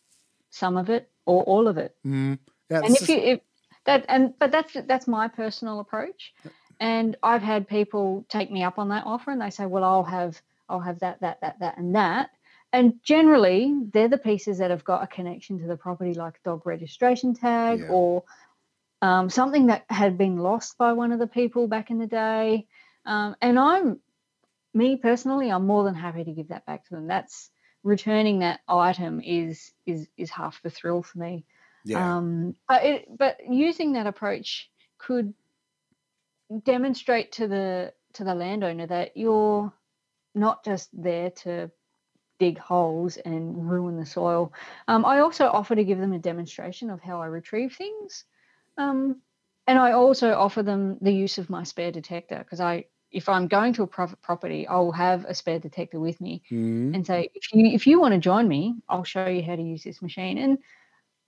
some 0.51 0.77
of 0.77 0.90
it 0.90 1.11
or 1.27 1.42
all 1.44 1.68
of 1.68 1.79
it. 1.79 1.97
Mm, 2.07 2.38
And 2.71 2.97
if 2.97 3.09
you 3.09 3.16
if 3.18 3.40
that 3.85 4.05
and 4.09 4.35
but 4.38 4.51
that's 4.51 4.75
that's 4.87 5.07
my 5.09 5.29
personal 5.29 5.81
approach, 5.81 6.35
and 6.81 7.16
I've 7.23 7.42
had 7.42 7.68
people 7.68 8.25
take 8.29 8.51
me 8.51 8.64
up 8.64 8.79
on 8.79 8.88
that 8.90 9.07
offer, 9.07 9.31
and 9.31 9.40
they 9.40 9.51
say, 9.51 9.66
well, 9.66 9.85
I'll 9.85 10.05
have 10.05 10.40
I'll 10.68 10.81
have 10.81 11.01
that 11.01 11.21
that 11.21 11.40
that 11.42 11.61
that 11.61 11.79
and 11.79 11.94
that. 11.94 12.31
And 12.72 13.02
generally, 13.02 13.74
they're 13.92 14.09
the 14.09 14.18
pieces 14.18 14.59
that 14.59 14.70
have 14.70 14.85
got 14.85 15.02
a 15.02 15.07
connection 15.07 15.59
to 15.61 15.66
the 15.66 15.76
property, 15.76 16.14
like 16.14 16.43
dog 16.43 16.66
registration 16.66 17.34
tag 17.34 17.80
Yeah. 17.80 17.86
or 17.88 18.24
um, 19.01 19.30
something 19.30 19.66
that 19.66 19.84
had 19.88 20.18
been 20.18 20.38
lost 20.38 20.76
by 20.76 20.93
one 20.93 21.12
of 21.12 21.18
the 21.18 21.26
people 21.26 21.66
back 21.68 21.90
in 21.90 21.99
the 21.99 22.07
day. 22.07 22.66
Um, 23.07 23.36
and 23.40 23.59
I'm, 23.59 24.01
me 24.74 24.97
personally, 24.97 25.51
I'm 25.51 25.66
more 25.66 25.84
than 25.84 25.95
happy 25.95 26.24
to 26.24 26.32
give 26.32 26.49
that 26.49 26.66
back 26.66 26.84
to 26.86 26.95
them. 26.95 27.07
That's 27.07 27.51
returning 27.84 28.40
that 28.40 28.61
item 28.68 29.20
is 29.20 29.72
is 29.86 30.09
is 30.16 30.30
half 30.30 30.61
the 30.62 30.70
thrill 30.70 31.03
for 31.03 31.18
me. 31.18 31.45
yeah. 31.84 32.16
Um, 32.16 32.55
but 32.68 32.84
it, 32.84 33.09
but 33.16 33.38
using 33.49 33.93
that 33.93 34.07
approach 34.07 34.70
could 34.99 35.32
demonstrate 36.64 37.32
to 37.32 37.49
the 37.49 37.93
to 38.14 38.24
the 38.24 38.34
landowner 38.34 38.86
that 38.86 39.16
you're 39.16 39.72
not 40.34 40.64
just 40.64 40.88
there 40.93 41.30
to 41.30 41.70
dig 42.39 42.59
holes 42.59 43.16
and 43.18 43.68
ruin 43.70 43.99
the 43.99 44.07
soil. 44.07 44.53
Um, 44.89 45.05
I 45.05 45.20
also 45.20 45.47
offer 45.49 45.74
to 45.74 45.84
give 45.84 45.99
them 45.99 46.12
a 46.12 46.18
demonstration 46.18 46.91
of 46.91 47.01
how 47.01 47.20
I 47.20 47.26
retrieve 47.26 47.74
things, 47.76 48.24
um, 48.76 49.20
and 49.66 49.78
I 49.78 49.93
also 49.93 50.32
offer 50.34 50.62
them 50.62 50.99
the 51.01 51.12
use 51.12 51.39
of 51.39 51.51
my 51.51 51.62
spare 51.64 51.93
detector 51.93 52.39
because 52.39 52.61
I 52.61 52.86
if 53.11 53.28
I'm 53.28 53.49
going 53.49 53.72
to 53.74 53.82
a 53.82 53.86
private 53.86 54.20
property, 54.22 54.66
I'll 54.66 54.93
have 54.93 55.24
a 55.24 55.34
spare 55.34 55.59
detector 55.59 55.99
with 56.01 56.20
me 56.20 56.43
Mhm. 56.51 56.95
and 56.95 57.07
say, 57.07 57.30
if 57.34 57.53
you 57.53 57.66
if 57.66 57.86
you 57.86 58.01
want 58.01 58.14
to 58.14 58.20
join 58.20 58.49
me, 58.49 58.76
I'll 58.89 59.05
show 59.05 59.26
you 59.26 59.43
how 59.43 59.57
to 59.57 59.62
use 59.62 59.82
this 59.84 60.03
machine. 60.03 60.39
And 60.39 60.59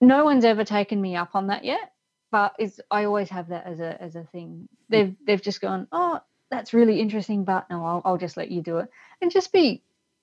no 0.01 0.25
one's 0.25 0.45
ever 0.45 0.65
taken 0.65 1.01
me 1.01 1.17
up 1.17 1.35
on 1.35 1.49
that 1.49 1.65
yet, 1.65 1.93
but 2.31 2.55
it's 2.59 2.81
I 2.91 3.05
always 3.05 3.29
have 3.31 3.49
that 3.49 3.67
as 3.67 3.81
a 3.81 4.01
as 4.01 4.17
a 4.17 4.25
thing. 4.25 4.69
They've 4.89 5.15
they've 5.27 5.43
just 5.43 5.61
gone, 5.61 5.89
oh, 5.93 6.21
that's 6.51 6.75
really 6.75 7.01
interesting, 7.01 7.45
but 7.45 7.69
no, 7.71 7.85
I'll 7.85 8.03
I'll 8.05 8.19
just 8.19 8.37
let 8.37 8.51
you 8.51 8.63
do 8.63 8.79
it 8.79 8.89
and 9.21 9.31
just 9.31 9.53
be 9.53 9.83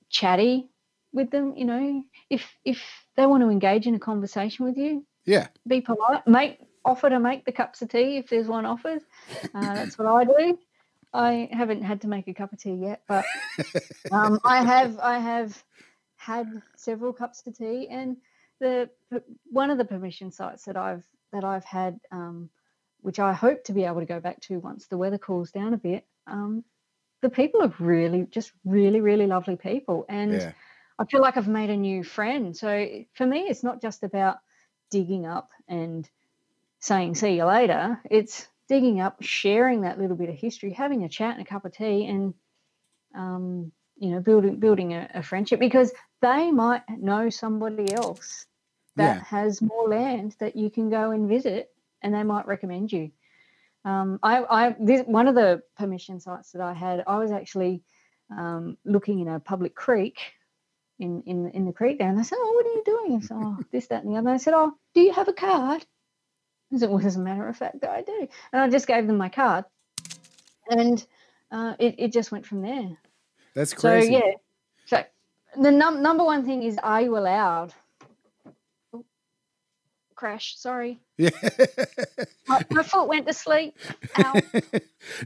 chatty 0.10 0.70
with 1.18 1.30
them. 1.32 1.58
You 1.58 1.66
know, 1.66 2.04
if 2.30 2.44
if 2.64 2.82
they 3.18 3.26
want 3.26 3.44
to 3.44 3.50
engage 3.50 3.88
in 3.88 3.96
a 3.96 4.00
conversation 4.00 4.66
with 4.66 4.78
you, 4.78 5.06
Yeah. 5.26 5.48
be 5.68 5.82
polite. 5.82 6.26
Make 6.26 6.60
offer 6.86 7.10
to 7.10 7.20
make 7.20 7.44
the 7.44 7.52
cups 7.52 7.82
of 7.82 7.90
tea 7.90 8.16
if 8.18 8.30
there's 8.30 8.48
one 8.48 8.66
offered. 8.66 9.02
Uh, 9.54 9.76
that's 9.76 9.98
what 9.98 10.08
I 10.08 10.24
do. 10.24 10.58
I 11.14 11.50
haven't 11.52 11.84
had 11.84 12.02
to 12.02 12.08
make 12.08 12.28
a 12.30 12.34
cup 12.34 12.54
of 12.54 12.60
tea 12.60 12.76
yet, 12.76 13.02
but 13.08 13.26
um, 14.12 14.40
I 14.46 14.64
have 14.64 14.98
I 15.00 15.20
have 15.20 15.62
had 16.16 16.48
several 16.76 17.12
cups 17.14 17.44
of 17.46 17.58
tea, 17.58 17.88
and 17.90 18.18
the 18.60 18.90
one 19.52 19.72
of 19.72 19.78
the 19.78 19.86
permission 19.86 20.32
sites 20.32 20.66
that 20.66 20.78
I've 20.78 21.06
that 21.34 21.44
I've 21.44 21.66
had, 21.66 22.00
um, 22.12 22.50
which 23.02 23.20
I 23.20 23.34
hope 23.34 23.64
to 23.66 23.74
be 23.74 23.84
able 23.84 24.00
to 24.00 24.06
go 24.06 24.20
back 24.20 24.40
to 24.42 24.60
once 24.60 24.88
the 24.88 24.98
weather 24.98 25.18
cools 25.18 25.52
down 25.52 25.74
a 25.74 25.78
bit. 25.78 26.06
Um, 26.28 26.64
the 27.22 27.30
people 27.30 27.64
are 27.64 27.74
really 27.80 28.28
just 28.30 28.52
really 28.64 29.02
really 29.02 29.28
lovely 29.28 29.56
people, 29.56 30.06
and 30.08 30.34
Yeah. 30.34 30.52
I 31.00 31.06
feel 31.06 31.22
like 31.22 31.38
I've 31.38 31.48
made 31.48 31.70
a 31.70 31.78
new 31.78 32.04
friend. 32.04 32.56
So 32.56 32.88
for 33.14 33.26
me, 33.26 33.42
it's 33.42 33.64
not 33.64 33.82
just 33.82 34.04
about 34.04 34.38
digging 34.90 35.26
up 35.26 35.50
and 35.68 36.10
saying 36.80 37.16
see 37.16 37.36
you 37.36 37.46
later. 37.46 38.00
It's 38.10 38.48
digging 38.68 39.00
up, 39.00 39.18
sharing 39.22 39.82
that 39.82 40.00
little 40.00 40.18
bit 40.18 40.30
of 40.30 40.36
history, 40.36 40.74
having 40.74 41.04
a 41.04 41.10
chat 41.10 41.38
and 41.38 41.46
a 41.46 41.50
cup 41.50 41.66
of 41.66 41.74
tea, 41.74 42.06
and 42.08 42.34
um, 43.16 43.72
you 43.98 44.12
know, 44.12 44.20
building 44.20 44.60
building 44.60 44.94
a, 44.94 45.10
a 45.16 45.24
friendship 45.24 45.60
because 45.60 45.92
they 46.22 46.52
might 46.52 46.84
know 46.90 47.30
somebody 47.30 47.92
else 47.94 48.46
that 48.98 49.18
Yeah. 49.18 49.24
has 49.24 49.62
more 49.62 49.88
land 49.88 50.36
that 50.40 50.56
you 50.56 50.70
can 50.70 50.90
go 50.90 51.12
and 51.12 51.30
visit, 51.30 51.70
and 52.02 52.14
they 52.14 52.24
might 52.24 52.48
recommend 52.48 52.92
you. 52.92 53.12
Um, 53.86 54.20
I, 54.24 54.44
I 54.44 54.76
this, 54.80 55.04
one 55.06 55.28
of 55.28 55.36
the 55.36 55.62
permission 55.78 56.20
sites 56.20 56.52
that 56.52 56.62
I 56.62 56.74
had, 56.74 57.04
I 57.08 57.20
was 57.20 57.32
actually 57.32 57.84
um, 58.36 58.78
looking 58.84 59.20
in 59.20 59.28
a 59.28 59.40
public 59.40 59.76
creek 59.76 60.20
in, 61.00 61.22
in 61.26 61.50
in 61.52 61.66
the 61.66 61.74
creek 61.74 62.00
there, 62.00 62.10
and 62.10 62.18
they 62.18 62.24
said, 62.24 62.38
"Oh, 62.40 62.52
what 62.54 62.66
are 62.66 62.70
you 62.70 62.84
doing?" 62.86 63.22
Said, 63.22 63.38
"Oh, 63.40 63.58
this, 63.72 63.88
that, 63.88 64.04
and 64.04 64.14
the 64.14 64.18
other." 64.18 64.30
I 64.30 64.38
said, 64.38 64.54
"Oh, 64.56 64.74
do 64.94 65.02
you 65.02 65.14
have 65.14 65.28
a 65.28 65.34
card?" 65.34 65.86
I 66.74 66.78
said, 66.78 66.90
"Well, 66.90 67.06
as 67.06 67.16
a 67.16 67.20
matter 67.20 67.48
of 67.48 67.56
fact, 67.58 67.84
I 67.84 68.02
do," 68.02 68.28
and 68.52 68.62
I 68.62 68.70
just 68.70 68.88
gave 68.88 69.08
them 69.08 69.18
my 69.18 69.30
card, 69.30 69.66
and 70.70 71.06
uh, 71.52 71.76
it 71.80 71.96
it 71.98 72.12
just 72.14 72.32
went 72.32 72.46
from 72.46 72.62
there. 72.62 72.98
That's 73.54 73.74
crazy. 73.74 74.14
So 74.14 74.20
yeah, 74.20 74.32
so 74.86 75.04
the 75.62 75.72
num- 75.72 76.02
number 76.02 76.24
one 76.24 76.46
thing 76.46 76.64
is, 76.64 76.78
are 76.82 77.02
you 77.02 77.18
allowed? 77.18 77.74
Oh, 78.94 79.06
crash. 80.16 80.58
Sorry, 80.58 81.00
Yeah. 81.18 81.30
my, 82.48 82.64
my 82.70 82.84
foot 82.84 83.08
went 83.08 83.28
to 83.28 83.34
sleep. 83.34 83.76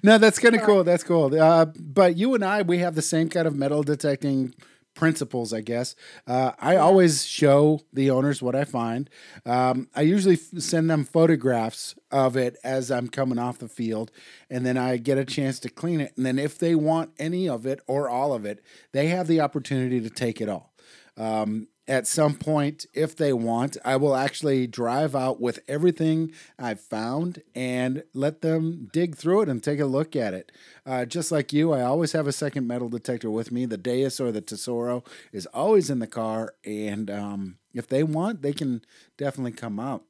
No, 0.03 0.17
that's 0.17 0.37
kind 0.37 0.55
of 0.55 0.61
cool. 0.61 0.83
That's 0.83 1.03
cool. 1.03 1.39
Uh, 1.39 1.65
but 1.65 2.15
you 2.15 2.35
and 2.35 2.43
I, 2.45 2.61
we 2.61 2.77
have 2.79 2.93
the 2.95 3.01
same 3.01 3.29
kind 3.29 3.47
of 3.47 3.55
metal 3.55 3.83
detecting 3.83 4.53
principles, 4.93 5.53
I 5.53 5.61
guess. 5.61 5.95
Uh, 6.27 6.51
I 6.59 6.75
always 6.75 7.25
show 7.25 7.81
the 7.93 8.09
owners 8.09 8.41
what 8.41 8.55
I 8.55 8.63
find. 8.63 9.09
Um, 9.45 9.87
I 9.95 10.01
usually 10.01 10.35
f- 10.35 10.61
send 10.61 10.89
them 10.89 11.03
photographs 11.03 11.95
of 12.11 12.35
it 12.35 12.57
as 12.63 12.91
I'm 12.91 13.07
coming 13.07 13.39
off 13.39 13.59
the 13.59 13.67
field, 13.67 14.11
and 14.49 14.65
then 14.65 14.77
I 14.77 14.97
get 14.97 15.17
a 15.17 15.25
chance 15.25 15.59
to 15.61 15.69
clean 15.69 16.01
it. 16.01 16.13
And 16.17 16.25
then 16.25 16.37
if 16.37 16.57
they 16.57 16.75
want 16.75 17.11
any 17.17 17.47
of 17.47 17.65
it 17.65 17.81
or 17.87 18.09
all 18.09 18.33
of 18.33 18.45
it, 18.45 18.63
they 18.91 19.07
have 19.07 19.27
the 19.27 19.41
opportunity 19.41 20.01
to 20.01 20.09
take 20.09 20.41
it 20.41 20.49
all. 20.49 20.73
Um, 21.17 21.67
at 21.87 22.07
some 22.07 22.35
point, 22.35 22.85
if 22.93 23.15
they 23.15 23.33
want, 23.33 23.75
I 23.83 23.95
will 23.95 24.15
actually 24.15 24.67
drive 24.67 25.15
out 25.15 25.41
with 25.41 25.59
everything 25.67 26.31
I've 26.57 26.79
found 26.79 27.41
and 27.55 28.03
let 28.13 28.41
them 28.41 28.89
dig 28.93 29.15
through 29.15 29.41
it 29.41 29.49
and 29.49 29.63
take 29.63 29.79
a 29.79 29.85
look 29.85 30.15
at 30.15 30.33
it. 30.33 30.51
Uh, 30.85 31.05
just 31.05 31.31
like 31.31 31.51
you, 31.51 31.73
I 31.73 31.81
always 31.81 32.11
have 32.11 32.27
a 32.27 32.31
second 32.31 32.67
metal 32.67 32.87
detector 32.87 33.31
with 33.31 33.51
me. 33.51 33.65
The 33.65 33.77
Deus 33.77 34.19
or 34.19 34.31
the 34.31 34.41
Tesoro 34.41 35.03
is 35.31 35.47
always 35.47 35.89
in 35.89 35.99
the 35.99 36.07
car, 36.07 36.53
and 36.63 37.09
um, 37.09 37.57
if 37.73 37.87
they 37.87 38.03
want, 38.03 38.41
they 38.41 38.53
can 38.53 38.83
definitely 39.17 39.53
come 39.53 39.79
out. 39.79 40.03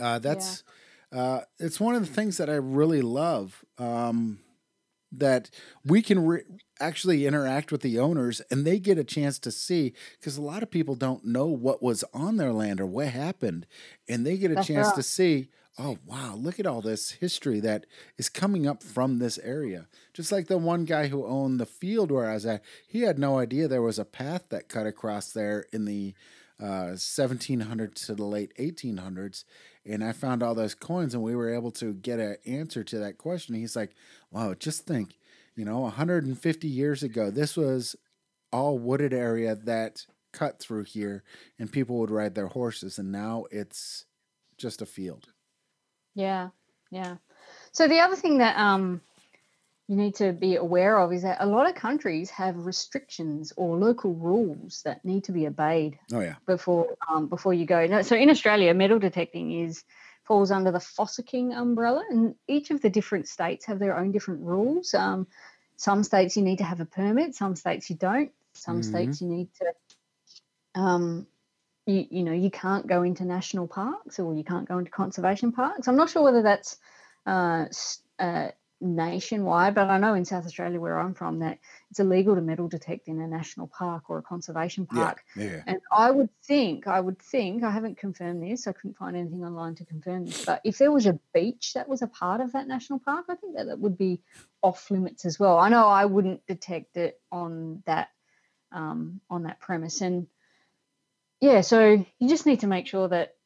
Uh, 0.00 0.18
that's 0.18 0.62
uh, 1.12 1.42
it's 1.58 1.78
one 1.78 1.94
of 1.94 2.06
the 2.06 2.12
things 2.12 2.36
that 2.38 2.50
I 2.50 2.54
really 2.54 3.02
love. 3.02 3.64
Um, 3.78 4.40
that 5.18 5.50
we 5.84 6.02
can 6.02 6.24
re- 6.24 6.42
actually 6.80 7.26
interact 7.26 7.70
with 7.70 7.82
the 7.82 7.98
owners 7.98 8.40
and 8.50 8.66
they 8.66 8.78
get 8.78 8.98
a 8.98 9.04
chance 9.04 9.38
to 9.38 9.50
see 9.50 9.92
because 10.18 10.36
a 10.36 10.42
lot 10.42 10.62
of 10.62 10.70
people 10.70 10.94
don't 10.94 11.24
know 11.24 11.46
what 11.46 11.82
was 11.82 12.04
on 12.12 12.36
their 12.36 12.52
land 12.52 12.80
or 12.80 12.86
what 12.86 13.08
happened. 13.08 13.66
And 14.08 14.26
they 14.26 14.36
get 14.36 14.50
a 14.50 14.54
That's 14.54 14.66
chance 14.66 14.86
right. 14.88 14.96
to 14.96 15.02
see 15.02 15.48
oh 15.76 15.98
wow 16.06 16.36
look 16.36 16.60
at 16.60 16.66
all 16.66 16.80
this 16.80 17.10
history 17.12 17.58
that 17.58 17.84
is 18.16 18.28
coming 18.28 18.66
up 18.66 18.82
from 18.82 19.18
this 19.18 19.38
area. 19.38 19.88
Just 20.12 20.30
like 20.30 20.46
the 20.46 20.58
one 20.58 20.84
guy 20.84 21.08
who 21.08 21.26
owned 21.26 21.58
the 21.58 21.66
field 21.66 22.10
where 22.10 22.30
i 22.30 22.34
was 22.34 22.46
at 22.46 22.62
he 22.86 23.02
had 23.02 23.18
no 23.18 23.38
idea 23.38 23.66
there 23.68 23.82
was 23.82 23.98
a 23.98 24.04
path 24.04 24.44
that 24.50 24.68
cut 24.68 24.86
across 24.86 25.32
there 25.32 25.66
in 25.72 25.84
the 25.84 26.14
uh, 26.62 26.94
1700s 26.94 28.06
to 28.06 28.14
the 28.14 28.24
late 28.24 28.52
1800s 28.58 29.44
and 29.86 30.02
i 30.04 30.12
found 30.12 30.42
all 30.42 30.54
those 30.54 30.74
coins 30.74 31.14
and 31.14 31.22
we 31.22 31.34
were 31.34 31.52
able 31.52 31.70
to 31.70 31.92
get 31.94 32.18
an 32.18 32.36
answer 32.46 32.82
to 32.84 32.98
that 32.98 33.18
question 33.18 33.54
he's 33.54 33.76
like 33.76 33.92
wow 34.30 34.54
just 34.54 34.86
think 34.86 35.18
you 35.56 35.64
know 35.64 35.80
150 35.80 36.68
years 36.68 37.02
ago 37.02 37.30
this 37.30 37.56
was 37.56 37.96
all 38.52 38.78
wooded 38.78 39.12
area 39.12 39.54
that 39.54 40.06
cut 40.32 40.58
through 40.58 40.84
here 40.84 41.22
and 41.58 41.70
people 41.72 41.98
would 41.98 42.10
ride 42.10 42.34
their 42.34 42.48
horses 42.48 42.98
and 42.98 43.12
now 43.12 43.44
it's 43.50 44.04
just 44.58 44.82
a 44.82 44.86
field 44.86 45.28
Yeah, 46.14 46.50
yeah. 46.90 47.16
So 47.72 47.88
the 47.88 48.00
other 48.00 48.16
thing 48.16 48.38
that 48.38 48.56
um 48.56 49.00
you 49.88 49.96
need 49.96 50.14
to 50.16 50.32
be 50.32 50.56
aware 50.56 50.98
of 50.98 51.12
is 51.12 51.22
that 51.22 51.38
a 51.40 51.46
lot 51.46 51.68
of 51.68 51.74
countries 51.74 52.30
have 52.30 52.66
restrictions 52.66 53.52
or 53.56 53.76
local 53.76 54.14
rules 54.14 54.82
that 54.84 55.04
need 55.04 55.24
to 55.24 55.32
be 55.32 55.46
obeyed 55.46 55.98
oh 56.12 56.20
yeah 56.20 56.36
before 56.46 56.96
um, 57.08 57.26
before 57.28 57.54
you 57.54 57.66
go. 57.66 57.86
No, 57.86 58.02
So 58.02 58.16
in 58.16 58.30
Australia, 58.30 58.72
metal 58.74 58.98
detecting 58.98 59.52
is 59.52 59.84
falls 60.24 60.50
under 60.50 60.70
the 60.70 60.78
fossicking 60.78 61.54
umbrella, 61.54 62.02
and 62.08 62.34
each 62.48 62.70
of 62.70 62.80
the 62.80 62.88
different 62.90 63.28
states 63.28 63.66
have 63.66 63.78
their 63.78 63.96
own 63.96 64.10
different 64.10 64.42
rules. 64.42 64.94
Um, 64.94 65.26
some 65.76 66.02
states 66.02 66.36
you 66.36 66.42
need 66.42 66.58
to 66.58 66.64
have 66.64 66.80
a 66.80 66.86
permit, 66.86 67.34
some 67.34 67.56
states 67.56 67.90
you 67.90 67.96
don't. 67.96 68.32
Some 68.54 68.80
Mhm. 68.80 68.84
states 68.84 69.20
you 69.20 69.28
need 69.28 69.48
to, 69.60 70.80
um, 70.80 71.26
you 71.86 72.06
you 72.10 72.22
know, 72.22 72.32
you 72.32 72.50
can't 72.50 72.86
go 72.86 73.02
into 73.02 73.24
national 73.24 73.66
parks 73.66 74.18
or 74.18 74.34
you 74.34 74.44
can't 74.44 74.66
go 74.66 74.78
into 74.78 74.90
conservation 74.90 75.52
parks. 75.52 75.88
I'm 75.88 75.96
not 75.96 76.08
sure 76.08 76.22
whether 76.22 76.42
that's 76.42 76.78
uh, 77.26 77.66
uh, 78.18 78.48
nationwide, 78.84 79.74
but 79.74 79.88
I 79.88 79.98
know 79.98 80.14
in 80.14 80.24
South 80.24 80.44
Australia, 80.44 80.78
where 80.78 80.98
I'm 80.98 81.14
from, 81.14 81.40
that 81.40 81.58
it's 81.90 82.00
illegal 82.00 82.34
to 82.34 82.40
metal 82.40 82.68
detect 82.68 83.08
in 83.08 83.20
a 83.20 83.26
national 83.26 83.66
park 83.66 84.04
or 84.08 84.18
a 84.18 84.22
conservation 84.22 84.86
park. 84.86 85.24
yeah 85.36 85.44
yeah 85.44 85.62
And 85.66 85.80
I 85.90 86.10
would 86.10 86.28
think, 86.42 86.86
I 86.86 87.00
would 87.00 87.18
think, 87.18 87.64
I 87.64 87.70
haven't 87.70 87.98
confirmed 87.98 88.42
this, 88.42 88.66
I 88.66 88.72
couldn't 88.72 88.96
find 88.96 89.16
anything 89.16 89.44
online 89.44 89.74
to 89.76 89.84
confirm 89.84 90.26
this, 90.26 90.44
but 90.44 90.60
if 90.64 90.78
there 90.78 90.92
was 90.92 91.06
a 91.06 91.18
beach 91.32 91.72
that 91.74 91.88
was 91.88 92.02
a 92.02 92.06
part 92.06 92.40
of 92.40 92.52
that 92.52 92.68
national 92.68 92.98
park, 92.98 93.26
I 93.28 93.34
think 93.34 93.56
that 93.56 93.66
that 93.66 93.78
would 93.78 93.98
be 93.98 94.20
off 94.62 94.90
limits 94.90 95.24
as 95.24 95.38
well. 95.38 95.58
I 95.58 95.68
know 95.68 95.86
I 95.88 96.04
wouldn't 96.04 96.46
detect 96.46 96.96
it 96.96 97.20
on 97.32 97.82
that 97.86 98.08
um, 98.72 99.20
on 99.30 99.44
that 99.44 99.60
premise, 99.60 100.00
and 100.00 100.26
yeah, 101.40 101.60
so 101.60 102.04
you 102.18 102.28
just 102.28 102.46
need 102.46 102.60
to 102.60 102.66
make 102.66 102.86
sure 102.86 103.08
that 103.08 103.36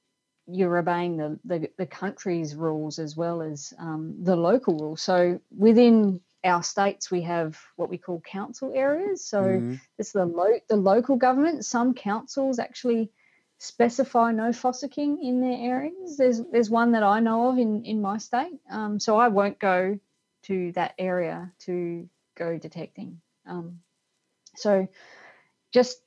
you're 0.50 0.78
obeying 0.78 1.16
the 1.16 1.38
the, 1.44 1.70
the 1.76 1.86
country's 1.86 2.54
rules 2.54 2.98
as 2.98 3.16
well 3.16 3.42
as 3.42 3.72
um, 3.78 4.16
the 4.22 4.36
local 4.36 4.76
rules. 4.78 5.02
So 5.02 5.40
within 5.56 6.20
our 6.44 6.62
states, 6.62 7.10
we 7.10 7.22
have 7.22 7.60
what 7.76 7.90
we 7.90 7.98
call 7.98 8.20
council 8.20 8.72
areas. 8.74 9.24
So 9.24 9.40
Mhm. 9.42 9.80
it's 9.98 10.12
the 10.12 10.24
lo- 10.24 10.60
the 10.68 10.76
local 10.76 11.16
government. 11.16 11.64
Some 11.64 11.94
councils 11.94 12.58
actually 12.58 13.10
specify 13.58 14.32
no 14.32 14.52
fossicking 14.52 15.18
in 15.22 15.40
their 15.40 15.58
areas. 15.58 16.16
There's 16.16 16.40
there's 16.52 16.70
one 16.70 16.92
that 16.92 17.02
I 17.02 17.20
know 17.20 17.48
of 17.50 17.58
in 17.58 17.84
in 17.84 18.00
my 18.00 18.18
state. 18.18 18.60
Um, 18.70 18.98
so 19.00 19.18
I 19.18 19.28
won't 19.28 19.58
go 19.58 19.98
to 20.44 20.72
that 20.72 20.94
area 20.98 21.52
to 21.60 22.08
go 22.36 22.56
detecting. 22.58 23.20
Um, 23.46 23.80
so 24.56 24.88
just 25.72 25.98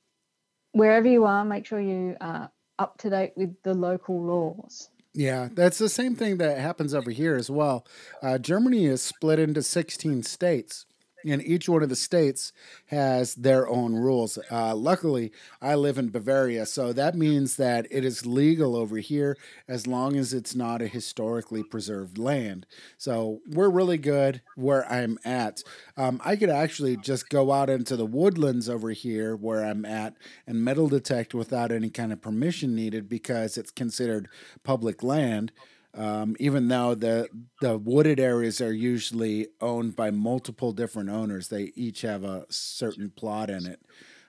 wherever 0.72 1.06
you 1.08 1.26
are, 1.26 1.44
make 1.44 1.66
sure 1.66 1.80
you 1.80 2.16
are 2.20 2.50
up 2.78 2.98
to 2.98 3.10
date 3.10 3.32
with 3.36 3.54
the 3.62 3.74
local 3.74 4.20
laws. 4.22 4.88
Yeah, 5.14 5.48
that's 5.52 5.78
the 5.78 5.90
same 5.90 6.16
thing 6.16 6.38
that 6.38 6.58
happens 6.58 6.94
over 6.94 7.10
here 7.10 7.36
as 7.36 7.50
well. 7.50 7.86
Uh, 8.22 8.38
Germany 8.38 8.86
is 8.86 9.02
split 9.02 9.38
into 9.38 9.62
16 9.62 10.22
states, 10.22 10.86
and 11.26 11.42
each 11.42 11.68
one 11.68 11.82
of 11.82 11.88
the 11.88 11.96
states 11.96 12.52
has 12.86 13.34
their 13.34 13.68
own 13.68 13.94
rules. 13.94 14.38
Uh, 14.50 14.74
luckily, 14.74 15.32
I 15.60 15.74
live 15.74 15.98
in 15.98 16.10
Bavaria, 16.10 16.66
so 16.66 16.92
that 16.92 17.14
means 17.14 17.56
that 17.56 17.86
it 17.90 18.04
is 18.04 18.26
legal 18.26 18.76
over 18.76 18.96
here 18.98 19.36
as 19.68 19.86
long 19.86 20.16
as 20.16 20.32
it's 20.32 20.54
not 20.54 20.82
a 20.82 20.86
historically 20.86 21.62
preserved 21.62 22.18
land. 22.18 22.66
So 22.98 23.40
we're 23.46 23.70
really 23.70 23.98
good 23.98 24.42
where 24.56 24.90
I'm 24.90 25.18
at. 25.24 25.62
Um, 25.96 26.20
I 26.24 26.36
could 26.36 26.50
actually 26.50 26.96
just 26.96 27.28
go 27.28 27.52
out 27.52 27.70
into 27.70 27.96
the 27.96 28.06
woodlands 28.06 28.68
over 28.68 28.90
here 28.90 29.36
where 29.36 29.64
I'm 29.64 29.84
at 29.84 30.14
and 30.46 30.64
metal 30.64 30.88
detect 30.88 31.34
without 31.34 31.72
any 31.72 31.90
kind 31.90 32.12
of 32.12 32.20
permission 32.20 32.74
needed 32.74 33.08
because 33.08 33.56
it's 33.56 33.70
considered 33.70 34.28
public 34.62 35.02
land. 35.02 35.52
Um, 35.94 36.36
even 36.38 36.68
though 36.68 36.94
the 36.94 37.28
the 37.60 37.76
wooded 37.76 38.18
areas 38.18 38.60
are 38.60 38.72
usually 38.72 39.48
owned 39.60 39.94
by 39.94 40.10
multiple 40.10 40.72
different 40.72 41.10
owners, 41.10 41.48
they 41.48 41.72
each 41.74 42.00
have 42.00 42.24
a 42.24 42.46
certain 42.48 43.10
plot 43.10 43.50
in 43.50 43.66
it. 43.66 43.80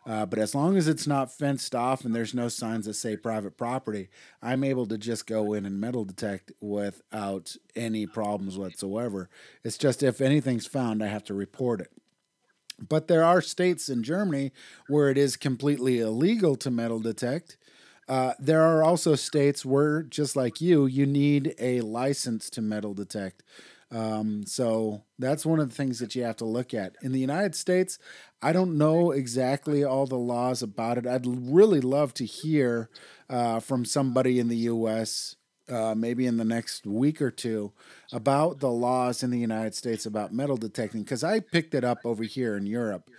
Uh, 0.05 0.25
but 0.25 0.37
as 0.39 0.53
long 0.53 0.75
as 0.75 0.87
it's 0.87 1.07
not 1.07 1.31
fenced 1.31 1.73
off 1.73 2.03
and 2.03 2.13
there's 2.13 2.33
no 2.33 2.49
signs 2.49 2.85
that 2.85 2.93
say 2.95 3.15
private 3.15 3.57
property, 3.57 4.09
I'm 4.41 4.63
able 4.63 4.85
to 4.87 4.97
just 4.97 5.25
go 5.25 5.53
in 5.53 5.65
and 5.65 5.79
metal 5.79 6.03
detect 6.03 6.51
without 6.59 7.55
any 7.75 8.05
problems 8.05 8.57
whatsoever. 8.57 9.29
It's 9.63 9.77
just 9.77 10.03
if 10.03 10.19
anything's 10.19 10.67
found, 10.67 11.01
I 11.01 11.07
have 11.07 11.23
to 11.25 11.33
report 11.33 11.79
it. 11.79 11.91
But 12.89 13.07
there 13.07 13.23
are 13.23 13.41
states 13.41 13.87
in 13.87 14.03
Germany 14.03 14.51
where 14.89 15.09
it 15.09 15.17
is 15.17 15.37
completely 15.37 15.99
illegal 15.99 16.57
to 16.57 16.71
metal 16.71 16.99
detect. 16.99 17.55
Uh, 18.07 18.33
there 18.39 18.61
are 18.61 18.83
also 18.83 19.15
states 19.15 19.65
where, 19.65 20.03
just 20.03 20.35
like 20.35 20.59
you, 20.59 20.85
you 20.85 21.05
need 21.05 21.55
a 21.59 21.81
license 21.81 22.49
to 22.51 22.61
metal 22.61 22.93
detect. 22.93 23.43
Um, 23.91 24.43
so 24.45 25.03
that's 25.19 25.45
one 25.45 25.59
of 25.59 25.69
the 25.69 25.75
things 25.75 25.99
that 25.99 26.15
you 26.15 26.23
have 26.23 26.37
to 26.37 26.45
look 26.45 26.73
at. 26.73 26.95
In 27.03 27.11
the 27.11 27.19
United 27.19 27.55
States, 27.55 27.99
I 28.41 28.51
don't 28.51 28.77
know 28.77 29.11
exactly 29.11 29.83
all 29.83 30.07
the 30.07 30.17
laws 30.17 30.63
about 30.63 30.97
it. 30.97 31.05
I'd 31.05 31.27
really 31.27 31.79
love 31.79 32.13
to 32.15 32.25
hear 32.25 32.89
uh, 33.29 33.59
from 33.59 33.85
somebody 33.85 34.39
in 34.39 34.47
the 34.47 34.57
U.S. 34.57 35.35
Uh, 35.69 35.93
maybe 35.95 36.25
in 36.25 36.37
the 36.37 36.43
next 36.43 36.85
week 36.87 37.21
or 37.21 37.31
two 37.31 37.71
about 38.11 38.59
the 38.59 38.71
laws 38.71 39.23
in 39.23 39.29
the 39.29 39.39
United 39.39 39.75
States 39.75 40.05
about 40.05 40.33
metal 40.33 40.57
detecting 40.57 41.03
because 41.03 41.23
I 41.23 41.39
picked 41.39 41.73
it 41.75 41.83
up 41.83 41.99
over 42.03 42.23
here 42.23 42.57
in 42.57 42.65
Europe. 42.65 43.09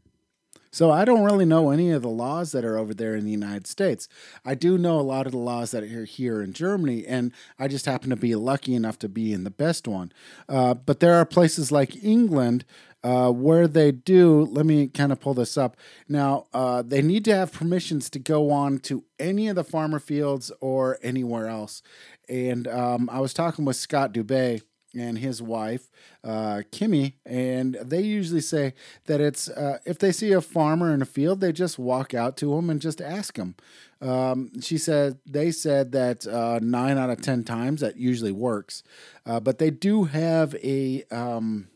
So 0.74 0.90
I 0.90 1.04
don't 1.04 1.22
really 1.22 1.44
know 1.44 1.70
any 1.70 1.92
of 1.92 2.02
the 2.02 2.08
laws 2.08 2.50
that 2.50 2.64
are 2.64 2.76
over 2.76 2.92
there 2.92 3.14
in 3.14 3.24
the 3.24 3.30
United 3.30 3.68
States. 3.68 4.08
I 4.44 4.56
do 4.56 4.76
know 4.76 4.98
a 4.98 5.02
lot 5.02 5.24
of 5.26 5.30
the 5.30 5.38
laws 5.38 5.70
that 5.70 5.84
are 5.84 6.04
here 6.04 6.42
in 6.42 6.52
Germany, 6.52 7.06
and 7.06 7.30
I 7.60 7.68
just 7.68 7.86
happen 7.86 8.10
to 8.10 8.16
be 8.16 8.34
lucky 8.34 8.74
enough 8.74 8.98
to 8.98 9.08
be 9.08 9.32
in 9.32 9.44
the 9.44 9.52
best 9.52 9.86
one. 9.86 10.10
Uh, 10.48 10.74
but 10.74 10.98
there 10.98 11.14
are 11.14 11.24
places 11.24 11.70
like 11.70 12.02
England 12.02 12.64
uh, 13.04 13.30
where 13.30 13.68
they 13.68 13.92
do. 13.92 14.46
Let 14.50 14.66
me 14.66 14.88
kind 14.88 15.12
of 15.12 15.20
pull 15.20 15.34
this 15.34 15.56
up. 15.56 15.76
Now, 16.08 16.46
uh, 16.52 16.82
they 16.82 17.02
need 17.02 17.24
to 17.26 17.36
have 17.36 17.52
permissions 17.52 18.10
to 18.10 18.18
go 18.18 18.50
on 18.50 18.80
to 18.80 19.04
any 19.20 19.46
of 19.46 19.54
the 19.54 19.62
farmer 19.62 20.00
fields 20.00 20.50
or 20.60 20.98
anywhere 21.04 21.46
else. 21.46 21.82
And 22.28 22.66
um, 22.66 23.08
I 23.12 23.20
was 23.20 23.32
talking 23.32 23.64
with 23.64 23.76
Scott 23.76 24.12
Dubay 24.12 24.62
and 24.94 25.18
his 25.18 25.42
wife, 25.42 25.90
uh, 26.22 26.62
Kimmy, 26.72 27.14
and 27.24 27.74
they 27.82 28.02
usually 28.02 28.40
say 28.40 28.74
that 29.06 29.20
it's 29.20 29.48
uh, 29.48 29.78
if 29.84 29.98
they 29.98 30.12
see 30.12 30.32
a 30.32 30.40
farmer 30.40 30.92
in 30.92 31.02
a 31.02 31.06
field, 31.06 31.40
they 31.40 31.52
just 31.52 31.78
walk 31.78 32.14
out 32.14 32.36
to 32.38 32.54
him 32.54 32.70
and 32.70 32.80
just 32.80 33.00
ask 33.00 33.36
him. 33.36 33.54
Um, 34.00 34.60
she 34.60 34.78
said 34.78 35.18
they 35.26 35.50
said 35.50 35.92
that 35.92 36.26
uh, 36.26 36.58
nine 36.62 36.98
out 36.98 37.10
of 37.10 37.22
ten 37.22 37.44
times 37.44 37.80
that 37.80 37.96
usually 37.96 38.32
works, 38.32 38.82
uh, 39.26 39.40
but 39.40 39.58
they 39.58 39.70
do 39.70 40.04
have 40.04 40.54
a 40.56 41.04
um, 41.10 41.68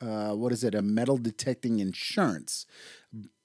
uh, 0.00 0.32
what 0.32 0.52
is 0.52 0.64
it? 0.64 0.74
A 0.74 0.82
metal 0.82 1.18
detecting 1.18 1.78
insurance 1.80 2.66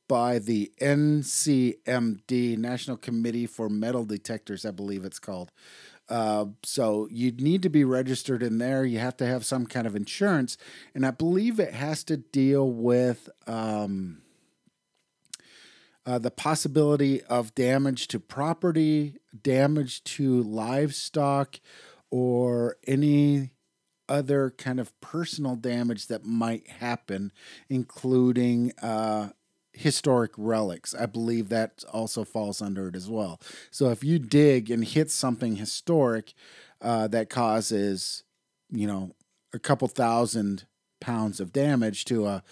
by 0.07 0.39
the 0.39 0.71
NCMD, 0.79 2.57
National 2.57 2.97
Committee 2.97 3.47
for 3.47 3.69
Metal 3.69 4.05
Detectors, 4.05 4.65
I 4.65 4.71
believe 4.71 5.03
it's 5.03 5.19
called. 5.19 5.51
Uh, 6.08 6.45
so 6.64 7.08
you 7.12 7.32
need 7.32 7.64
to 7.64 7.70
be 7.70 7.84
registered 7.84 8.43
in 8.43 8.58
there. 8.58 8.86
You 8.86 8.99
have 8.99 9.18
to 9.18 9.26
have 9.26 9.45
some 9.45 9.66
kind 9.66 9.88
of 9.88 9.95
insurance, 9.95 10.58
and 10.93 11.06
I 11.06 11.12
believe 11.12 11.60
it 11.60 11.74
has 11.74 12.03
to 12.06 12.18
deal 12.18 12.70
with 12.70 13.30
um, 13.47 14.22
uh, 16.06 16.20
the 16.20 16.32
possibility 16.32 17.24
of 17.24 17.56
damage 17.56 18.08
to 18.10 18.20
property, 18.20 19.16
damage 19.41 20.03
to 20.03 20.43
livestock, 20.43 21.60
or 22.12 22.78
any 22.86 23.51
other 24.08 24.51
kind 24.51 24.80
of 24.80 24.99
personal 25.01 25.56
damage 25.56 26.08
that 26.08 26.24
might 26.24 26.70
happen, 26.70 27.32
including 27.70 28.72
uh, 28.82 29.30
historic 29.76 30.32
relics. 30.38 30.95
I 30.95 31.05
believe 31.05 31.49
that 31.49 31.84
also 31.91 32.23
falls 32.23 32.61
under 32.61 32.88
it 32.88 32.95
as 32.95 33.09
well. 33.09 33.39
So 33.71 33.89
if 33.89 34.03
you 34.03 34.19
dig 34.19 34.71
and 34.71 34.84
hit 34.84 35.11
something 35.11 35.57
historic 35.57 36.34
uh, 36.82 37.07
that 37.09 37.30
causes, 37.30 38.23
you 38.71 38.88
know, 38.88 39.11
a 39.53 39.59
couple 39.59 39.88
thousand 39.88 40.65
pounds 40.99 41.39
of 41.39 41.53
damage 41.53 42.05
to 42.05 42.26
a 42.26 42.43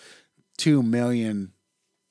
two 0.57 0.83
million 0.83 1.53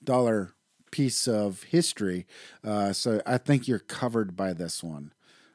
dollar 0.02 0.52
piece 0.90 1.26
of 1.26 1.62
history, 1.64 2.26
uh, 2.64 2.92
so 2.92 3.22
I 3.24 3.38
think 3.38 3.66
you're 3.68 3.78
covered 3.78 4.36
by 4.36 4.52
this 4.52 4.82
one. 4.82 5.12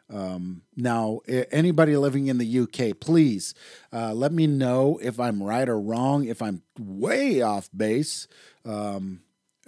Um, 0.10 0.62
now, 0.76 1.20
anybody 1.28 1.98
living 1.98 2.28
in 2.28 2.38
the 2.38 2.60
UK, 2.60 2.98
please 2.98 3.54
uh, 3.92 4.14
let 4.14 4.32
me 4.32 4.48
know 4.48 5.00
if 5.04 5.20
I'm 5.20 5.44
right 5.44 5.68
or 5.68 5.80
wrong, 5.80 6.26
if 6.26 6.42
I'm 6.42 6.64
way 6.80 7.42
off 7.42 7.70
base. 7.76 8.28
Um, 8.64 9.22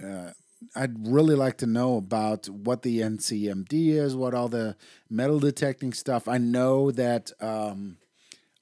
uh, 0.03 0.31
I'd 0.75 1.07
really 1.07 1.35
like 1.35 1.57
to 1.57 1.65
know 1.65 1.97
about 1.97 2.47
what 2.49 2.81
the 2.81 2.99
NCMD 2.99 3.89
is, 3.89 4.15
what 4.15 4.33
all 4.33 4.49
the 4.49 4.75
metal 5.09 5.39
detecting 5.39 5.93
stuff. 5.93 6.27
I 6.27 6.37
know 6.37 6.91
that 6.91 7.31
um, 7.39 7.97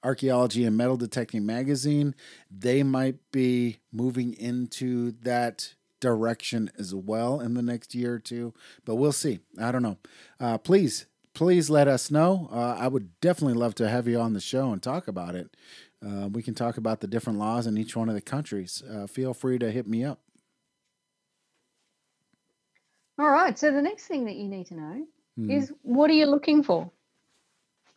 Archaeology 0.04 0.64
and 0.64 0.78
Metal 0.78 0.98
Detecting 0.98 1.46
magazine 1.46 2.16
they 2.52 2.84
might 2.84 3.16
be 3.32 3.80
moving 3.92 4.34
into 4.34 5.12
that 5.24 5.74
direction 6.00 6.70
as 6.78 6.94
well 6.94 7.40
in 7.40 7.56
the 7.56 7.62
next 7.62 7.96
year 7.96 8.14
or 8.14 8.20
two, 8.20 8.54
but 8.86 8.96
we'll 8.96 9.12
see. 9.12 9.40
I 9.60 9.72
don't 9.72 9.82
know. 9.82 9.98
Uh, 10.40 10.60
please, 10.60 11.08
please 11.34 11.70
let 11.70 11.88
us 11.88 12.12
know. 12.12 12.48
Uh, 12.52 12.76
I 12.80 12.88
would 12.88 13.20
definitely 13.20 13.56
love 13.56 13.74
to 13.76 13.90
have 13.90 14.08
you 14.08 14.20
on 14.20 14.34
the 14.34 14.40
show 14.40 14.72
and 14.72 14.82
talk 14.82 15.08
about 15.08 15.34
it. 15.36 15.58
Uh, 16.06 16.28
we 16.28 16.44
can 16.44 16.54
talk 16.54 16.78
about 16.78 17.00
the 17.00 17.08
different 17.08 17.40
laws 17.40 17.66
in 17.66 17.78
each 17.78 17.96
one 17.96 18.08
of 18.08 18.16
the 18.16 18.22
countries. 18.22 18.84
Uh, 18.90 19.08
feel 19.08 19.34
free 19.34 19.58
to 19.58 19.72
hit 19.72 19.88
me 19.88 20.04
up. 20.04 20.20
All 23.20 23.30
right. 23.30 23.58
So 23.58 23.72
the 23.72 23.82
next 23.82 24.08
thing 24.08 24.26
that 24.26 24.36
you 24.36 24.48
need 24.50 24.68
to 24.68 24.76
know 24.76 25.08
Hmm. 25.38 25.62
is 25.62 25.74
what 25.84 26.10
are 26.10 26.14
you 26.16 26.28
looking 26.28 26.64
for? 26.64 26.92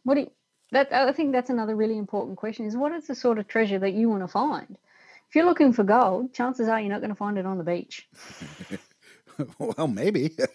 What 0.05 0.15
do 0.15 0.21
you, 0.23 0.31
that 0.73 0.93
I 0.93 1.13
think 1.13 1.33
that's 1.33 1.51
another 1.51 1.77
really 1.77 1.99
important 1.99 2.39
question 2.39 2.67
is 2.67 2.77
what 2.77 2.93
is 2.93 3.07
the 3.09 3.15
sort 3.15 3.39
of 3.39 3.49
treasure 3.49 3.79
that 3.81 3.93
you 3.95 4.09
want 4.11 4.23
to 4.23 4.29
find? 4.29 4.79
If 5.29 5.37
you're 5.37 5.47
looking 5.47 5.73
for 5.73 5.85
gold, 5.85 6.35
chances 6.35 6.69
are 6.69 6.81
you're 6.81 6.91
not 6.91 7.01
going 7.01 7.11
to 7.11 7.17
find 7.17 7.39
it 7.39 7.47
on 7.47 7.59
the 7.59 7.65
beach. 7.65 8.09
well, 9.59 9.89
maybe. 9.89 10.37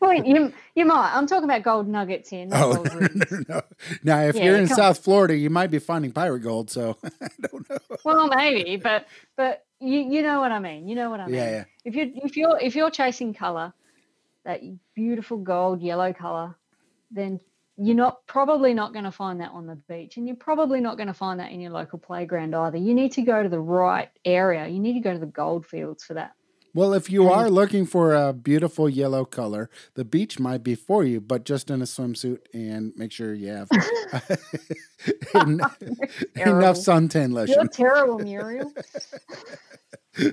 Well, 0.00 0.14
you 0.14 0.52
you 0.74 0.86
might. 0.86 1.12
I'm 1.14 1.26
talking 1.26 1.44
about 1.50 1.62
gold 1.62 1.88
nuggets 1.88 2.30
here, 2.30 2.46
not 2.46 2.68
oh, 2.68 2.70
gold 2.70 2.92
no, 3.00 3.08
no, 3.14 3.44
no. 3.48 3.62
Now, 4.04 4.22
if 4.22 4.40
Yeah, 4.40 4.42
you're 4.42 4.56
in 4.58 4.68
South 4.68 4.98
Florida, 5.04 5.36
you 5.36 5.50
might 5.50 5.70
be 5.70 5.80
finding 5.80 6.12
pirate 6.12 6.40
gold. 6.40 6.70
So 6.70 6.96
I 7.04 7.28
don't 7.42 7.70
know. 7.70 7.78
Well, 8.04 8.28
maybe, 8.28 8.78
but 8.78 9.06
but 9.36 9.65
you 9.80 10.00
you 10.00 10.22
know 10.22 10.40
what 10.40 10.52
I 10.52 10.58
mean. 10.58 10.88
You 10.88 10.94
know 10.94 11.10
what 11.10 11.20
I 11.20 11.26
mean. 11.26 11.34
Yeah, 11.34 11.50
yeah. 11.50 11.64
If 11.84 11.94
you 11.94 12.12
if 12.14 12.36
you're 12.36 12.58
if 12.58 12.74
you're 12.76 12.90
chasing 12.90 13.34
color, 13.34 13.72
that 14.44 14.60
beautiful 14.94 15.38
gold 15.38 15.82
yellow 15.82 16.12
color, 16.12 16.56
then 17.10 17.40
you're 17.76 17.96
not 17.96 18.26
probably 18.26 18.72
not 18.72 18.92
going 18.92 19.04
to 19.04 19.10
find 19.10 19.40
that 19.40 19.50
on 19.50 19.66
the 19.66 19.74
beach, 19.74 20.16
and 20.16 20.26
you're 20.26 20.36
probably 20.36 20.80
not 20.80 20.96
going 20.96 21.08
to 21.08 21.14
find 21.14 21.40
that 21.40 21.52
in 21.52 21.60
your 21.60 21.72
local 21.72 21.98
playground 21.98 22.54
either. 22.54 22.78
You 22.78 22.94
need 22.94 23.12
to 23.12 23.22
go 23.22 23.42
to 23.42 23.48
the 23.48 23.60
right 23.60 24.10
area. 24.24 24.66
You 24.66 24.80
need 24.80 24.94
to 24.94 25.00
go 25.00 25.12
to 25.12 25.18
the 25.18 25.26
gold 25.26 25.66
fields 25.66 26.04
for 26.04 26.14
that. 26.14 26.32
Well, 26.76 26.92
if 26.92 27.08
you 27.10 27.30
are 27.30 27.48
looking 27.48 27.86
for 27.86 28.14
a 28.14 28.34
beautiful 28.34 28.86
yellow 28.86 29.24
color, 29.24 29.70
the 29.94 30.04
beach 30.04 30.38
might 30.38 30.62
be 30.62 30.74
for 30.74 31.04
you, 31.04 31.22
but 31.22 31.46
just 31.46 31.70
in 31.70 31.80
a 31.80 31.86
swimsuit 31.86 32.40
and 32.52 32.92
make 32.96 33.12
sure 33.12 33.32
you 33.32 33.48
have 33.48 33.68
en- 35.34 35.60
enough 36.36 36.76
suntan 36.76 37.32
lotion. 37.32 37.54
You're 37.54 37.68
terrible, 37.68 38.18
Muriel. 38.18 38.70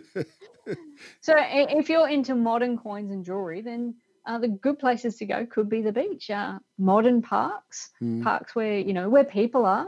so 1.22 1.36
if 1.38 1.90
you're 1.90 2.10
into 2.10 2.36
modern 2.36 2.78
coins 2.78 3.12
and 3.12 3.24
jewelry, 3.24 3.62
then 3.62 3.96
uh, 4.26 4.38
the 4.38 4.50
good 4.50 4.80
places 4.80 5.16
to 5.20 5.26
go 5.26 5.46
could 5.46 5.70
be 5.70 5.82
the 5.82 5.94
beach. 5.94 6.30
Uh, 6.30 6.60
modern 6.78 7.22
parks, 7.22 7.92
Mm. 8.02 8.22
parks 8.22 8.54
where 8.54 8.80
you 8.80 8.92
know 8.94 9.10
where 9.10 9.24
people 9.24 9.66
are. 9.66 9.88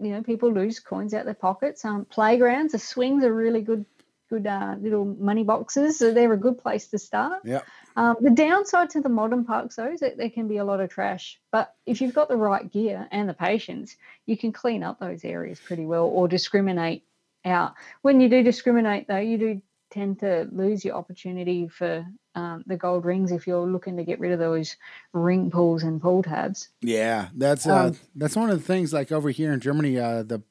You 0.00 0.10
know, 0.12 0.22
people 0.22 0.52
lose 0.52 0.78
coins 0.80 1.12
out 1.12 1.24
their 1.24 1.34
pockets. 1.34 1.84
Um, 1.84 2.04
playgrounds, 2.04 2.72
the 2.72 2.78
swings 2.78 3.24
are 3.24 3.32
really 3.34 3.62
good, 3.62 3.86
good 4.28 4.46
uh, 4.46 4.76
little 4.80 5.04
money 5.04 5.44
boxes. 5.44 5.98
So 5.98 6.12
they're 6.12 6.32
a 6.32 6.36
good 6.36 6.58
place 6.58 6.88
to 6.88 6.98
start. 6.98 7.42
Yeah. 7.44 7.62
Um, 7.96 8.16
the 8.20 8.30
downside 8.30 8.90
to 8.90 9.00
the 9.00 9.08
modern 9.08 9.44
parks, 9.44 9.76
though, 9.76 9.92
is 9.92 10.00
that 10.00 10.16
there 10.16 10.30
can 10.30 10.48
be 10.48 10.58
a 10.58 10.64
lot 10.64 10.80
of 10.80 10.90
trash. 10.90 11.40
But 11.50 11.74
if 11.84 12.00
you've 12.00 12.14
got 12.14 12.28
the 12.28 12.36
right 12.36 12.70
gear 12.70 13.08
and 13.10 13.28
the 13.28 13.34
patience, 13.34 13.96
you 14.26 14.36
can 14.36 14.52
clean 14.52 14.82
up 14.82 15.00
those 15.00 15.24
areas 15.24 15.58
pretty 15.58 15.86
well 15.86 16.04
or 16.04 16.28
discriminate 16.28 17.02
out. 17.44 17.74
When 18.02 18.20
you 18.20 18.28
do 18.28 18.42
discriminate, 18.42 19.08
though, 19.08 19.18
you 19.18 19.38
do 19.38 19.62
tend 19.90 20.20
to 20.20 20.46
lose 20.52 20.84
your 20.84 20.96
opportunity 20.96 21.66
for 21.66 22.06
um, 22.34 22.62
the 22.66 22.76
gold 22.76 23.04
rings 23.04 23.32
if 23.32 23.46
you're 23.46 23.66
looking 23.66 23.96
to 23.96 24.04
get 24.04 24.20
rid 24.20 24.32
of 24.32 24.38
those 24.38 24.76
ring 25.12 25.50
pulls 25.50 25.82
and 25.82 26.00
pull 26.00 26.22
tabs. 26.22 26.68
Yeah, 26.82 27.28
that's 27.34 27.66
uh, 27.66 27.86
Um, 27.86 27.98
that's 28.14 28.36
one 28.36 28.50
of 28.50 28.58
the 28.58 28.64
things. 28.64 28.92
Like 28.92 29.10
over 29.10 29.30
here 29.30 29.52
in 29.52 29.60
Germany, 29.60 29.98
uh, 29.98 30.22
the 30.22 30.42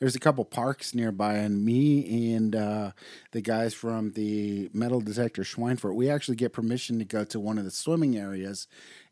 there's 0.00 0.16
a 0.16 0.20
couple 0.20 0.44
parks 0.44 0.94
nearby, 0.94 1.34
and 1.34 1.64
me 1.64 2.34
and 2.34 2.56
uh, 2.56 2.92
the 3.32 3.42
guys 3.42 3.74
from 3.74 4.12
the 4.12 4.70
metal 4.72 5.00
detector 5.00 5.42
Schweinfurt, 5.42 5.94
we 5.94 6.08
actually 6.10 6.36
get 6.36 6.52
permission 6.54 6.98
to 6.98 7.04
go 7.04 7.24
to 7.24 7.38
one 7.38 7.58
of 7.58 7.64
the 7.64 7.70
swimming 7.70 8.16
areas, 8.16 8.66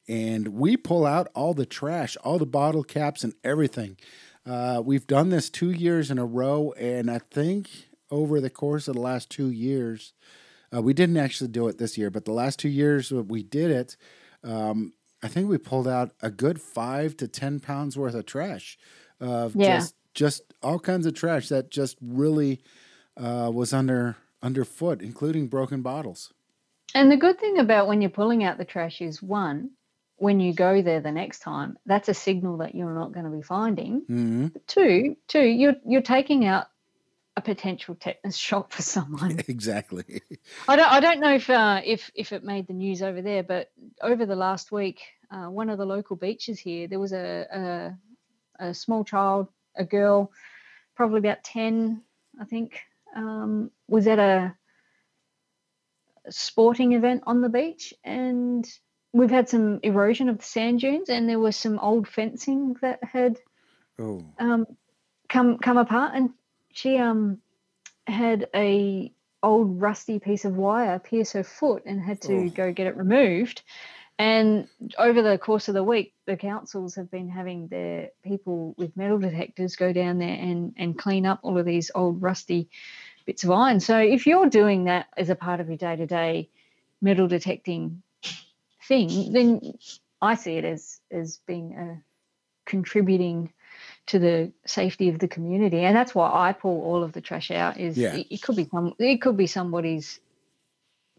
and 0.09 0.49
we 0.49 0.77
pull 0.77 1.05
out 1.07 1.29
all 1.35 1.53
the 1.55 1.67
trash, 1.67 2.17
all 2.25 2.39
the 2.39 2.47
bottle 2.47 2.83
caps, 2.83 3.23
and 3.23 3.35
everything. 3.45 3.99
Uh, 4.47 4.83
we've 4.83 5.07
done 5.07 5.29
this 5.29 5.51
two 5.51 5.71
years 5.71 6.11
in 6.11 6.19
a 6.19 6.25
row, 6.25 6.73
and 6.79 7.11
I 7.11 7.19
think 7.19 7.69
over 8.11 8.41
the 8.41 8.49
course 8.51 8.89
of 8.89 8.95
the 8.95 9.03
last 9.03 9.29
two 9.29 9.51
years, 9.51 10.15
uh, 10.75 10.81
we 10.81 10.95
didn't 10.95 11.19
actually 11.19 11.49
do 11.49 11.69
it 11.69 11.77
this 11.77 11.99
year, 11.99 12.11
but 12.11 12.25
the 12.25 12.33
last 12.33 12.59
two 12.59 12.71
years 12.71 13.13
we 13.13 13.43
did 13.43 13.71
it, 13.71 13.97
um, 14.43 14.95
I 15.23 15.29
think 15.29 15.51
we 15.51 15.59
pulled 15.59 15.87
out 15.89 16.13
a 16.23 16.31
good 16.31 16.63
five 16.63 17.15
to 17.19 17.29
ten 17.29 17.61
pounds 17.61 17.99
worth 17.99 18.15
of 18.15 18.25
trash, 18.25 18.79
of 19.21 19.55
Yeah. 19.55 19.81
just 19.81 19.95
just 20.19 20.43
all 20.65 20.81
kinds 20.81 21.07
of 21.07 21.15
trash 21.15 21.49
that 21.49 21.71
just 21.71 21.97
really 22.03 22.61
uh, 23.17 23.51
was 23.55 23.73
under 23.73 24.17
underfoot, 24.43 25.01
including 25.01 25.47
broken 25.47 25.81
bottles. 25.81 26.33
And 26.93 27.11
the 27.11 27.17
good 27.17 27.39
thing 27.39 27.59
about 27.59 27.87
when 27.87 28.01
you're 28.01 28.11
pulling 28.11 28.43
out 28.43 28.59
the 28.59 28.65
trash 28.65 29.01
is 29.01 29.23
one, 29.23 29.71
when 30.17 30.41
you 30.41 30.53
go 30.53 30.83
there 30.83 31.01
the 31.01 31.13
next 31.13 31.39
time, 31.39 31.79
that's 31.87 32.09
a 32.09 32.15
signal 32.15 32.57
that 32.59 32.75
you're 32.75 32.95
not 32.95 33.13
going 33.13 33.27
to 33.27 33.31
be 33.31 33.43
finding. 33.43 34.01
hmm 34.01 34.47
Two, 34.67 35.17
two, 35.29 35.45
you're 35.45 35.77
you're 35.87 36.03
taking 36.03 36.45
out 36.45 36.67
a 37.37 37.41
potential 37.41 37.95
tetanus 37.95 38.37
shot 38.49 38.73
for 38.73 38.83
someone. 38.83 39.39
exactly. 39.49 40.23
I 40.67 40.75
don't 40.75 40.91
I 40.91 40.99
don't 40.99 41.21
know 41.21 41.35
if 41.35 41.49
uh, 41.49 41.81
if 41.85 42.11
if 42.17 42.33
it 42.33 42.43
made 42.43 42.67
the 42.67 42.73
news 42.73 43.03
over 43.03 43.23
there, 43.23 43.45
but 43.45 43.71
over 44.03 44.27
the 44.27 44.35
last 44.35 44.73
week, 44.73 45.01
uh, 45.31 45.47
one 45.47 45.71
of 45.71 45.79
the 45.79 45.87
local 45.87 46.17
beaches 46.17 46.59
here, 46.59 46.89
there 46.89 46.99
was 46.99 47.13
a, 47.13 47.47
a 48.61 48.67
a 48.71 48.75
small 48.75 49.05
child, 49.05 49.47
a 49.79 49.85
girl, 49.85 50.31
probably 50.95 51.19
about 51.19 51.45
ten, 51.45 52.03
I 52.41 52.45
think, 52.45 52.81
um, 53.17 53.71
was 53.89 54.07
at 54.07 54.19
a 54.19 54.55
sporting 56.31 56.93
event 56.93 57.23
on 57.27 57.41
the 57.41 57.49
beach, 57.49 57.95
and 58.05 58.69
we've 59.13 59.31
had 59.31 59.49
some 59.49 59.81
erosion 59.83 60.29
of 60.29 60.39
the 60.39 60.45
sand 60.45 60.81
dunes, 60.81 61.09
and 61.09 61.29
there 61.29 61.39
was 61.39 61.57
some 61.57 61.79
old 61.79 62.07
fencing 62.09 62.77
that 62.83 63.03
had 63.03 63.39
Oh, 63.99 64.23
um, 64.39 64.67
come 65.29 65.59
come 65.59 65.79
apart, 65.79 66.13
and 66.15 66.31
she 66.73 66.99
um 66.99 67.41
had 68.07 68.49
a 68.55 69.13
old 69.43 69.81
rusty 69.81 70.19
piece 70.19 70.45
of 70.45 70.57
wire 70.57 70.99
pierce 70.99 71.33
her 71.33 71.45
foot 71.45 71.85
and 71.87 72.01
had 72.03 72.21
to 72.23 72.47
Oh. 72.47 72.51
go 72.51 72.73
get 72.73 72.87
it 72.87 72.97
removed. 72.97 73.63
And 74.19 74.69
over 74.99 75.23
the 75.23 75.39
course 75.39 75.69
of 75.69 75.75
the 75.75 75.85
week, 75.85 76.13
the 76.27 76.37
councils 76.37 76.97
have 76.97 77.11
been 77.11 77.29
having 77.29 77.69
their 77.69 78.11
people 78.25 78.75
with 78.77 78.97
metal 78.97 79.19
detectors 79.19 79.77
go 79.77 79.93
down 79.93 80.19
there 80.19 80.35
and 80.35 80.75
and 80.77 80.99
clean 80.99 81.25
up 81.25 81.39
all 81.43 81.57
of 81.57 81.65
these 81.65 81.91
old 81.95 82.21
rusty 82.21 82.69
bits 83.27 83.45
of 83.45 83.51
iron. 83.53 83.79
So 83.79 83.99
if 83.99 84.27
you're 84.27 84.49
doing 84.49 84.85
that 84.85 85.07
as 85.17 85.31
a 85.31 85.37
part 85.37 85.61
of 85.61 85.69
your 85.69 85.77
day 85.77 85.95
to 85.97 86.07
day 86.07 86.49
metal 87.01 87.29
detecting 87.29 88.03
thing, 88.89 89.33
then 89.33 89.75
I 90.21 90.35
see 90.35 90.55
it 90.57 90.65
as 90.65 91.01
as 91.13 91.39
being 91.47 91.75
a 91.77 92.03
contributing 92.67 93.53
to 94.07 94.19
the 94.19 94.53
safety 94.67 95.09
of 95.09 95.19
the 95.19 95.29
community 95.29 95.81
and 95.81 95.97
that's 95.97 96.15
why 96.15 96.31
i 96.49 96.53
pull 96.53 96.83
all 96.83 97.03
of 97.03 97.13
the 97.13 97.21
trash 97.21 97.51
out 97.51 97.79
is 97.79 97.97
Yeah. 97.97 98.15
it, 98.15 98.27
it 98.31 98.43
could 98.43 98.57
be 98.57 98.65
some 98.65 98.95
it 98.99 99.23
could 99.23 99.37
be 99.37 99.47
somebody's 99.47 100.21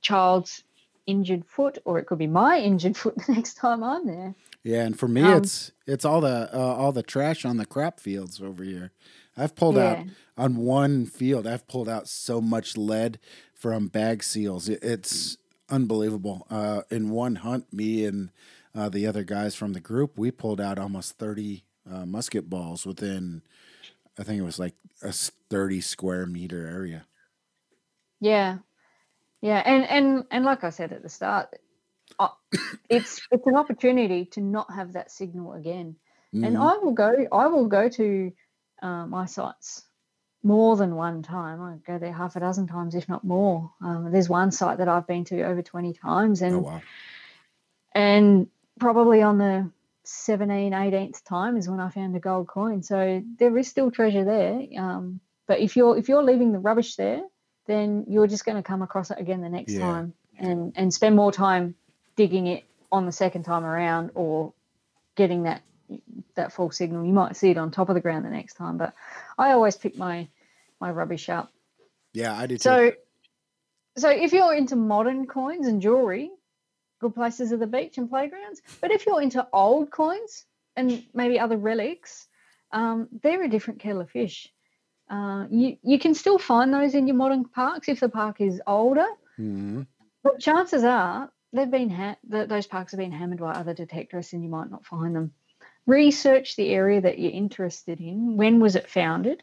child's 0.02 0.64
injured 1.10 1.44
foot 1.46 1.78
or 1.86 2.00
it 2.00 2.06
could 2.08 2.18
be 2.20 2.28
my 2.28 2.60
injured 2.70 2.98
foot 2.98 3.16
the 3.26 3.34
next 3.34 3.56
time 3.56 3.84
i'm 3.84 4.06
there 4.06 4.36
yeah, 4.64 4.84
and 4.84 5.00
for 5.00 5.08
me, 5.08 5.22
Um, 5.22 5.38
it's 5.38 5.72
it's 5.88 6.04
all 6.04 6.20
the 6.22 6.50
uh, 6.54 6.58
all 6.60 6.92
the 6.92 7.02
trash 7.04 7.46
on 7.46 7.58
the 7.58 7.66
crap 7.66 8.00
fields 8.00 8.42
over 8.42 8.64
here. 8.64 8.92
I've 9.38 9.56
pulled 9.56 9.78
out 9.78 10.00
on 10.38 10.58
one 10.58 11.06
field. 11.06 11.48
I've 11.48 11.66
pulled 11.68 11.88
out 11.88 12.10
so 12.10 12.42
much 12.42 12.76
lead 12.76 13.20
from 13.54 13.88
bag 13.88 14.22
seals. 14.22 14.68
It, 14.68 14.80
it's 14.84 15.38
unbelievable. 15.70 16.46
Uh, 16.50 16.82
in 16.92 17.10
one 17.10 17.36
hunt, 17.36 17.72
me 17.72 18.04
and 18.06 18.32
uh, 18.76 18.90
the 18.90 19.08
other 19.08 19.24
guys 19.24 19.56
from 19.56 19.72
the 19.72 19.80
group, 19.80 20.18
we 20.18 20.30
pulled 20.30 20.60
out 20.60 20.78
almost 20.78 21.18
thirty 21.18 21.64
uh, 21.90 22.06
musket 22.06 22.50
balls 22.50 22.86
within. 22.86 23.42
I 24.20 24.24
think 24.24 24.40
it 24.40 24.46
was 24.46 24.60
like 24.60 24.76
a 25.02 25.14
thirty 25.14 25.80
square 25.80 26.26
meter 26.26 26.68
area. 26.68 27.06
yeah 28.20 28.58
yeah 29.42 29.62
and 29.66 29.86
and 29.86 30.26
and 30.32 30.46
like 30.46 30.64
i 30.64 30.70
said 30.70 30.92
at 30.94 31.04
the 31.04 31.10
start 31.10 31.50
it's 32.90 33.22
it's 33.32 33.48
an 33.48 33.56
opportunity 33.56 34.26
to 34.26 34.42
not 34.42 34.74
have 34.74 34.94
that 34.94 35.12
signal 35.12 35.54
again 35.54 35.96
and 36.34 36.56
Mhm. 36.58 36.62
I 36.62 36.78
will 36.78 36.94
go. 36.94 37.28
I 37.32 37.48
will 37.48 37.68
go 37.68 37.90
to 37.90 38.32
uh, 38.82 39.06
my 39.08 39.26
sites 39.26 39.84
more 40.44 40.78
than 40.78 40.96
one 40.96 41.24
time. 41.24 41.62
I 41.62 41.78
go 41.86 41.98
there 42.00 42.14
half 42.14 42.36
a 42.36 42.40
dozen 42.40 42.68
times, 42.68 42.96
if 42.96 43.10
not 43.10 43.24
more. 43.24 43.72
Um, 43.82 44.12
there's 44.12 44.30
one 44.30 44.52
site 44.52 44.78
that 44.80 44.88
I've 44.88 45.08
been 45.08 45.26
to 45.26 45.44
over 45.44 45.62
twenty 45.64 45.94
times, 45.94 46.42
and 46.42 46.56
oh 46.56 46.60
wow! 46.60 46.82
and 47.96 48.48
probably 48.80 49.22
on 49.24 49.38
the 49.40 49.72
17, 50.06 50.74
18th 50.74 51.24
time 51.26 51.58
is 51.58 51.70
when 51.70 51.80
I 51.80 51.90
found 51.90 52.16
a 52.16 52.20
gold 52.20 52.48
coin. 52.48 52.84
So 52.84 53.24
there 53.40 53.58
is 53.58 53.68
still 53.68 53.92
treasure 53.92 54.26
there. 54.26 54.62
Um, 54.78 55.20
but 55.48 55.60
if 55.60 55.76
you're 55.76 55.98
if 55.98 56.10
you're 56.10 56.24
leaving 56.24 56.52
the 56.52 56.60
rubbish 56.60 56.96
there, 56.96 57.22
then 57.70 58.06
you're 58.10 58.28
just 58.28 58.46
going 58.46 58.58
to 58.58 58.64
come 58.64 58.82
across 58.82 59.12
it 59.12 59.20
again 59.20 59.42
the 59.42 59.50
next 59.50 59.74
Yeah. 59.74 59.82
time, 59.82 60.14
and 60.38 60.74
and 60.76 60.92
spend 60.94 61.16
more 61.16 61.32
time 61.32 61.76
digging 62.16 62.48
it 62.48 62.64
on 62.92 63.06
the 63.06 63.12
second 63.12 63.44
time 63.44 63.64
around, 63.64 64.12
or 64.16 64.54
getting 65.16 65.44
that 65.44 65.62
that 66.36 66.52
full 66.52 66.72
signal. 66.72 67.06
You 67.06 67.14
might 67.14 67.38
see 67.38 67.52
it 67.52 67.58
on 67.58 67.72
top 67.72 67.90
of 67.90 67.96
the 67.96 68.02
ground 68.02 68.26
the 68.26 68.30
next 68.32 68.56
time, 68.56 68.78
but 68.78 68.94
I 69.38 69.52
always 69.52 69.78
pick 69.78 69.96
my 69.96 70.28
my 70.82 70.92
rubbish 70.92 71.30
up. 71.30 71.52
Yeah, 72.14 72.36
I 72.36 72.48
do 72.48 72.58
too. 72.58 72.64
So 72.64 72.92
so 73.98 74.10
if 74.10 74.34
you're 74.34 74.54
into 74.54 74.76
modern 74.76 75.28
coins 75.28 75.68
and 75.68 75.82
jewelry, 75.82 76.32
good 77.00 77.14
places 77.14 77.54
are 77.54 77.58
the 77.58 77.68
beach 77.68 77.98
and 77.98 78.10
playgrounds. 78.10 78.62
But 78.82 78.92
if 78.92 79.06
you're 79.06 79.22
into 79.22 79.48
old 79.54 79.92
coins 79.92 80.46
and 80.76 81.04
maybe 81.14 81.40
other 81.40 81.58
relics, 81.58 82.28
um, 82.72 83.10
they're 83.22 83.44
a 83.44 83.50
different 83.50 83.80
kettle 83.80 84.02
of 84.02 84.10
fish. 84.10 84.52
Uh, 85.10 85.48
you 85.50 85.78
you 85.82 85.98
can 86.00 86.14
still 86.14 86.38
find 86.38 86.74
those 86.74 86.94
in 86.94 87.08
your 87.08 87.16
modern 87.16 87.44
parks 87.46 87.90
if 87.90 88.00
the 88.00 88.10
park 88.10 88.42
is 88.42 88.62
older, 88.68 89.08
Mhm. 89.40 89.88
but 90.24 90.40
chances 90.40 90.84
are 90.84 91.32
they've 91.52 91.72
been 91.72 91.90
ha- 91.90 92.18
th- 92.30 92.48
those 92.48 92.68
parks 92.68 92.92
have 92.92 93.00
been 93.00 93.12
hammered 93.12 93.40
by 93.40 93.54
other 93.54 93.74
detectorists, 93.74 94.34
and 94.34 94.44
you 94.44 94.50
might 94.50 94.70
not 94.70 94.86
find 94.86 95.16
them. 95.16 95.34
Research 95.88 96.56
the 96.56 96.70
area 96.70 97.02
that 97.02 97.18
you're 97.18 97.32
interested 97.32 98.00
in. 98.00 98.38
When 98.38 98.60
was 98.60 98.76
it 98.76 98.88
founded? 98.90 99.42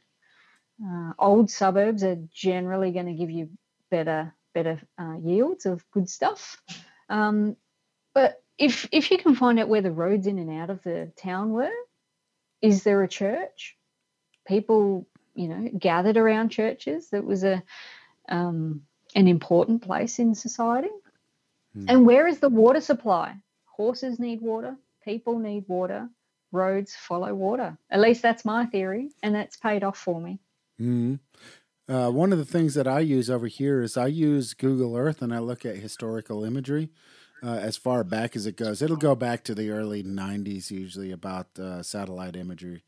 Uh, 0.85 1.13
old 1.19 1.51
suburbs 1.51 2.05
are 2.05 2.19
generally 2.33 2.93
going 2.93 3.07
to 3.07 3.15
give 3.15 3.31
you 3.31 3.49
better 3.91 4.33
better 4.55 4.81
uh, 4.99 5.17
yields 5.21 5.67
of 5.67 5.85
good 5.91 6.09
stuff. 6.09 6.63
Um, 7.09 7.57
but 8.15 8.43
if 8.59 8.89
if 8.93 9.11
you 9.11 9.19
can 9.19 9.35
find 9.35 9.59
out 9.59 9.69
where 9.69 9.83
the 9.83 9.91
roads 9.93 10.27
in 10.27 10.39
and 10.39 10.51
out 10.51 10.71
of 10.71 10.83
the 10.83 11.13
town 11.17 11.51
were, 11.51 11.73
is 12.63 12.85
there 12.85 13.03
a 13.03 13.09
church? 13.09 13.77
People, 14.47 15.07
you 15.37 15.49
know, 15.49 15.69
gathered 15.79 16.17
around 16.17 16.49
churches. 16.51 17.11
That 17.11 17.25
was 17.25 17.45
a 17.45 17.63
um, 18.29 18.83
an 19.15 19.29
important 19.29 19.83
place 19.83 20.19
in 20.19 20.35
society. 20.35 20.91
Hmm. 21.75 21.85
And 21.89 22.07
where 22.07 22.27
is 22.27 22.41
the 22.41 22.49
water 22.49 22.81
supply? 22.81 23.37
Horses 23.67 24.19
need 24.19 24.41
water. 24.41 24.77
People 25.05 25.39
need 25.39 25.65
water. 25.69 26.09
Roads 26.53 26.95
follow 26.97 27.35
water. 27.35 27.79
At 27.91 28.01
least 28.01 28.23
that's 28.23 28.45
my 28.45 28.67
theory, 28.67 29.11
and 29.23 29.35
that's 29.35 29.57
paid 29.57 29.85
off 29.85 29.99
for 29.99 30.21
me. 30.21 30.41
hmm 30.79 31.15
Uh, 31.89 32.11
one 32.11 32.33
of 32.33 32.39
the 32.39 32.45
things 32.45 32.75
that 32.75 32.89
I 32.89 33.01
use 33.01 33.31
over 33.31 33.47
here 33.47 33.81
is 33.83 33.97
I 33.97 34.09
use 34.09 34.55
Google 34.55 34.97
Earth 34.97 35.23
and 35.23 35.33
I 35.33 35.39
look 35.39 35.65
at 35.65 35.77
historical 35.77 36.45
imagery 36.45 36.91
uh, 37.45 37.59
as 37.63 37.77
far 37.77 38.03
back 38.03 38.35
as 38.35 38.47
it 38.47 38.57
goes. 38.57 38.83
It'll 38.83 38.97
go 38.97 39.15
back 39.15 39.45
to 39.45 39.55
the 39.55 39.71
early 39.71 40.03
90s, 40.03 40.71
usually, 40.73 41.13
about 41.13 41.57
uh, 41.59 41.83
satellite 41.85 42.35
imagery. 42.35 42.83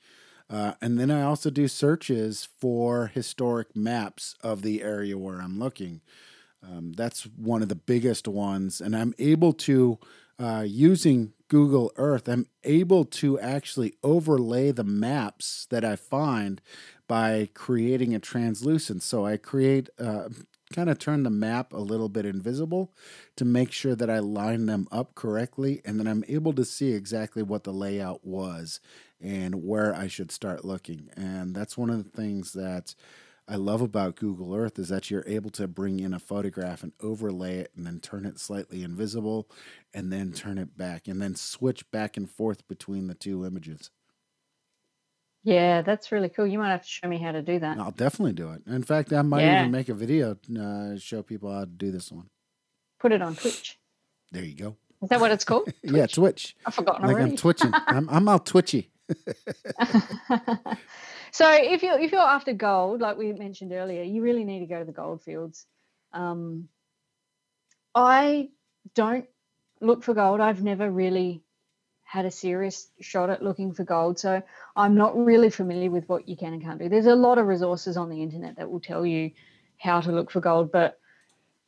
Uh, 0.50 0.72
and 0.80 0.98
then 0.98 1.10
I 1.10 1.22
also 1.22 1.50
do 1.50 1.68
searches 1.68 2.48
for 2.58 3.08
historic 3.08 3.76
maps 3.76 4.34
of 4.42 4.62
the 4.62 4.82
area 4.82 5.18
where 5.18 5.40
I'm 5.40 5.58
looking. 5.58 6.00
Um, 6.62 6.92
that's 6.92 7.24
one 7.24 7.62
of 7.62 7.68
the 7.68 7.74
biggest 7.74 8.26
ones. 8.26 8.80
And 8.80 8.96
I'm 8.96 9.14
able 9.18 9.52
to, 9.54 9.98
uh, 10.38 10.64
using 10.66 11.32
Google 11.48 11.92
Earth, 11.96 12.28
I'm 12.28 12.46
able 12.64 13.04
to 13.04 13.38
actually 13.40 13.94
overlay 14.02 14.70
the 14.70 14.84
maps 14.84 15.66
that 15.70 15.84
I 15.84 15.96
find 15.96 16.60
by 17.06 17.48
creating 17.54 18.14
a 18.14 18.18
translucent. 18.18 19.02
So 19.02 19.26
I 19.26 19.36
create, 19.36 19.88
uh, 19.98 20.28
kind 20.72 20.90
of 20.90 20.98
turn 20.98 21.22
the 21.22 21.30
map 21.30 21.72
a 21.72 21.78
little 21.78 22.08
bit 22.08 22.26
invisible 22.26 22.92
to 23.36 23.44
make 23.44 23.72
sure 23.72 23.94
that 23.94 24.10
I 24.10 24.18
line 24.18 24.66
them 24.66 24.86
up 24.90 25.14
correctly. 25.14 25.80
And 25.84 25.98
then 25.98 26.06
I'm 26.06 26.24
able 26.28 26.52
to 26.54 26.64
see 26.64 26.92
exactly 26.92 27.42
what 27.42 27.64
the 27.64 27.72
layout 27.72 28.24
was 28.24 28.80
and 29.20 29.64
where 29.64 29.94
I 29.94 30.06
should 30.08 30.30
start 30.30 30.64
looking. 30.64 31.10
And 31.16 31.54
that's 31.54 31.78
one 31.78 31.90
of 31.90 32.04
the 32.04 32.10
things 32.10 32.52
that 32.52 32.94
I 33.50 33.56
love 33.56 33.80
about 33.80 34.16
Google 34.16 34.54
Earth 34.54 34.78
is 34.78 34.90
that 34.90 35.10
you're 35.10 35.24
able 35.26 35.48
to 35.52 35.66
bring 35.66 36.00
in 36.00 36.12
a 36.12 36.18
photograph 36.18 36.82
and 36.82 36.92
overlay 37.00 37.60
it 37.60 37.72
and 37.74 37.86
then 37.86 37.98
turn 37.98 38.26
it 38.26 38.38
slightly 38.38 38.82
invisible 38.82 39.48
and 39.94 40.12
then 40.12 40.32
turn 40.32 40.58
it 40.58 40.76
back 40.76 41.08
and 41.08 41.20
then 41.22 41.34
switch 41.34 41.90
back 41.90 42.18
and 42.18 42.30
forth 42.30 42.68
between 42.68 43.06
the 43.06 43.14
two 43.14 43.46
images. 43.46 43.90
Yeah, 45.48 45.80
that's 45.80 46.12
really 46.12 46.28
cool. 46.28 46.46
You 46.46 46.58
might 46.58 46.68
have 46.72 46.82
to 46.82 46.88
show 46.88 47.08
me 47.08 47.16
how 47.16 47.32
to 47.32 47.40
do 47.40 47.58
that. 47.58 47.78
I'll 47.78 47.90
definitely 47.90 48.34
do 48.34 48.50
it. 48.52 48.60
In 48.66 48.82
fact, 48.82 49.14
I 49.14 49.22
might 49.22 49.44
Yeah. 49.44 49.60
even 49.60 49.70
make 49.72 49.88
a 49.88 49.94
video 49.94 50.36
uh, 50.60 50.98
show 50.98 51.22
people 51.22 51.50
how 51.50 51.60
to 51.60 51.66
do 51.66 51.90
this 51.90 52.12
one. 52.12 52.28
Put 53.00 53.12
it 53.12 53.22
on 53.22 53.34
Twitch. 53.34 53.78
There 54.30 54.44
you 54.44 54.54
go. 54.54 54.76
Is 55.02 55.08
that 55.08 55.20
what 55.20 55.30
it's 55.30 55.44
called? 55.46 55.72
Yeah, 55.82 56.06
Twitch. 56.06 56.54
I've 56.66 56.74
forgotten 56.74 57.06
Like 57.06 57.14
already. 57.16 57.30
I'm 57.30 57.36
twitching. 57.38 57.72
I'm, 57.86 58.10
I'm 58.10 58.28
all 58.28 58.40
twitchy. 58.40 58.90
so 61.30 61.50
if 61.50 61.82
you're 61.82 61.98
if 61.98 62.12
you're 62.12 62.20
after 62.20 62.52
gold, 62.52 63.00
like 63.00 63.16
we 63.16 63.32
mentioned 63.32 63.72
earlier, 63.72 64.02
you 64.02 64.20
really 64.20 64.44
need 64.44 64.60
to 64.60 64.66
go 64.66 64.80
to 64.80 64.84
the 64.84 64.92
gold 64.92 65.22
fields. 65.22 65.64
Um, 66.12 66.68
I 67.94 68.50
don't 68.94 69.24
look 69.80 70.02
for 70.04 70.12
gold. 70.12 70.40
I've 70.40 70.62
never 70.62 70.90
really 70.90 71.42
had 72.08 72.24
a 72.24 72.30
serious 72.30 72.88
shot 73.00 73.28
at 73.28 73.42
looking 73.42 73.74
for 73.74 73.84
gold, 73.84 74.18
so 74.18 74.42
I'm 74.74 74.94
not 74.94 75.14
really 75.14 75.50
familiar 75.50 75.90
with 75.90 76.08
what 76.08 76.26
you 76.26 76.38
can 76.38 76.54
and 76.54 76.62
can't 76.62 76.78
do. 76.78 76.88
There's 76.88 77.04
a 77.04 77.14
lot 77.14 77.36
of 77.36 77.46
resources 77.46 77.98
on 77.98 78.08
the 78.08 78.22
internet 78.22 78.56
that 78.56 78.70
will 78.70 78.80
tell 78.80 79.04
you 79.04 79.32
how 79.76 80.00
to 80.00 80.10
look 80.10 80.30
for 80.30 80.40
gold, 80.40 80.72
but 80.72 80.98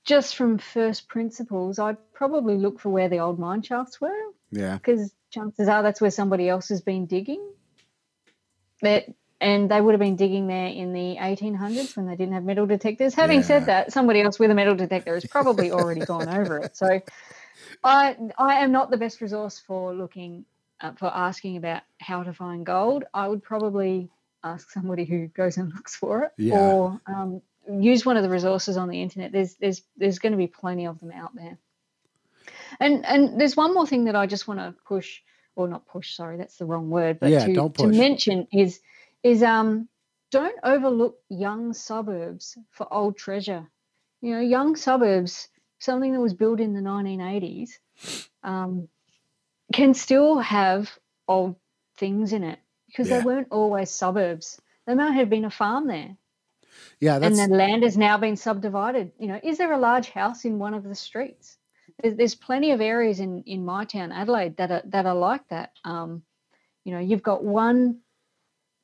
just 0.06 0.36
from 0.36 0.56
first 0.56 1.08
principles, 1.08 1.78
I'd 1.78 1.98
probably 2.14 2.56
look 2.56 2.80
for 2.80 2.88
where 2.88 3.10
the 3.10 3.18
old 3.18 3.38
mine 3.38 3.60
shafts 3.60 4.00
were 4.00 4.16
Yeah. 4.50 4.76
because 4.78 5.14
chances 5.28 5.68
are 5.68 5.82
that's 5.82 6.00
where 6.00 6.10
somebody 6.10 6.48
else 6.48 6.70
has 6.70 6.80
been 6.80 7.04
digging. 7.04 7.46
That 8.80 9.04
and 9.42 9.70
they 9.70 9.80
would 9.80 9.92
have 9.92 10.00
been 10.00 10.16
digging 10.16 10.46
there 10.46 10.68
in 10.68 10.94
the 10.94 11.16
1800s 11.18 11.96
when 11.96 12.06
they 12.06 12.16
didn't 12.16 12.32
have 12.32 12.44
metal 12.44 12.66
detectors. 12.66 13.14
Having 13.14 13.40
Yeah. 13.40 13.46
said 13.46 13.66
that, 13.66 13.92
somebody 13.92 14.22
else 14.22 14.38
with 14.38 14.50
a 14.50 14.54
metal 14.54 14.74
detector 14.74 15.14
has 15.14 15.26
probably 15.26 15.70
already 15.70 16.02
gone 16.02 16.28
over 16.28 16.58
it. 16.58 16.76
So, 16.76 17.00
I 17.84 18.16
I 18.38 18.56
am 18.64 18.72
not 18.72 18.90
the 18.90 18.96
best 18.98 19.20
resource 19.20 19.58
for 19.58 19.94
looking 19.94 20.44
uh, 20.80 20.92
for 20.94 21.06
asking 21.06 21.56
about 21.56 21.82
how 22.00 22.22
to 22.24 22.32
find 22.34 22.66
gold. 22.66 23.04
I 23.14 23.28
would 23.28 23.42
probably 23.42 24.10
ask 24.44 24.70
somebody 24.70 25.04
who 25.04 25.28
goes 25.28 25.58
and 25.58 25.72
looks 25.76 25.96
for 25.96 26.24
it, 26.24 26.32
Yeah. 26.38 26.54
or 26.54 27.00
um, 27.06 27.42
use 27.70 28.06
one 28.06 28.16
of 28.16 28.22
the 28.22 28.30
resources 28.30 28.76
on 28.76 28.88
the 28.88 29.02
internet. 29.02 29.32
There's 29.32 29.54
there's 29.56 29.82
there's 29.96 30.18
going 30.18 30.32
to 30.32 30.38
be 30.38 30.48
plenty 30.48 30.86
of 30.86 31.00
them 31.00 31.12
out 31.12 31.34
there. 31.34 31.58
And 32.80 33.06
and 33.06 33.40
there's 33.40 33.56
one 33.56 33.74
more 33.74 33.86
thing 33.86 34.04
that 34.04 34.16
I 34.16 34.26
just 34.26 34.48
want 34.48 34.60
to 34.60 34.74
push, 34.86 35.20
or 35.56 35.68
not 35.68 35.86
push. 35.86 36.14
Sorry, 36.16 36.38
that's 36.38 36.58
the 36.58 36.66
wrong 36.66 36.90
word. 36.90 37.20
But 37.20 37.30
Yeah, 37.30 37.46
to, 37.46 37.52
to 37.78 37.86
mention 37.88 38.48
is 38.52 38.80
is 39.22 39.42
um 39.42 39.88
don't 40.30 40.58
overlook 40.64 41.18
young 41.28 41.74
suburbs 41.74 42.58
for 42.70 42.92
old 42.92 43.16
treasure. 43.18 43.68
You 44.22 44.34
know, 44.36 44.40
young 44.40 44.76
suburbs, 44.76 45.48
something 45.80 46.14
that 46.14 46.20
was 46.20 46.34
built 46.34 46.60
in 46.60 46.74
the 46.74 46.80
1980s, 46.82 47.70
um, 48.44 48.88
can 49.72 49.94
still 49.94 50.38
have 50.38 50.90
old 51.28 51.56
things 51.98 52.32
in 52.32 52.44
it 52.44 52.58
because 52.88 53.08
Yeah. 53.08 53.16
they 53.18 53.20
weren't 53.20 53.48
always 53.52 53.90
suburbs. 53.90 54.60
There 54.86 54.96
might 54.96 55.12
have 55.12 55.30
been 55.30 55.44
a 55.46 55.50
farm 55.50 55.88
there, 55.88 56.16
Yeah, 57.00 57.16
and 57.16 57.38
the 57.38 57.48
land 57.48 57.82
has 57.84 57.96
now 57.98 58.18
been 58.18 58.36
subdivided. 58.36 59.12
You 59.18 59.28
know, 59.28 59.40
is 59.42 59.58
there 59.58 59.72
a 59.72 59.78
large 59.78 60.10
house 60.10 60.44
in 60.44 60.58
one 60.58 60.74
of 60.74 60.84
the 60.84 60.94
streets? 60.96 61.58
There's, 62.02 62.16
there's 62.16 62.34
plenty 62.36 62.72
of 62.72 62.80
areas 62.80 63.20
in 63.20 63.44
in 63.44 63.64
my 63.64 63.84
town, 63.86 64.12
Adelaide, 64.12 64.56
that 64.58 64.70
are 64.72 64.82
that 64.86 65.06
are 65.06 65.14
like 65.16 65.48
that. 65.48 65.72
Um, 65.84 66.22
you 66.84 66.92
know, 66.94 67.00
you've 67.00 67.22
got 67.22 67.44
one 67.44 68.00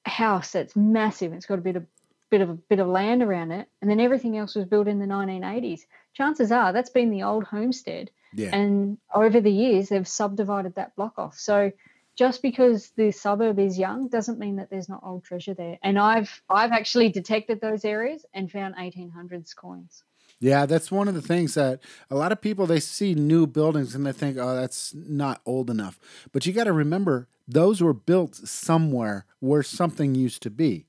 house 0.06 0.52
that's 0.52 0.76
massive. 0.76 1.34
It's 1.34 1.46
got 1.46 1.58
a 1.60 1.62
bit 1.62 1.76
of 1.76 1.86
bit 2.30 2.42
of 2.42 2.50
a 2.50 2.54
bit 2.54 2.80
of 2.80 2.88
land 2.88 3.22
around 3.22 3.52
it, 3.52 3.68
and 3.82 3.90
then 3.90 4.00
everything 4.00 4.36
else 4.38 4.54
was 4.56 4.66
built 4.66 4.88
in 4.88 4.98
the 5.00 5.06
1980s. 5.06 5.82
Chances 6.16 6.50
are 6.50 6.72
that's 6.72 6.88
been 6.88 7.10
the 7.10 7.24
old 7.24 7.44
homestead, 7.44 8.10
yeah. 8.32 8.56
and 8.56 8.96
over 9.14 9.38
the 9.38 9.52
years 9.52 9.90
they've 9.90 10.08
subdivided 10.08 10.74
that 10.76 10.96
block 10.96 11.18
off. 11.18 11.38
So 11.38 11.72
just 12.16 12.40
because 12.40 12.90
the 12.96 13.10
suburb 13.10 13.58
is 13.58 13.78
young 13.78 14.08
doesn't 14.08 14.38
mean 14.38 14.56
that 14.56 14.70
there's 14.70 14.88
not 14.88 15.00
old 15.02 15.24
treasure 15.24 15.52
there. 15.52 15.78
And 15.82 15.98
I've 15.98 16.42
I've 16.48 16.72
actually 16.72 17.10
detected 17.10 17.60
those 17.60 17.84
areas 17.84 18.24
and 18.32 18.50
found 18.50 18.76
1800s 18.76 19.54
coins. 19.54 20.04
Yeah, 20.40 20.64
that's 20.64 20.90
one 20.90 21.06
of 21.06 21.14
the 21.14 21.22
things 21.22 21.54
that 21.54 21.80
a 22.10 22.14
lot 22.14 22.32
of 22.32 22.40
people 22.40 22.66
they 22.66 22.80
see 22.80 23.14
new 23.14 23.46
buildings 23.46 23.94
and 23.94 24.06
they 24.06 24.12
think, 24.12 24.38
"Oh, 24.38 24.54
that's 24.54 24.94
not 24.94 25.42
old 25.44 25.68
enough." 25.68 25.98
But 26.32 26.46
you 26.46 26.54
got 26.54 26.64
to 26.64 26.72
remember 26.72 27.28
those 27.46 27.82
were 27.82 27.94
built 27.94 28.36
somewhere 28.36 29.26
where 29.40 29.62
something 29.62 30.14
used 30.14 30.42
to 30.42 30.50
be. 30.50 30.86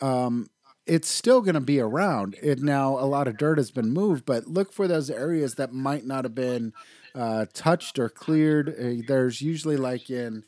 Um, 0.00 0.48
it's 0.86 1.08
still 1.08 1.40
going 1.40 1.54
to 1.54 1.60
be 1.60 1.80
around. 1.80 2.36
It 2.42 2.60
now 2.60 2.98
a 2.98 3.06
lot 3.06 3.28
of 3.28 3.36
dirt 3.36 3.58
has 3.58 3.70
been 3.70 3.90
moved, 3.90 4.24
but 4.24 4.46
look 4.46 4.72
for 4.72 4.86
those 4.86 5.10
areas 5.10 5.54
that 5.56 5.72
might 5.72 6.04
not 6.04 6.24
have 6.24 6.34
been 6.34 6.72
uh, 7.14 7.46
touched 7.52 7.98
or 7.98 8.08
cleared. 8.08 8.68
Uh, 8.68 9.02
there's 9.06 9.40
usually 9.40 9.76
like 9.76 10.10
in 10.10 10.44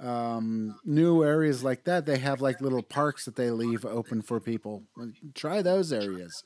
um, 0.00 0.78
new 0.84 1.24
areas 1.24 1.62
like 1.62 1.84
that, 1.84 2.06
they 2.06 2.18
have 2.18 2.40
like 2.40 2.60
little 2.60 2.82
parks 2.82 3.24
that 3.24 3.36
they 3.36 3.50
leave 3.50 3.84
open 3.84 4.22
for 4.22 4.40
people. 4.40 4.82
Try 5.34 5.62
those 5.62 5.92
areas 5.92 6.42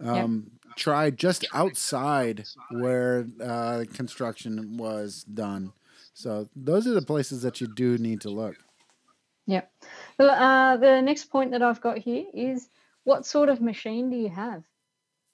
um, 0.00 0.50
try 0.76 1.10
just 1.10 1.44
outside 1.52 2.44
where 2.70 3.26
uh, 3.42 3.84
construction 3.92 4.76
was 4.76 5.24
done. 5.24 5.72
So 6.14 6.48
those 6.54 6.86
are 6.86 6.94
the 6.94 7.02
places 7.02 7.42
that 7.42 7.60
you 7.60 7.66
do 7.66 7.98
need 7.98 8.20
to 8.22 8.30
look. 8.30 8.56
Yep. 9.46 9.70
Well, 9.82 9.88
uh, 10.20 10.76
the 10.76 11.00
next 11.00 11.24
point 11.30 11.50
that 11.52 11.62
I've 11.62 11.80
got 11.80 11.98
here 11.98 12.24
is 12.32 12.68
what 13.04 13.26
sort 13.26 13.48
of 13.48 13.60
machine 13.60 14.10
do 14.10 14.16
you 14.16 14.28
have? 14.28 14.64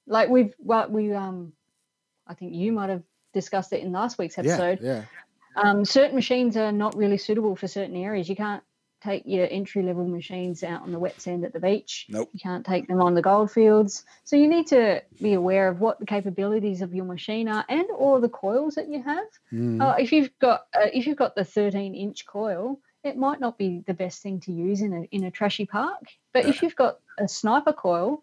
Like 0.06 0.28
we've 0.28 0.54
well, 0.58 0.88
we 0.88 1.12
um, 1.12 1.52
I 2.26 2.34
think 2.34 2.54
you 2.54 2.72
might 2.72 2.90
have 2.90 3.02
discussed 3.32 3.72
it 3.72 3.82
in 3.82 3.92
last 3.92 4.18
week's 4.18 4.38
episode. 4.38 4.80
Yeah, 4.82 5.04
yeah, 5.56 5.62
Um, 5.62 5.84
certain 5.84 6.16
machines 6.16 6.56
are 6.56 6.72
not 6.72 6.96
really 6.96 7.18
suitable 7.18 7.54
for 7.56 7.68
certain 7.68 7.96
areas. 7.96 8.28
You 8.28 8.36
can't 8.36 8.62
take 9.02 9.22
your 9.24 9.46
entry 9.50 9.82
level 9.82 10.06
machines 10.06 10.62
out 10.62 10.82
on 10.82 10.92
the 10.92 10.98
wet 10.98 11.18
sand 11.20 11.44
at 11.44 11.54
the 11.54 11.60
beach. 11.60 12.06
Nope. 12.10 12.28
You 12.34 12.40
can't 12.40 12.66
take 12.66 12.86
them 12.86 13.00
on 13.00 13.14
the 13.14 13.22
gold 13.22 13.50
fields. 13.50 14.04
So 14.24 14.36
you 14.36 14.46
need 14.46 14.66
to 14.68 15.02
be 15.22 15.32
aware 15.32 15.68
of 15.68 15.80
what 15.80 15.98
the 16.00 16.04
capabilities 16.06 16.82
of 16.82 16.92
your 16.94 17.06
machine 17.06 17.48
are 17.48 17.64
and 17.68 17.86
or 17.96 18.20
the 18.20 18.28
coils 18.28 18.74
that 18.74 18.88
you 18.88 19.02
have. 19.02 19.24
Mhm. 19.52 19.80
Uh, 19.80 19.96
if 19.98 20.12
you've 20.12 20.36
got 20.38 20.66
uh, 20.74 20.88
if 20.92 21.06
you've 21.06 21.16
got 21.16 21.34
the 21.34 21.44
13 21.44 21.94
inch 21.94 22.26
coil, 22.26 22.78
it 23.02 23.16
might 23.16 23.40
not 23.40 23.56
be 23.56 23.82
the 23.86 23.94
best 23.94 24.22
thing 24.22 24.40
to 24.40 24.52
use 24.52 24.80
in 24.80 24.92
a 24.92 25.02
in 25.10 25.24
a 25.24 25.30
trashy 25.30 25.66
park. 25.66 26.02
But 26.32 26.46
if 26.46 26.62
you've 26.62 26.76
got 26.76 26.98
a 27.18 27.28
sniper 27.28 27.72
coil 27.72 28.22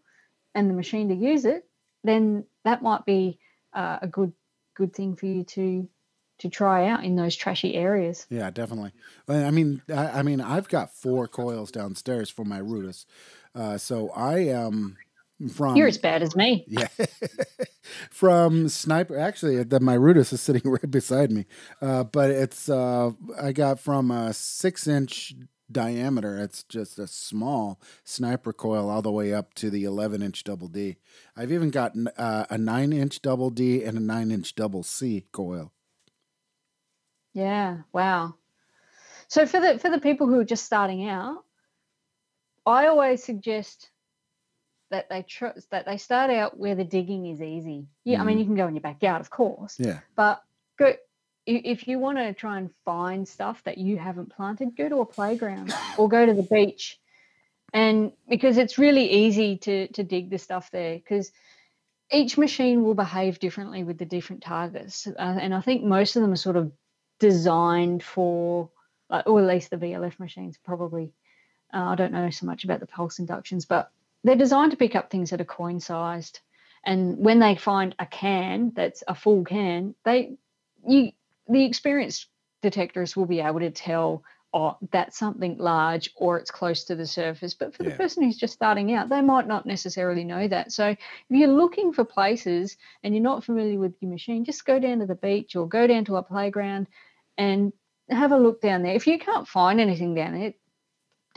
and 0.54 0.70
the 0.70 0.74
machine 0.74 1.10
to 1.10 1.16
use 1.16 1.46
it, 1.46 1.66
then 2.04 2.46
that 2.64 2.82
might 2.82 3.06
be 3.06 3.40
uh, 3.74 4.00
a 4.02 4.08
good 4.08 4.34
good 4.76 4.94
thing 4.94 5.16
for 5.16 5.26
you 5.26 5.44
to 5.44 5.88
to 6.40 6.50
try 6.50 6.88
out 6.88 7.04
in 7.04 7.16
those 7.16 7.36
trashy 7.36 7.74
areas. 7.74 8.28
yeah, 8.30 8.52
definitely. 8.52 8.92
I 9.28 9.50
mean, 9.50 9.82
I, 9.90 10.20
I 10.20 10.22
mean, 10.22 10.40
I've 10.40 10.70
got 10.70 10.94
four 10.94 11.28
coils 11.28 11.72
downstairs 11.72 12.30
for 12.30 12.46
my 12.46 12.60
Rudus, 12.60 13.06
uh, 13.56 13.80
so 13.80 14.12
I 14.12 14.40
am 14.40 14.98
from. 15.54 15.76
You're 15.76 15.88
as 15.88 15.98
bad 15.98 16.24
as 16.24 16.36
me. 16.36 16.66
Yeah, 16.68 16.88
from 18.10 18.68
sniper. 18.70 19.18
Actually, 19.18 19.64
the 19.64 19.80
my 19.80 19.98
Rudus 19.98 20.34
is 20.34 20.42
sitting 20.42 20.62
right 20.70 20.90
beside 20.90 21.32
me, 21.32 21.46
uh, 21.82 22.04
but 22.04 22.32
it's 22.32 22.70
uh, 22.70 23.12
I 23.42 23.52
got 23.52 23.80
from 23.80 24.12
a 24.12 24.34
six 24.34 24.88
inch 24.88 25.36
diameter. 25.72 26.38
It's 26.38 26.64
just 26.64 27.00
a 27.00 27.08
small 27.08 27.80
sniper 28.04 28.54
coil 28.54 28.90
all 28.90 29.02
the 29.02 29.12
way 29.12 29.34
up 29.34 29.54
to 29.56 29.70
the 29.70 29.84
eleven 29.84 30.22
inch 30.22 30.44
double 30.44 30.68
D. 30.68 30.98
I've 31.36 31.52
even 31.52 31.70
got 31.70 31.94
uh, 32.18 32.46
a 32.50 32.58
nine 32.58 32.92
inch 32.92 33.22
double 33.22 33.50
D 33.50 33.84
and 33.84 33.98
a 33.98 34.02
nine 34.02 34.32
inch 34.32 34.56
double 34.56 34.84
C 34.84 35.26
coil. 35.32 35.72
Yeah. 37.34 37.80
Wow. 37.94 38.36
So 39.28 39.46
for 39.46 39.60
the 39.60 39.78
for 39.78 39.90
the 39.90 40.00
people 40.00 40.28
who 40.28 40.40
are 40.40 40.46
just 40.46 40.66
starting 40.66 41.08
out, 41.08 41.44
I 42.66 42.88
always 42.88 43.24
suggest 43.24 43.90
that 44.90 45.10
they 45.10 45.24
tr- 45.24 45.58
that 45.72 45.86
they 45.86 45.98
start 45.98 46.30
out 46.32 46.58
where 46.58 46.76
the 46.76 46.84
digging 46.84 47.26
is 47.28 47.42
easy. 47.42 47.88
Yeah, 48.04 48.22
I 48.22 48.24
mean 48.26 48.38
Mhm. 48.38 48.40
you 48.40 48.46
can 48.46 48.56
go 48.56 48.68
in 48.68 48.76
your 48.76 48.82
backyard, 48.82 49.22
of 49.22 49.30
course, 49.30 49.80
Yeah, 49.80 50.00
but 50.16 50.44
go 50.78 50.94
if 51.46 51.88
you 51.88 51.98
want 51.98 52.18
to 52.18 52.34
try 52.34 52.58
and 52.58 52.70
find 52.84 53.26
stuff 53.26 53.64
that 53.64 53.78
you 53.78 53.98
haven't 53.98 54.30
planted, 54.36 54.76
go 54.76 54.90
to 54.90 55.00
a 55.00 55.06
playground 55.06 55.74
or 55.98 56.10
go 56.10 56.26
to 56.26 56.34
the 56.34 56.44
beach, 56.44 57.00
and 57.74 58.12
because 58.28 58.58
it's 58.58 58.78
really 58.78 59.10
easy 59.10 59.58
to 59.58 59.88
to 59.90 60.04
dig 60.04 60.30
the 60.30 60.38
stuff 60.38 60.72
there 60.72 60.96
because 60.96 61.32
each 62.12 62.38
machine 62.38 62.84
will 62.84 62.96
behave 62.96 63.40
differently 63.40 63.84
with 63.84 63.98
the 63.98 64.06
different 64.06 64.42
targets, 64.42 65.08
uh, 65.08 65.12
and 65.18 65.54
I 65.54 65.62
think 65.62 65.84
most 65.84 66.16
of 66.16 66.22
them 66.22 66.32
are 66.32 66.38
sort 66.38 66.56
of 66.56 66.72
designed 67.20 68.04
for, 68.04 68.70
or 69.10 69.40
at 69.42 69.48
least 69.48 69.70
the 69.72 69.78
VLF 69.78 70.20
machines 70.20 70.58
probably. 70.64 71.12
Uh, 71.74 71.84
I 71.84 71.96
don't 71.96 72.14
know 72.14 72.30
so 72.30 72.46
much 72.46 72.64
about 72.64 72.80
the 72.80 72.88
pulse 72.88 73.20
inductions, 73.20 73.66
but 73.66 73.92
they're 74.28 74.36
designed 74.36 74.72
to 74.72 74.78
pick 74.78 74.96
up 74.96 75.10
things 75.10 75.30
that 75.30 75.42
are 75.42 75.46
coin 75.46 75.80
sized. 75.80 76.40
And 76.86 77.18
when 77.18 77.40
they 77.40 77.56
find 77.56 77.96
a 78.00 78.06
can 78.06 78.72
that's 78.76 79.04
a 79.08 79.16
full 79.16 79.44
can, 79.44 79.96
they 80.06 80.38
you 80.88 81.12
the 81.48 81.66
experienced 81.66 82.28
detectors 82.62 83.16
will 83.16 83.26
be 83.26 83.40
able 83.40 83.60
to 83.60 83.72
tell 83.72 84.24
oh, 84.54 84.78
that's 84.92 85.18
something 85.18 85.58
large 85.58 86.10
or 86.16 86.38
it's 86.38 86.52
close 86.52 86.86
to 86.86 86.96
the 86.96 87.06
surface. 87.06 87.54
But 87.54 87.76
for 87.76 87.84
Yeah. 87.84 87.90
the 87.90 87.96
person 87.96 88.24
who's 88.24 88.38
just 88.38 88.54
starting 88.54 88.94
out, 88.94 89.10
they 89.10 89.22
might 89.22 89.48
not 89.48 89.66
necessarily 89.66 90.24
know 90.24 90.48
that. 90.48 90.72
So 90.72 90.88
if 90.88 90.98
you're 91.30 91.50
looking 91.50 91.94
for 91.94 92.06
places 92.06 92.78
and 93.04 93.14
you're 93.14 93.24
not 93.24 93.44
familiar 93.44 93.78
with 93.78 93.96
your 94.02 94.10
machine, 94.10 94.46
just 94.46 94.66
go 94.66 94.80
down 94.80 95.00
to 95.00 95.06
the 95.06 95.16
beach 95.16 95.56
or 95.56 95.68
go 95.68 95.86
down 95.86 96.06
to 96.06 96.16
a 96.16 96.24
playground 96.24 96.88
and 97.38 97.74
have 98.10 98.32
a 98.32 98.38
look 98.38 98.62
down 98.62 98.84
there. 98.84 98.96
If 98.96 99.06
you 99.06 99.20
can't 99.20 99.48
find 99.48 99.80
anything 99.80 100.16
down 100.16 100.40
there, 100.40 100.54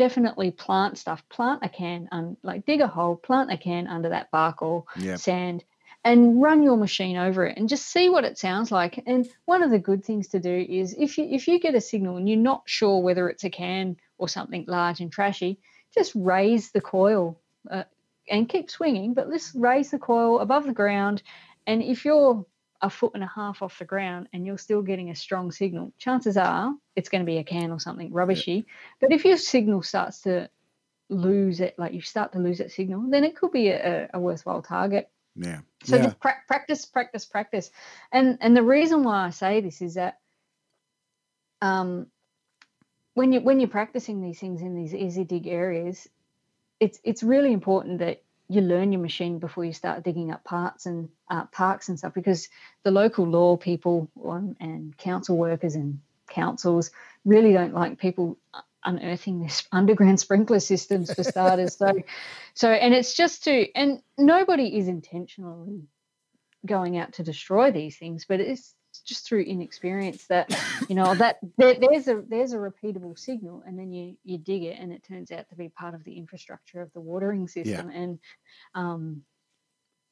definitely 0.01 0.51
plant 0.51 0.96
stuff. 0.96 1.22
Plant 1.28 1.61
a 1.62 1.68
can, 1.68 2.09
um, 2.11 2.38
like 2.42 2.64
dig 2.64 2.80
a 2.80 2.86
hole, 2.86 3.16
plant 3.16 3.53
a 3.53 3.59
can 3.59 3.86
under 3.86 4.09
that 4.09 4.30
bark 4.30 4.62
or 4.62 4.84
Yeah. 4.96 5.16
sand 5.16 5.62
and 6.05 6.40
run 6.40 6.62
your 6.62 6.78
machine 6.78 7.18
over 7.18 7.44
it 7.44 7.59
and 7.59 7.68
just 7.68 7.86
see 7.86 8.09
what 8.09 8.24
it 8.24 8.38
sounds 8.38 8.72
like. 8.72 9.03
And 9.05 9.28
one 9.44 9.62
of 9.62 9.70
the 9.70 9.78
good 9.78 10.03
things 10.03 10.28
to 10.28 10.40
do 10.40 10.66
is 10.68 10.96
if 10.98 11.18
you 11.18 11.26
if 11.30 11.46
you 11.48 11.61
get 11.61 11.74
a 11.74 11.80
signal 11.82 12.16
and 12.16 12.26
you're 12.26 12.38
not 12.38 12.62
sure 12.64 13.03
whether 13.03 13.28
it's 13.28 13.44
a 13.44 13.51
can 13.51 13.98
or 14.16 14.26
something 14.26 14.64
large 14.66 15.01
and 15.01 15.12
trashy, 15.12 15.59
just 15.92 16.12
raise 16.14 16.70
the 16.70 16.80
coil 16.80 17.38
uh, 17.70 17.84
and 18.30 18.48
keep 18.48 18.70
swinging, 18.70 19.12
but 19.12 19.28
let's 19.28 19.55
raise 19.55 19.90
the 19.90 19.98
coil 19.98 20.38
above 20.40 20.64
the 20.64 20.72
ground. 20.72 21.22
And 21.66 21.82
if 21.82 22.07
you're 22.07 22.46
a 22.83 22.91
foot 22.91 23.12
and 23.14 23.22
a 23.22 23.31
half 23.35 23.62
off 23.62 23.78
the 23.78 23.85
ground 23.85 24.28
and 24.33 24.47
you're 24.47 24.59
still 24.59 24.83
getting 24.83 25.11
a 25.11 25.14
strong 25.14 25.53
signal, 25.53 25.93
chances 25.99 26.37
are 26.37 26.74
it's 26.97 27.09
going 27.09 27.20
to 27.20 27.26
be 27.26 27.39
a 27.39 27.45
can 27.45 27.70
or 27.70 27.81
something 27.81 28.12
rubbishy. 28.12 28.66
But 29.01 29.12
if 29.12 29.24
your 29.24 29.37
signal 29.37 29.83
starts 29.83 30.22
to 30.22 30.49
lose 31.09 31.61
it, 31.61 31.78
like 31.78 31.93
you 31.93 32.01
start 32.01 32.33
to 32.33 32.39
lose 32.39 32.59
that 32.59 32.72
signal, 32.72 33.11
then 33.11 33.24
it 33.24 33.37
could 33.37 33.53
be 33.53 33.68
a, 33.68 34.09
a 34.14 34.20
worthwhile 34.20 34.62
target. 34.62 35.11
Yeah. 35.37 35.61
So 35.85 35.97
yeah. 35.97 36.05
just 36.05 36.20
pra- 36.20 36.43
practice, 36.47 36.85
practice, 36.87 37.24
practice. 37.24 37.70
And 38.12 38.39
and 38.41 38.57
the 38.57 38.62
reason 38.62 39.03
why 39.03 39.26
I 39.26 39.31
say 39.31 39.61
this 39.61 39.83
is 39.83 39.95
that 39.95 40.18
um, 41.62 42.07
when 43.14 43.33
you 43.33 43.41
when 43.41 43.61
you're 43.61 43.68
practicing 43.68 44.22
these 44.22 44.39
things 44.39 44.62
in 44.62 44.74
these 44.74 44.95
easy 44.95 45.24
dig 45.24 45.47
areas, 45.47 46.09
it's 46.78 46.99
it's 47.05 47.22
really 47.22 47.53
important 47.53 47.99
that 47.99 48.22
you 48.51 48.61
learn 48.61 48.90
your 48.90 49.01
machine 49.01 49.38
before 49.38 49.64
you 49.64 49.72
start 49.72 50.03
digging 50.03 50.32
up 50.32 50.42
parts 50.42 50.84
and 50.84 51.09
uh, 51.30 51.44
parks 51.46 51.88
and 51.88 51.98
stuff 51.98 52.12
because 52.12 52.48
the 52.82 52.90
local 52.90 53.24
law 53.24 53.57
people 53.57 54.11
and 54.59 54.96
council 54.98 55.36
workers 55.36 55.76
and 55.76 56.01
councils 56.28 56.90
really 57.24 57.53
don't 57.53 57.72
like 57.72 57.98
people 57.98 58.36
unearthing 58.84 59.40
this 59.40 59.66
underground 59.72 60.18
sprinkler 60.18 60.59
systems 60.59 61.14
for 61.14 61.22
starters. 61.22 61.76
So 61.76 61.92
so 62.55 62.68
and 62.68 62.92
it's 62.92 63.14
just 63.14 63.44
to 63.44 63.66
and 63.76 64.03
nobody 64.18 64.76
is 64.76 64.88
intentionally 64.88 65.82
going 66.66 66.98
out 66.98 67.14
to 67.14 67.22
destroy 67.22 67.70
these 67.70 67.96
things 67.96 68.26
but 68.28 68.38
it's 68.38 68.74
just 69.01 69.26
through 69.26 69.42
inexperience 69.42 70.26
that 70.26 70.51
you 70.88 70.94
know 70.94 71.14
that 71.14 71.38
there, 71.57 71.74
there's 71.74 72.09
a 72.09 72.22
there's 72.28 72.53
a 72.53 72.57
repeatable 72.57 73.18
signal 73.18 73.62
and 73.66 73.78
then 73.78 73.92
you 73.92 74.16
you 74.24 74.38
dig 74.38 74.62
it 74.64 74.78
and 74.78 74.92
it 74.92 75.03
turns 75.03 75.30
out 75.30 75.48
to 75.48 75.57
be 75.57 75.68
part 75.68 75.94
of 75.94 76.05
the 76.05 76.16
infrastructure 76.16 76.80
of 76.80 76.92
the 76.92 77.01
watering 77.01 77.48
system. 77.48 77.90
And 77.90 78.18
um 78.74 79.22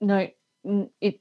no 0.00 0.28
it 1.00 1.20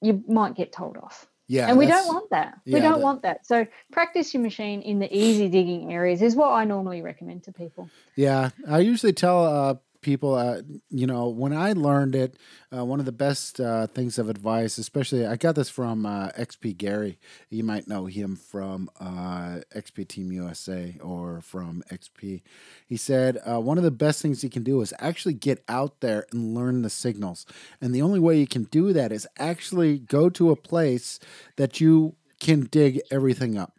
you 0.00 0.22
might 0.28 0.54
get 0.54 0.72
told 0.72 0.96
off. 0.96 1.26
Yeah. 1.48 1.68
and 1.68 1.78
we 1.78 1.86
don't 1.86 2.08
want 2.08 2.30
that. 2.30 2.58
We 2.66 2.72
don't 2.80 2.94
that- 2.94 3.00
want 3.00 3.22
that. 3.22 3.46
So 3.46 3.66
practice 3.92 4.34
your 4.34 4.42
machine 4.42 4.82
in 4.82 4.98
the 4.98 5.16
easy 5.16 5.48
digging 5.48 5.92
areas 5.92 6.20
is 6.20 6.34
what 6.34 6.50
i 6.50 6.64
normally 6.64 7.02
recommend 7.02 7.44
to 7.44 7.52
people. 7.52 7.88
Yeah, 8.16 8.50
I 8.68 8.80
usually 8.80 9.12
tell 9.12 9.44
uh, 9.44 9.74
people, 10.06 10.34
uh, 10.36 10.62
you 10.88 11.04
know, 11.04 11.28
when 11.28 11.52
I 11.52 11.72
learned 11.72 12.14
it, 12.14 12.36
uh, 12.74 12.84
one 12.84 13.00
of 13.00 13.06
the 13.06 13.12
best 13.12 13.60
uh, 13.60 13.88
things 13.88 14.18
of 14.20 14.28
advice, 14.30 14.78
especially 14.78 15.26
I 15.26 15.34
got 15.34 15.56
this 15.56 15.68
from 15.68 16.06
uh, 16.06 16.28
XP 16.38 16.76
Gary. 16.78 17.18
You 17.50 17.64
might 17.64 17.88
know 17.88 18.06
him 18.06 18.36
from 18.36 18.88
uh, 19.00 19.62
XP 19.74 20.06
Team 20.06 20.30
USA 20.30 20.96
or 21.02 21.40
from 21.40 21.82
XP. 21.90 22.42
He 22.86 22.96
said 22.96 23.38
uh, 23.44 23.60
one 23.60 23.78
of 23.78 23.84
the 23.84 23.90
best 23.90 24.22
things 24.22 24.44
you 24.44 24.48
can 24.48 24.62
do 24.62 24.80
is 24.80 24.94
actually 25.00 25.34
get 25.34 25.64
out 25.68 26.00
there 26.00 26.24
and 26.30 26.54
learn 26.54 26.82
the 26.82 26.90
signals. 26.90 27.44
And 27.80 27.92
the 27.92 28.02
only 28.02 28.20
way 28.20 28.38
you 28.38 28.46
can 28.46 28.64
do 28.64 28.92
that 28.92 29.10
is 29.10 29.26
actually 29.40 29.98
go 29.98 30.30
to 30.30 30.50
a 30.52 30.56
place 30.56 31.18
that 31.56 31.80
you 31.80 32.14
can 32.38 32.60
dig 32.70 33.00
everything 33.10 33.58
up. 33.58 33.72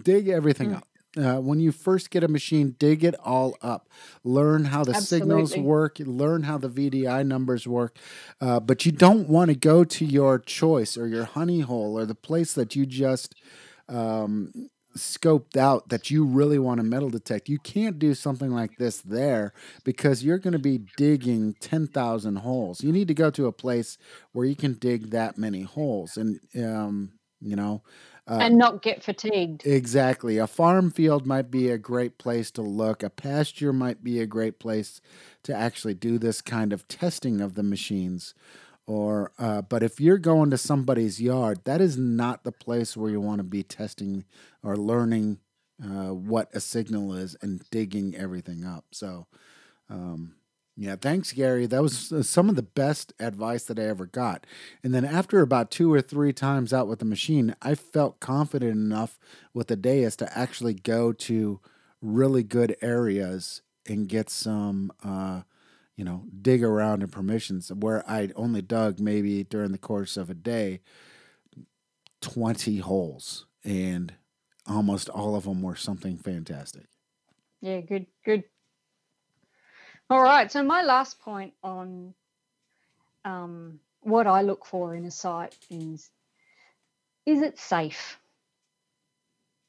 Dig 0.00 0.28
everything 0.28 0.70
Mm. 0.70 0.76
up. 0.76 0.86
Uh, 1.16 1.36
when 1.36 1.60
you 1.60 1.72
first 1.72 2.10
get 2.10 2.24
a 2.24 2.28
machine, 2.28 2.74
dig 2.78 3.04
it 3.04 3.14
all 3.22 3.56
up. 3.60 3.88
Learn 4.24 4.64
how 4.66 4.82
the 4.82 4.94
signals 4.94 5.54
work. 5.56 5.98
Learn 5.98 6.44
how 6.44 6.56
the 6.56 6.70
VDI 6.70 7.26
numbers 7.26 7.66
work. 7.66 7.96
Uh, 8.40 8.60
but 8.60 8.86
you 8.86 8.92
don't 8.92 9.28
want 9.28 9.50
to 9.50 9.56
go 9.56 9.84
to 9.84 10.04
your 10.06 10.38
choice 10.38 10.96
or 10.96 11.06
your 11.06 11.24
honey 11.24 11.60
hole 11.60 11.98
or 11.98 12.06
the 12.06 12.14
place 12.14 12.54
that 12.54 12.74
you 12.74 12.86
just 12.86 13.34
um, 13.90 14.70
scoped 14.96 15.56
out 15.56 15.88
that 15.88 16.10
you 16.10 16.24
really 16.24 16.58
want 16.58 16.78
to 16.78 16.84
metal 16.84 17.10
detect. 17.10 17.48
You 17.48 17.58
can't 17.58 17.98
do 17.98 18.14
something 18.14 18.50
like 18.50 18.76
this 18.78 19.00
there 19.00 19.52
because 19.84 20.24
you're 20.24 20.38
going 20.38 20.52
to 20.52 20.58
be 20.58 20.80
digging 20.96 21.54
10,000 21.60 22.36
holes. 22.36 22.82
You 22.82 22.92
need 22.92 23.08
to 23.08 23.14
go 23.14 23.30
to 23.30 23.46
a 23.46 23.52
place 23.52 23.98
where 24.32 24.46
you 24.46 24.56
can 24.56 24.74
dig 24.74 25.10
that 25.10 25.38
many 25.38 25.62
holes. 25.62 26.16
And, 26.16 26.40
um, 26.56 27.12
you 27.40 27.56
know, 27.56 27.82
uh, 28.28 28.38
and 28.40 28.56
not 28.56 28.82
get 28.82 29.02
fatigued 29.02 29.66
Exactly. 29.66 30.38
A 30.38 30.46
farm 30.46 30.90
field 30.90 31.26
might 31.26 31.50
be 31.50 31.68
a 31.70 31.78
great 31.78 32.18
place 32.18 32.50
to 32.52 32.62
look. 32.62 33.02
A 33.02 33.10
pasture 33.10 33.72
might 33.72 34.04
be 34.04 34.20
a 34.20 34.26
great 34.26 34.58
place 34.58 35.00
to 35.42 35.54
actually 35.54 35.94
do 35.94 36.18
this 36.18 36.40
kind 36.40 36.72
of 36.72 36.86
testing 36.88 37.40
of 37.40 37.54
the 37.54 37.62
machines. 37.62 38.34
Or, 38.86 39.32
uh, 39.38 39.62
but 39.62 39.82
if 39.82 40.00
you're 40.00 40.18
going 40.18 40.50
to 40.50 40.58
somebody's 40.58 41.20
yard, 41.20 41.60
that 41.64 41.80
is 41.80 41.96
not 41.96 42.42
the 42.44 42.52
place 42.52 42.96
where 42.96 43.10
you 43.10 43.20
want 43.20 43.38
to 43.38 43.44
be 43.44 43.62
testing 43.62 44.24
or 44.62 44.76
learning 44.76 45.38
uh, 45.82 46.14
what 46.14 46.48
a 46.52 46.60
signal 46.60 47.14
is 47.14 47.36
and 47.42 47.62
digging 47.70 48.14
everything 48.16 48.64
up. 48.64 48.84
So, 48.92 49.26
um, 49.88 50.34
yeah, 50.76 50.96
thanks, 50.96 51.32
Gary. 51.32 51.66
That 51.66 51.82
was 51.82 52.10
uh, 52.12 52.22
some 52.22 52.48
of 52.48 52.56
the 52.56 52.62
best 52.62 53.12
advice 53.20 53.64
that 53.64 53.78
I 53.78 53.82
ever 53.82 54.06
got. 54.06 54.46
And 54.82 54.94
then 54.94 55.04
after 55.04 55.40
about 55.40 55.70
two 55.70 55.92
or 55.92 56.00
three 56.00 56.32
times 56.32 56.72
out 56.72 56.88
with 56.88 56.98
the 56.98 57.04
machine, 57.04 57.54
I 57.60 57.74
felt 57.74 58.20
confident 58.20 58.72
enough 58.72 59.18
with 59.52 59.66
the 59.66 59.76
Deus 59.76 60.16
to 60.16 60.38
actually 60.38 60.74
go 60.74 61.12
to 61.12 61.60
really 62.00 62.42
good 62.42 62.76
areas 62.80 63.60
and 63.86 64.08
get 64.08 64.30
some, 64.30 64.92
uh, 65.04 65.42
you 65.96 66.04
know, 66.04 66.24
dig 66.40 66.64
around 66.64 67.02
in 67.02 67.08
permissions 67.08 67.70
where 67.70 68.08
I 68.08 68.30
only 68.34 68.62
dug 68.62 68.98
maybe 68.98 69.44
during 69.44 69.72
the 69.72 69.78
course 69.78 70.16
of 70.16 70.30
a 70.30 70.34
day 70.34 70.80
20 72.22 72.78
holes. 72.78 73.46
And 73.62 74.14
almost 74.66 75.10
all 75.10 75.36
of 75.36 75.44
them 75.44 75.60
were 75.60 75.76
something 75.76 76.16
fantastic. 76.16 76.86
Yeah, 77.60 77.80
good, 77.80 78.06
good. 78.24 78.44
All 80.12 80.22
right. 80.22 80.52
So 80.52 80.62
my 80.62 80.82
last 80.82 81.20
point 81.20 81.54
on 81.64 82.12
um, 83.24 83.80
what 84.02 84.26
I 84.26 84.42
look 84.42 84.66
for 84.66 84.94
in 84.94 85.06
a 85.06 85.10
site 85.10 85.56
is 85.70 86.10
is 87.24 87.40
it 87.40 87.58
safe? 87.58 88.18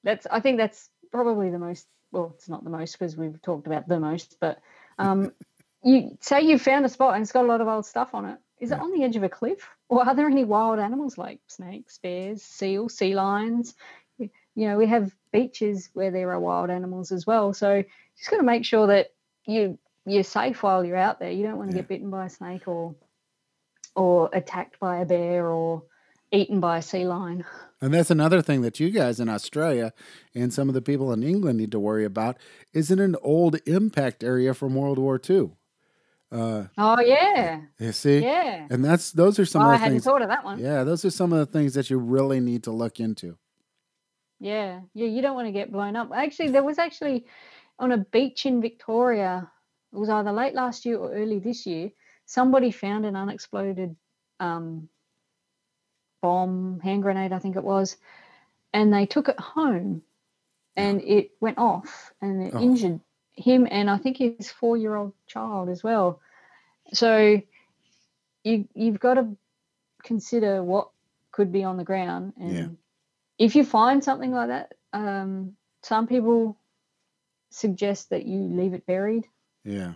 That's 0.03 0.27
I 0.29 0.41
think 0.41 0.57
that's 0.57 0.89
probably 1.11 1.49
the 1.49 1.59
most. 1.59 1.87
Well, 2.11 2.33
it's 2.35 2.49
not 2.49 2.65
the 2.65 2.69
most 2.69 2.91
because 2.91 3.15
we've 3.15 3.41
talked 3.41 3.67
about 3.67 3.87
the 3.87 4.01
most, 4.01 4.35
but 4.41 4.59
um, 4.99 5.31
you 5.83 6.17
say 6.19 6.41
you 6.41 6.59
found 6.59 6.83
a 6.83 6.89
spot 6.89 7.13
and 7.13 7.23
it's 7.23 7.31
got 7.31 7.45
a 7.45 7.47
lot 7.47 7.61
of 7.61 7.69
old 7.69 7.85
stuff 7.85 8.13
on 8.13 8.25
it. 8.25 8.37
Is 8.59 8.71
it 8.71 8.79
on 8.79 8.91
the 8.91 9.05
edge 9.05 9.15
of 9.15 9.23
a 9.23 9.29
cliff, 9.29 9.69
or 9.87 10.05
are 10.05 10.13
there 10.13 10.27
any 10.27 10.43
wild 10.43 10.79
animals 10.79 11.17
like 11.17 11.39
snakes, 11.47 11.99
bears, 11.99 12.43
seals, 12.43 12.97
sea 12.97 13.15
lions? 13.15 13.75
You 14.17 14.29
know, 14.55 14.77
we 14.77 14.87
have 14.87 15.15
beaches 15.31 15.89
where 15.93 16.11
there 16.11 16.31
are 16.31 16.39
wild 16.39 16.69
animals 16.69 17.13
as 17.13 17.25
well. 17.25 17.53
So 17.53 17.81
just 18.17 18.29
got 18.29 18.37
to 18.37 18.43
make 18.43 18.65
sure 18.65 18.87
that 18.87 19.07
you 19.45 19.79
you're 20.05 20.23
safe 20.23 20.63
while 20.63 20.83
you're 20.85 20.97
out 20.97 21.19
there. 21.19 21.31
You 21.31 21.43
don't 21.43 21.57
want 21.57 21.71
to 21.71 21.75
Yeah. 21.75 21.81
get 21.83 21.89
bitten 21.89 22.09
by 22.09 22.25
a 22.25 22.29
snake 22.29 22.67
or 22.67 22.95
or 23.95 24.29
attacked 24.33 24.79
by 24.79 24.97
a 25.01 25.05
bear 25.05 25.47
or 25.47 25.83
eaten 26.31 26.59
by 26.59 26.79
a 26.79 26.81
sea 26.81 27.05
lion. 27.05 27.45
And 27.79 27.93
that's 27.93 28.09
another 28.09 28.41
thing 28.41 28.61
that 28.63 28.79
you 28.79 28.89
guys 28.89 29.19
in 29.19 29.29
Australia 29.29 29.93
and 30.33 30.51
some 30.51 30.67
of 30.67 30.73
the 30.73 30.81
people 30.81 31.13
in 31.13 31.21
England 31.21 31.59
need 31.59 31.71
to 31.73 31.79
worry 31.79 32.03
about. 32.05 32.37
Is 32.73 32.89
it 32.89 32.99
an 32.99 33.15
old 33.21 33.57
impact 33.67 34.23
area 34.23 34.53
from 34.55 34.73
World 34.73 34.97
War 34.97 35.19
II? 35.29 35.51
Uh, 36.31 36.65
Oh 36.77 36.99
yeah, 37.01 37.61
you 37.77 37.91
see, 37.91 38.19
yeah. 38.23 38.65
and 38.71 38.83
that's 38.83 39.11
those 39.11 39.37
are 39.37 39.45
some 39.45 39.61
I 39.61 39.65
of 39.65 39.71
the 39.73 39.77
hadn't 39.77 39.93
things. 39.97 40.03
thought 40.05 40.23
of 40.23 40.29
that 40.29 40.43
one. 40.43 40.57
Yeah, 40.57 40.83
those 40.83 41.05
are 41.05 41.11
some 41.11 41.31
of 41.31 41.37
the 41.37 41.45
things 41.45 41.75
that 41.75 41.91
you 41.91 41.99
really 41.99 42.39
need 42.39 42.63
to 42.63 42.71
look 42.71 42.99
into. 42.99 43.37
Yeah, 44.39 44.81
yeah, 44.95 45.05
you 45.07 45.21
don't 45.21 45.35
want 45.35 45.47
to 45.47 45.51
get 45.51 45.71
blown 45.71 45.95
up. 45.95 46.09
Actually, 46.11 46.49
there 46.49 46.63
was 46.63 46.79
actually 46.79 47.25
on 47.77 47.91
a 47.91 47.97
beach 47.99 48.47
in 48.47 48.61
Victoria, 48.61 49.51
it 49.93 49.97
was 49.97 50.09
either 50.09 50.31
late 50.31 50.55
last 50.55 50.85
year 50.85 50.97
or 50.97 51.13
early 51.13 51.39
this 51.39 51.65
year, 51.65 51.91
somebody 52.25 52.71
found 52.71 53.05
an 53.05 53.15
unexploded 53.15 53.95
um, 54.39 54.89
bomb, 56.21 56.79
hand 56.79 57.03
grenade, 57.03 57.31
I 57.33 57.39
think 57.39 57.55
it 57.55 57.63
was, 57.63 57.97
and 58.73 58.93
they 58.93 59.05
took 59.05 59.29
it 59.29 59.39
home 59.39 60.01
and 60.75 61.01
it 61.01 61.31
went 61.39 61.57
off 61.59 62.13
and 62.21 62.43
it 62.43 62.53
Oh. 62.55 62.59
injured 62.59 62.99
him 63.33 63.67
and 63.69 63.89
I 63.89 63.97
think 63.97 64.17
his 64.17 64.51
four 64.51 64.77
year 64.77 64.95
old 64.95 65.13
child 65.27 65.69
as 65.69 65.83
well. 65.83 66.19
So 66.93 67.41
you 68.43 68.67
you've 68.73 68.99
got 68.99 69.15
to 69.15 69.37
consider 70.03 70.63
what 70.63 70.89
could 71.31 71.51
be 71.51 71.63
on 71.63 71.77
the 71.77 71.83
ground 71.83 72.33
and 72.37 72.51
Yeah. 72.53 72.67
if 73.37 73.55
you 73.55 73.63
find 73.63 74.03
something 74.03 74.31
like 74.31 74.49
that, 74.49 74.73
um, 74.93 75.55
some 75.81 76.07
people 76.07 76.57
suggest 77.49 78.09
that 78.09 78.25
you 78.25 78.39
leave 78.39 78.73
it 78.73 78.85
buried. 78.85 79.27
Yeah. 79.66 79.93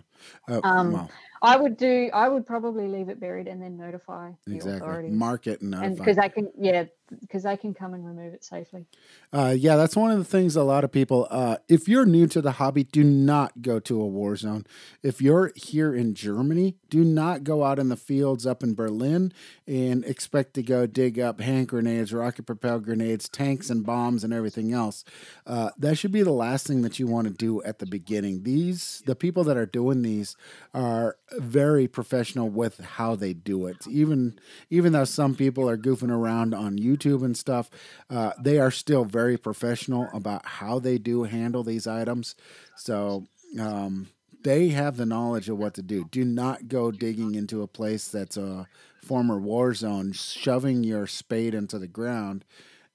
Uh, 0.48 0.60
Um, 0.64 1.08
I 1.42 1.56
would 1.56 1.76
do. 1.76 2.10
I 2.12 2.28
would 2.28 2.46
probably 2.46 2.88
leave 2.88 3.08
it 3.08 3.20
buried 3.20 3.48
and 3.48 3.62
then 3.62 3.76
notify 3.76 4.32
the 4.46 4.54
exactly. 4.54 4.76
authorities. 4.76 5.14
Mark 5.14 5.46
it 5.46 5.60
and 5.62 5.94
because 5.96 6.18
I 6.18 6.28
can, 6.28 6.50
yeah, 6.58 6.84
because 7.20 7.42
they 7.42 7.56
can 7.56 7.74
come 7.74 7.94
and 7.94 8.06
remove 8.06 8.34
it 8.34 8.44
safely. 8.44 8.86
Uh, 9.32 9.54
yeah, 9.56 9.76
that's 9.76 9.96
one 9.96 10.10
of 10.10 10.18
the 10.18 10.24
things 10.24 10.56
a 10.56 10.62
lot 10.62 10.84
of 10.84 10.92
people. 10.92 11.26
Uh, 11.30 11.56
if 11.68 11.88
you're 11.88 12.06
new 12.06 12.26
to 12.26 12.40
the 12.40 12.52
hobby, 12.52 12.84
do 12.84 13.02
not 13.02 13.62
go 13.62 13.78
to 13.80 14.00
a 14.00 14.06
war 14.06 14.36
zone. 14.36 14.66
If 15.02 15.22
you're 15.22 15.52
here 15.54 15.94
in 15.94 16.14
Germany, 16.14 16.76
do 16.90 17.04
not 17.04 17.44
go 17.44 17.64
out 17.64 17.78
in 17.78 17.88
the 17.88 17.96
fields 17.96 18.46
up 18.46 18.62
in 18.62 18.74
Berlin 18.74 19.32
and 19.66 20.04
expect 20.04 20.54
to 20.54 20.62
go 20.62 20.86
dig 20.86 21.18
up 21.18 21.40
hand 21.40 21.68
grenades, 21.68 22.12
rocket 22.12 22.44
propelled 22.44 22.84
grenades, 22.84 23.28
tanks, 23.28 23.70
and 23.70 23.84
bombs 23.84 24.24
and 24.24 24.32
everything 24.32 24.72
else. 24.72 25.04
Uh, 25.46 25.70
that 25.78 25.96
should 25.96 26.12
be 26.12 26.22
the 26.22 26.30
last 26.30 26.66
thing 26.66 26.82
that 26.82 26.98
you 26.98 27.06
want 27.06 27.26
to 27.26 27.32
do 27.32 27.62
at 27.62 27.78
the 27.78 27.86
beginning. 27.86 28.42
These 28.42 29.02
the 29.06 29.16
people 29.16 29.44
that 29.44 29.56
are 29.56 29.66
doing 29.66 30.02
these 30.02 30.36
are 30.74 31.16
very 31.38 31.88
professional 31.88 32.48
with 32.48 32.78
how 32.78 33.14
they 33.14 33.32
do 33.32 33.66
it. 33.66 33.86
Even 33.88 34.38
even 34.70 34.92
though 34.92 35.04
some 35.04 35.34
people 35.34 35.68
are 35.68 35.78
goofing 35.78 36.10
around 36.10 36.54
on 36.54 36.78
YouTube 36.78 36.97
and 37.06 37.36
stuff, 37.36 37.70
uh, 38.10 38.32
they 38.40 38.58
are 38.58 38.70
still 38.70 39.04
very 39.04 39.36
professional 39.36 40.08
about 40.12 40.44
how 40.44 40.78
they 40.78 40.98
do 40.98 41.24
handle 41.24 41.62
these 41.62 41.86
items. 41.86 42.34
So 42.76 43.26
um, 43.58 44.08
they 44.42 44.68
have 44.68 44.96
the 44.96 45.06
knowledge 45.06 45.48
of 45.48 45.58
what 45.58 45.74
to 45.74 45.82
do. 45.82 46.04
Do 46.10 46.24
not 46.24 46.68
go 46.68 46.90
digging 46.90 47.34
into 47.34 47.62
a 47.62 47.66
place 47.66 48.08
that's 48.08 48.36
a 48.36 48.66
former 49.02 49.38
war 49.38 49.74
zone, 49.74 50.12
shoving 50.12 50.84
your 50.84 51.06
spade 51.06 51.54
into 51.54 51.78
the 51.78 51.88
ground, 51.88 52.44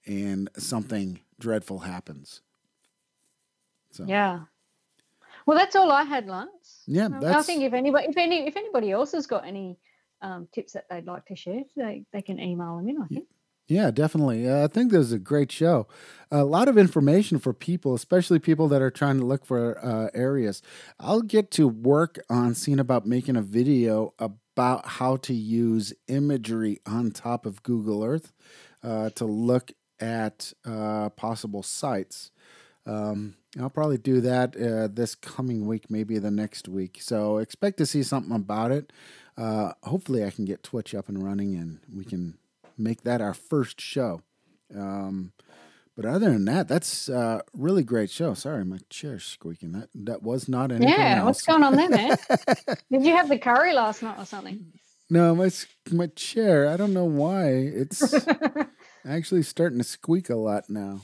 and 0.06 0.50
something 0.58 1.20
dreadful 1.40 1.80
happens. 1.80 2.42
So 3.92 4.06
Yeah. 4.08 4.42
Well, 5.46 5.58
that's 5.58 5.76
all 5.76 5.92
I 5.92 6.04
had, 6.04 6.28
Lance. 6.28 6.84
Yeah, 6.88 7.06
Um, 7.06 7.24
I 7.26 7.42
think 7.42 7.64
if 7.64 7.74
anybody, 7.74 8.08
if 8.08 8.18
any, 8.18 8.48
if 8.48 8.56
anybody 8.56 8.92
else 8.92 9.12
has 9.12 9.28
got 9.28 9.46
any 9.46 9.78
um, 10.22 10.48
tips 10.54 10.74
that 10.74 10.88
they'd 10.90 11.06
like 11.06 11.26
to 11.26 11.36
share, 11.36 11.64
they 11.76 12.06
they 12.12 12.22
can 12.22 12.40
email 12.40 12.78
them 12.78 12.88
in. 12.88 13.02
I 13.02 13.08
think. 13.08 13.28
Yeah, 13.68 13.92
definitely. 13.92 14.48
Uh, 14.48 14.66
I 14.66 14.68
think 14.68 14.92
this 14.92 15.02
is 15.06 15.14
a 15.14 15.20
great 15.20 15.52
show. 15.52 15.88
A 16.32 16.44
lot 16.44 16.68
of 16.68 16.78
information 16.78 17.40
for 17.40 17.54
people, 17.54 17.94
especially 17.94 18.40
people 18.40 18.68
that 18.68 18.82
are 18.82 18.92
trying 18.92 19.20
to 19.20 19.26
look 19.26 19.46
for 19.46 19.84
uh, 19.84 20.10
areas. 20.14 20.62
I'll 21.00 21.22
get 21.22 21.50
to 21.52 21.68
work 21.68 22.20
on 22.30 22.56
seeing 22.56 22.80
about 22.80 23.06
making 23.06 23.38
a 23.38 23.42
video 23.42 24.14
about 24.20 24.86
how 24.86 25.16
to 25.18 25.34
use 25.34 25.94
imagery 26.08 26.80
on 26.86 27.12
top 27.12 27.46
of 27.46 27.64
Google 27.64 28.04
Earth 28.04 28.34
uh, 28.84 29.12
to 29.12 29.26
look 29.26 29.72
at 30.00 30.52
uh, 30.66 31.10
possible 31.10 31.64
sites. 31.64 32.32
Um, 32.86 33.36
I'll 33.60 33.70
probably 33.70 33.98
do 33.98 34.20
that 34.22 34.58
uh, 34.58 34.90
this 34.92 35.16
coming 35.16 35.66
week, 35.66 35.90
maybe 35.90 36.20
the 36.20 36.32
next 36.32 36.68
week. 36.68 36.98
So 37.00 37.38
expect 37.38 37.78
to 37.78 37.86
see 37.86 38.04
something 38.04 38.36
about 38.36 38.72
it. 38.72 38.92
Uh, 39.38 39.72
hopefully, 39.84 40.26
I 40.26 40.32
can 40.32 40.44
get 40.44 40.64
Twitch 40.64 40.94
up 40.94 41.08
and 41.08 41.24
running 41.24 41.56
and 41.56 41.80
we 41.96 42.04
can 42.04 42.38
make 42.78 43.04
that 43.04 43.22
our 43.22 43.34
first 43.34 43.80
show. 43.82 44.22
Um, 44.76 45.34
but 45.96 46.06
other 46.06 46.32
than 46.32 46.46
that, 46.46 46.68
that's 46.68 47.08
a 47.10 47.44
really 47.54 47.84
great 47.84 48.10
show. 48.10 48.34
Sorry, 48.34 48.66
my 48.66 48.80
chair's 48.90 49.24
squeaking. 49.24 49.74
That 49.74 49.90
that 49.94 50.24
was 50.24 50.50
not 50.50 50.72
anything 50.72 50.90
Yeah. 50.90 51.18
else. 51.20 51.26
What's 51.26 51.44
going 51.44 51.64
on 51.64 51.76
there, 51.76 51.90
man? 51.90 52.18
Did 52.92 53.06
you 53.06 53.16
have 53.16 53.30
the 53.30 53.38
curry 53.38 53.74
last 53.74 54.02
night 54.02 54.18
or 54.18 54.26
something? 54.26 54.74
No, 55.10 55.36
my 55.36 55.52
my 55.92 56.08
chair. 56.08 56.68
I 56.68 56.78
don't 56.78 56.94
know 56.94 57.06
why 57.06 57.50
it's 57.50 58.26
actually 59.08 59.44
starting 59.44 59.78
to 59.78 59.84
squeak 59.84 60.30
a 60.32 60.36
lot 60.36 60.70
now. 60.70 61.02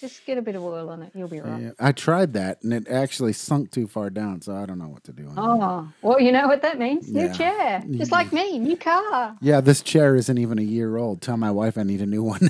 Just 0.00 0.24
get 0.26 0.38
a 0.38 0.42
bit 0.42 0.54
of 0.54 0.62
oil 0.62 0.90
on 0.90 1.02
it. 1.02 1.12
You'll 1.14 1.28
be 1.28 1.40
right. 1.40 1.60
Yeah, 1.62 1.70
I 1.78 1.92
tried 1.92 2.32
that 2.34 2.62
and 2.62 2.72
it 2.72 2.88
actually 2.88 3.32
sunk 3.32 3.70
too 3.70 3.86
far 3.86 4.10
down, 4.10 4.42
so 4.42 4.54
I 4.54 4.66
don't 4.66 4.78
know 4.78 4.88
what 4.88 5.04
to 5.04 5.12
do. 5.12 5.30
Oh, 5.36 5.88
well, 6.02 6.20
you 6.20 6.32
know 6.32 6.46
what 6.46 6.62
that 6.62 6.78
means? 6.78 7.10
New 7.12 7.22
Yeah. 7.26 7.32
chair. 7.32 7.82
Just 7.92 8.12
like 8.12 8.32
me, 8.32 8.58
new 8.58 8.76
car. 8.76 9.36
Yeah, 9.40 9.60
this 9.60 9.80
chair 9.82 10.14
isn't 10.16 10.38
even 10.38 10.58
a 10.58 10.62
year 10.62 10.96
old. 10.96 11.22
Tell 11.22 11.36
my 11.36 11.50
wife 11.50 11.78
I 11.78 11.82
need 11.84 12.00
a 12.02 12.06
new 12.06 12.22
one. 12.22 12.48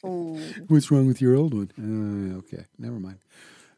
What's 0.68 0.90
wrong 0.90 1.06
with 1.06 1.20
your 1.20 1.36
old 1.36 1.54
one? 1.54 1.70
Uh, 1.78 2.38
okay, 2.38 2.64
never 2.78 2.98
mind. 2.98 3.18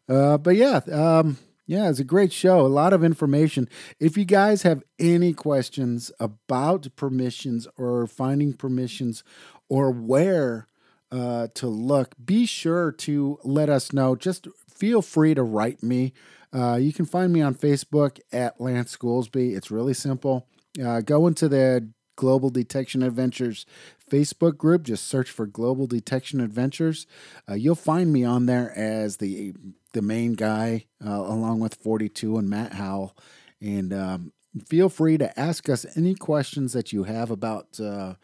Uh, 0.08 0.38
but 0.38 0.56
yeah, 0.56 0.80
um, 0.92 1.38
yeah, 1.66 1.88
it's 1.88 1.98
a 1.98 2.04
great 2.04 2.32
show. 2.32 2.60
A 2.60 2.68
lot 2.68 2.92
of 2.92 3.02
information. 3.02 3.68
If 3.98 4.16
you 4.16 4.24
guys 4.24 4.62
have 4.62 4.82
any 4.98 5.32
questions 5.32 6.10
about 6.20 6.88
permissions 6.96 7.66
or 7.76 8.06
finding 8.06 8.52
permissions 8.52 9.24
or 9.68 9.90
where 9.90 10.68
uh, 11.14 11.48
to 11.54 11.68
look, 11.68 12.14
be 12.22 12.44
sure 12.44 12.90
to 12.90 13.38
let 13.44 13.68
us 13.68 13.92
know. 13.92 14.16
Just 14.16 14.48
feel 14.68 15.00
free 15.00 15.32
to 15.34 15.42
write 15.44 15.82
me. 15.82 16.12
Uh, 16.52 16.74
you 16.74 16.92
can 16.92 17.06
find 17.06 17.32
me 17.32 17.40
on 17.40 17.54
Facebook 17.54 18.18
at 18.32 18.60
Lance 18.60 18.96
Goolsby. 18.96 19.56
It's 19.56 19.70
really 19.70 19.94
simple. 19.94 20.48
Uh, 20.82 21.00
go 21.00 21.28
into 21.28 21.48
the 21.48 21.88
Global 22.16 22.50
Detection 22.50 23.02
Adventures 23.02 23.64
Facebook 24.10 24.56
group. 24.56 24.82
Just 24.82 25.06
search 25.06 25.30
for 25.30 25.46
Global 25.46 25.86
Detection 25.86 26.40
Adventures. 26.40 27.06
Uh, 27.48 27.54
you'll 27.54 27.74
find 27.74 28.12
me 28.12 28.24
on 28.24 28.46
there 28.46 28.72
as 28.76 29.18
the 29.18 29.54
the 29.92 30.02
main 30.02 30.32
guy, 30.32 30.86
uh, 31.04 31.10
along 31.10 31.60
with 31.60 31.76
42 31.76 32.36
and 32.36 32.50
Matt 32.50 32.72
Howell. 32.72 33.16
And 33.60 33.92
um, 33.92 34.32
feel 34.66 34.88
free 34.88 35.16
to 35.18 35.38
ask 35.38 35.68
us 35.68 35.86
any 35.96 36.16
questions 36.16 36.72
that 36.72 36.92
you 36.92 37.04
have 37.04 37.30
about 37.30 37.78
uh, 37.78 38.14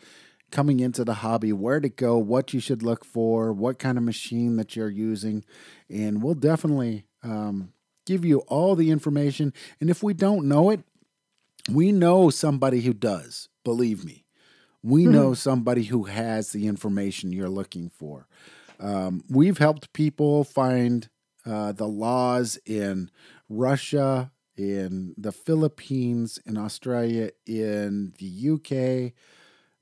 coming 0.51 0.81
into 0.81 1.05
the 1.05 1.15
hobby, 1.15 1.53
where 1.53 1.81
to 1.81 1.89
go, 1.89 2.19
what 2.19 2.53
you 2.53 2.61
should 2.61 2.83
look 2.83 3.05
for, 3.05 3.53
what 3.53 3.79
kind 3.79 3.99
of 3.99 4.05
machine 4.05 4.57
that 4.57 4.77
you're 4.77 4.91
using, 4.91 5.45
and 5.89 6.23
we'll 6.23 6.35
definitely 6.35 7.05
um, 7.23 7.73
give 8.07 8.25
you 8.25 8.41
all 8.41 8.75
the 8.75 8.91
information. 8.91 9.53
And 9.81 9.91
if 9.91 10.03
we 10.03 10.15
don't 10.15 10.49
know 10.49 10.71
it, 10.71 10.81
we 11.71 11.93
know 11.93 12.31
somebody 12.31 12.81
who 12.81 12.93
does. 12.93 13.49
Believe 13.65 14.05
me, 14.05 14.25
we 14.83 15.07
know 15.07 15.35
somebody 15.35 15.85
who 15.85 16.05
has 16.05 16.53
the 16.53 16.67
information 16.67 17.33
you're 17.33 17.49
looking 17.49 17.91
for. 17.91 18.27
Um, 18.79 19.23
we've 19.29 19.59
helped 19.59 19.93
people 19.93 20.45
find 20.45 21.09
uh, 21.45 21.73
the 21.73 21.87
laws 21.87 22.59
in 22.65 23.11
Russia, 23.49 24.33
in 24.57 25.15
the 25.17 25.33
Philippines, 25.33 26.39
in 26.47 26.57
Australia, 26.57 27.31
in 27.47 28.15
the 28.19 28.51
UK, 28.51 29.13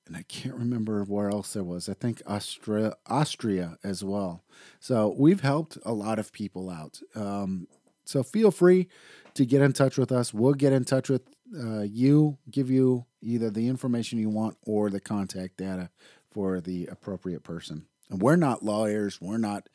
and 0.09 0.17
I 0.17 0.23
can't 0.23 0.55
remember 0.55 1.05
where 1.05 1.29
else 1.29 1.53
there 1.53 1.63
was. 1.63 1.89
I 1.89 1.95
think 1.95 2.23
Austria, 2.27 2.95
Austria 3.07 3.77
as 3.85 4.03
well. 4.03 4.43
So 4.81 5.15
we've 5.17 5.43
helped 5.43 5.77
a 5.85 5.93
lot 5.93 6.19
of 6.19 6.33
people 6.33 6.71
out. 6.71 7.01
Um, 7.15 7.69
so 8.05 8.23
feel 8.23 8.51
free 8.51 8.89
to 9.35 9.45
get 9.45 9.61
in 9.61 9.75
touch 9.75 9.99
with 9.99 10.11
us. 10.11 10.33
We'll 10.33 10.55
get 10.55 10.73
in 10.73 10.85
touch 10.85 11.11
with 11.11 11.23
uh, 11.55 11.83
you, 11.83 12.39
give 12.51 12.71
you 12.71 13.05
either 13.21 13.51
the 13.51 13.69
information 13.69 14.19
you 14.19 14.31
want 14.31 14.57
or 14.63 14.89
the 14.89 15.01
contact 15.01 15.59
data 15.59 15.91
for 16.31 16.61
the 16.61 16.87
appropriate 16.87 17.45
person. 17.45 17.87
And 18.11 18.23
we're 18.23 18.37
not 18.37 18.65
lawyers. 18.65 19.21
We're 19.21 19.39
not. 19.39 19.69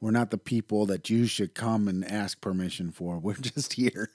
We're 0.00 0.10
not 0.10 0.30
the 0.30 0.38
people 0.38 0.84
that 0.86 1.10
you 1.10 1.26
should 1.26 1.54
come 1.54 1.86
and 1.86 2.04
ask 2.04 2.40
permission 2.40 2.90
for. 2.90 3.20
We're 3.20 3.34
just 3.40 3.74
here. 3.74 4.10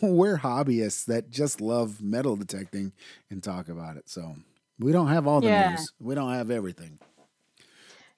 we're 0.00 0.38
hobbyists 0.38 1.04
that 1.04 1.30
just 1.30 1.60
love 1.60 2.02
metal 2.02 2.34
detecting 2.34 2.92
and 3.30 3.40
talk 3.40 3.68
about 3.68 3.96
it. 3.96 4.08
So 4.08 4.34
we 4.78 4.92
don't 4.92 5.08
have 5.08 5.26
all 5.26 5.40
the 5.40 5.48
Yeah. 5.48 5.70
news. 5.70 5.92
We 6.00 6.14
don't 6.14 6.32
have 6.32 6.50
everything. 6.50 6.98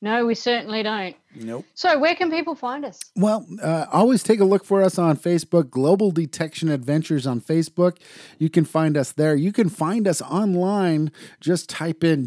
No, 0.02 0.26
we 0.26 0.34
certainly 0.34 0.82
don't. 0.82 1.16
Nope. 1.34 1.64
So, 1.72 1.98
where 1.98 2.14
can 2.14 2.30
people 2.30 2.54
find 2.54 2.84
us? 2.84 3.00
Well, 3.16 3.46
uh, 3.62 3.86
always 3.90 4.22
take 4.22 4.38
a 4.40 4.44
look 4.44 4.62
for 4.64 4.82
us 4.82 4.98
on 4.98 5.16
Facebook, 5.16 5.70
Global 5.70 6.10
Detection 6.10 6.68
Adventures 6.68 7.26
on 7.26 7.40
Facebook. 7.40 7.96
You 8.38 8.50
can 8.50 8.66
find 8.66 8.98
us 8.98 9.12
there. 9.12 9.34
You 9.34 9.50
can 9.50 9.70
find 9.70 10.06
us 10.06 10.20
online. 10.20 11.10
Just 11.40 11.70
type 11.70 12.04
in 12.04 12.26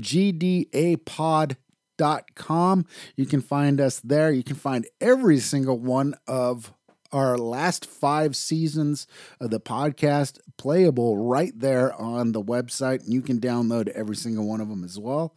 gdapod.com. 1.99 2.85
You 3.15 3.25
can 3.27 3.41
find 3.41 3.79
us 3.79 3.99
there. 3.99 4.31
You 4.31 4.43
can 4.43 4.55
find 4.55 4.87
every 4.99 5.39
single 5.39 5.77
one 5.77 6.15
of 6.27 6.73
our 7.11 7.37
last 7.37 7.85
five 7.85 8.35
seasons 8.35 9.07
of 9.39 9.49
the 9.49 9.59
podcast 9.59 10.39
playable 10.57 11.17
right 11.17 11.57
there 11.57 11.93
on 11.93 12.31
the 12.31 12.41
website. 12.41 13.03
And 13.03 13.13
you 13.13 13.21
can 13.21 13.39
download 13.39 13.89
every 13.89 14.15
single 14.15 14.47
one 14.47 14.61
of 14.61 14.69
them 14.69 14.83
as 14.83 14.99
well. 14.99 15.35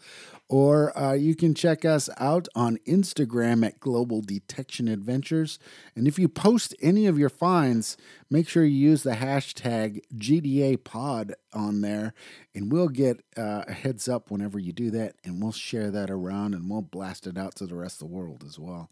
Or 0.51 0.99
uh, 0.99 1.13
you 1.13 1.37
can 1.37 1.55
check 1.55 1.85
us 1.85 2.11
out 2.19 2.49
on 2.57 2.79
Instagram 2.79 3.65
at 3.65 3.79
Global 3.79 4.21
Detection 4.21 4.89
Adventures. 4.89 5.61
And 5.95 6.09
if 6.09 6.19
you 6.19 6.29
post 6.29 6.75
any 6.83 7.07
of 7.07 7.21
your 7.21 7.29
finds, 7.29 7.97
make 8.31 8.49
sure 8.49 8.65
you 8.65 8.77
use 8.77 9.05
the 9.05 9.13
hashtag 9.13 10.01
GDAPod 10.17 11.35
on 11.53 11.83
there, 11.83 12.15
and 12.53 12.73
we'll 12.73 12.89
get 12.89 13.23
uh, 13.37 13.63
a 13.69 13.73
heads 13.73 14.09
up 14.09 14.29
whenever 14.33 14.59
you 14.59 14.73
do 14.73 14.91
that, 14.91 15.15
and 15.25 15.41
we'll 15.41 15.53
share 15.53 15.91
that 15.93 16.11
around 16.11 16.55
and 16.55 16.69
we'll 16.69 16.83
blast 16.83 17.29
it 17.29 17.39
out 17.39 17.55
to 17.57 17.67
the 17.67 17.77
rest 17.77 18.03
of 18.03 18.09
the 18.09 18.15
world 18.15 18.43
as 18.45 18.59
well. 18.59 18.91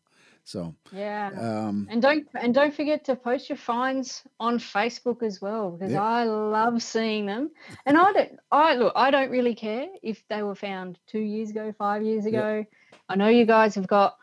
So, 0.49 0.75
Yeah. 0.95 1.29
um, 1.39 1.87
And 1.91 2.01
don't 2.01 2.27
and 2.35 2.55
don't 2.55 2.73
forget 2.75 3.05
to 3.05 3.17
post 3.17 3.51
your 3.51 3.59
finds 3.59 4.23
on 4.41 4.59
Facebook 4.59 5.23
as 5.23 5.43
well 5.43 5.73
because 5.73 5.93
Yeah. 5.93 6.03
I 6.03 6.25
love 6.25 6.83
seeing 6.83 7.27
them. 7.27 7.51
And 7.85 7.99
I 7.99 8.13
don't 8.15 8.33
I 8.51 8.75
look 8.77 8.95
I 8.97 9.11
don't 9.11 9.31
really 9.31 9.55
care 9.55 9.89
if 10.03 10.27
they 10.29 10.43
were 10.43 10.55
found 10.55 10.99
two 11.07 11.21
years 11.21 11.51
ago, 11.51 11.75
five 11.77 12.03
years 12.03 12.25
Yeah. 12.25 12.31
ago. 12.31 12.65
I 13.11 13.17
know 13.17 13.29
you 13.29 13.45
guys 13.45 13.75
have 13.75 13.87
got 13.87 14.17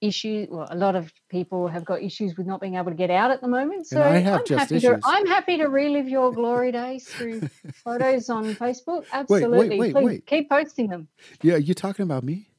issues. 0.00 0.46
Well, 0.48 0.68
a 0.70 0.76
lot 0.76 0.94
of 0.94 1.12
people 1.30 1.66
have 1.66 1.84
got 1.84 2.00
issues 2.00 2.36
with 2.36 2.46
not 2.46 2.60
being 2.60 2.76
able 2.76 2.92
to 2.92 2.96
get 2.96 3.10
out 3.10 3.32
at 3.32 3.40
the 3.40 3.48
moment. 3.48 3.88
So 3.88 4.00
I 4.00 4.18
have 4.18 4.40
am 4.42 4.46
just 4.46 4.60
happy 4.60 4.76
issues. 4.76 5.00
to 5.00 5.00
I'm 5.04 5.26
happy 5.26 5.58
to 5.58 5.66
relive 5.66 6.08
your 6.08 6.32
glory 6.40 6.70
days 6.70 7.08
through 7.08 7.40
photos 7.82 8.30
on 8.30 8.54
Facebook. 8.54 9.00
wait, 9.00 9.08
Absolutely, 9.12 9.80
wait, 9.80 9.92
Please 9.94 10.04
wait. 10.04 10.26
keep 10.26 10.48
posting 10.48 10.86
them. 10.90 11.08
Yeah, 11.42 11.56
you're 11.56 11.74
talking 11.74 12.04
about 12.04 12.22
me? 12.22 12.50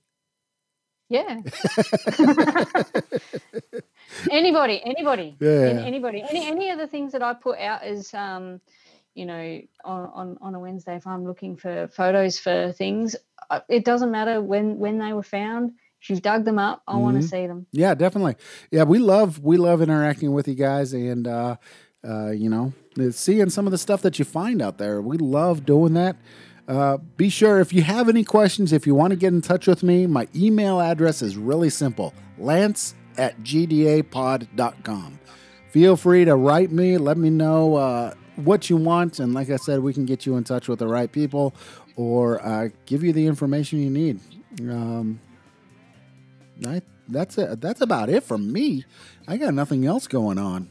Yeah. 1.09 1.41
anybody, 4.31 4.81
anybody, 4.85 5.35
Yeah. 5.39 5.81
anybody, 5.85 6.23
any 6.27 6.47
any 6.47 6.69
of 6.71 6.79
the 6.79 6.87
things 6.87 7.11
that 7.13 7.21
I 7.23 7.33
put 7.33 7.59
out 7.59 7.83
as 7.83 8.13
um, 8.13 8.61
you 9.13 9.25
know, 9.25 9.61
on, 9.83 10.05
on 10.13 10.37
on 10.41 10.55
a 10.55 10.59
Wednesday, 10.59 10.95
if 10.95 11.07
I'm 11.07 11.25
looking 11.25 11.55
for 11.57 11.87
photos 11.87 12.39
for 12.39 12.71
things, 12.71 13.15
uh, 13.49 13.61
it 13.69 13.85
doesn't 13.85 14.11
matter 14.11 14.41
when 14.41 14.77
when 14.79 14.97
they 14.99 15.13
were 15.13 15.23
found. 15.23 15.71
If 16.01 16.09
you've 16.11 16.21
dug 16.21 16.45
them 16.45 16.59
up, 16.59 16.83
I 16.87 16.97
want 16.97 17.17
Mhm. 17.17 17.21
to 17.21 17.27
see 17.27 17.47
them. 17.47 17.65
Yeah, 17.71 17.95
definitely. 17.95 18.35
Yeah, 18.71 18.83
we 18.83 18.99
love 18.99 19.39
we 19.39 19.57
love 19.57 19.81
interacting 19.81 20.31
with 20.33 20.47
you 20.47 20.55
guys 20.55 20.93
and 20.93 21.27
uh 21.27 21.55
uh 22.07 22.31
you 22.31 22.49
know, 22.49 22.73
seeing 23.11 23.49
some 23.49 23.65
of 23.65 23.71
the 23.71 23.77
stuff 23.79 24.01
that 24.03 24.19
you 24.19 24.25
find 24.25 24.61
out 24.61 24.77
there. 24.77 25.01
We 25.01 25.17
love 25.17 25.65
doing 25.65 25.93
that. 25.95 26.15
Uh, 26.67 26.97
be 27.15 27.29
sure 27.29 27.59
if 27.59 27.71
you 27.71 27.81
have 27.81 28.09
any 28.09 28.23
questions, 28.23 28.73
if 28.73 28.85
you 28.85 28.93
want 28.93 29.11
to 29.11 29.17
get 29.17 29.31
in 29.31 29.41
touch 29.41 29.67
with 29.67 29.83
me, 29.83 30.05
my 30.05 30.27
email 30.35 30.81
address 30.81 31.21
is 31.21 31.37
really 31.37 31.69
simple 31.69 32.13
lance 32.37 32.93
at 33.17 33.39
gdapod.com. 33.41 35.19
Feel 35.71 35.95
free 35.95 36.25
to 36.25 36.35
write 36.35 36.71
me, 36.71 36.97
let 36.97 37.17
me 37.17 37.29
know 37.29 37.75
uh, 37.75 38.13
what 38.35 38.69
you 38.69 38.77
want. 38.77 39.19
And 39.19 39.33
like 39.33 39.49
I 39.49 39.55
said, 39.55 39.79
we 39.79 39.93
can 39.93 40.05
get 40.05 40.25
you 40.25 40.35
in 40.37 40.43
touch 40.43 40.67
with 40.67 40.79
the 40.79 40.87
right 40.87 41.11
people 41.11 41.53
or 41.95 42.45
uh, 42.45 42.69
give 42.85 43.03
you 43.03 43.13
the 43.13 43.25
information 43.27 43.81
you 43.81 43.89
need. 43.89 44.19
Um, 44.61 45.19
I, 46.65 46.81
that's 47.07 47.37
it. 47.37 47.61
That's 47.61 47.81
about 47.81 48.09
it 48.09 48.23
from 48.23 48.51
me. 48.51 48.85
I 49.27 49.37
got 49.37 49.53
nothing 49.53 49.85
else 49.85 50.07
going 50.07 50.37
on. 50.37 50.69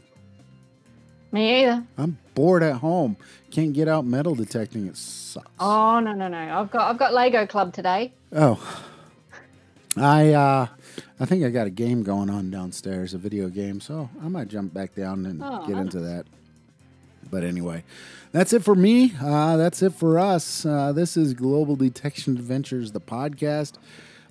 Me 1.31 1.63
either. 1.63 1.85
I'm 1.97 2.17
bored 2.37 2.61
at 2.61 2.75
home. 2.75 3.17
Can't 3.49 3.73
get 3.73 3.87
out 3.87 4.05
metal 4.05 4.35
detecting. 4.35 4.85
It 4.85 4.95
sucks. 4.95 5.47
Oh 5.59 5.99
no 5.99 6.13
no 6.13 6.27
no! 6.27 6.37
I've 6.37 6.69
got 6.69 6.91
I've 6.91 6.99
got 6.99 7.11
Lego 7.13 7.47
Club 7.47 7.73
today. 7.73 8.13
Oh, 8.31 8.83
I 9.97 10.33
uh, 10.33 10.67
I 11.19 11.25
think 11.25 11.43
I 11.43 11.49
got 11.49 11.65
a 11.65 11.71
game 11.71 12.03
going 12.03 12.29
on 12.29 12.51
downstairs, 12.51 13.15
a 13.15 13.17
video 13.17 13.49
game. 13.49 13.81
So 13.81 14.09
I 14.23 14.27
might 14.27 14.49
jump 14.49 14.71
back 14.73 14.93
down 14.93 15.25
and 15.25 15.41
Oh, 15.43 15.65
get 15.67 15.77
into 15.77 15.99
that. 16.01 16.25
But 17.31 17.43
anyway, 17.43 17.83
that's 18.31 18.53
it 18.53 18.63
for 18.63 18.75
me. 18.75 19.13
Uh, 19.19 19.57
that's 19.57 19.81
it 19.81 19.93
for 19.93 20.19
us. 20.19 20.63
Uh, 20.65 20.93
this 20.93 21.17
is 21.17 21.33
Global 21.33 21.75
Detection 21.75 22.37
Adventures, 22.37 22.91
the 22.91 23.01
podcast. 23.01 23.73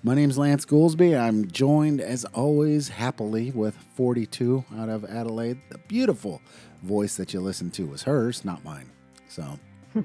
My 0.03 0.15
name's 0.15 0.39
Lance 0.39 0.65
Goolsby. 0.65 1.19
I'm 1.19 1.51
joined, 1.51 2.01
as 2.01 2.25
always, 2.27 2.91
happily 2.91 3.51
with 3.51 3.75
42 3.97 4.65
out 4.79 4.89
of 4.89 5.05
Adelaide. 5.05 5.59
The 5.71 5.79
beautiful 5.79 6.41
voice 6.83 7.17
that 7.17 7.33
you 7.35 7.41
listen 7.41 7.71
to 7.73 7.87
was 7.87 8.03
hers, 8.05 8.45
not 8.45 8.65
mine. 8.65 8.91
So 9.29 9.59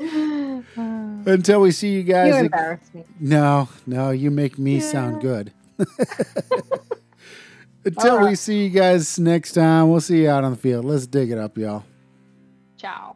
until 0.00 1.60
we 1.60 1.70
see 1.72 1.90
you 1.94 2.02
guys, 2.02 2.28
You 2.34 2.40
embarrass 2.40 2.80
me. 2.94 3.04
no, 3.20 3.68
no, 3.86 4.10
you 4.10 4.30
make 4.30 4.58
me 4.58 4.80
sound 4.80 5.20
good. 5.20 5.52
Until 7.84 8.18
All 8.18 8.24
we 8.26 8.34
see 8.34 8.64
you 8.64 8.70
guys 8.70 9.16
next 9.18 9.52
time, 9.52 9.90
we'll 9.90 10.00
see 10.00 10.22
you 10.22 10.28
out 10.30 10.42
on 10.42 10.50
the 10.52 10.58
field. 10.58 10.84
Let's 10.84 11.06
dig 11.06 11.30
it 11.30 11.38
up, 11.38 11.56
y'all. 11.56 11.84
Ciao. 12.76 13.15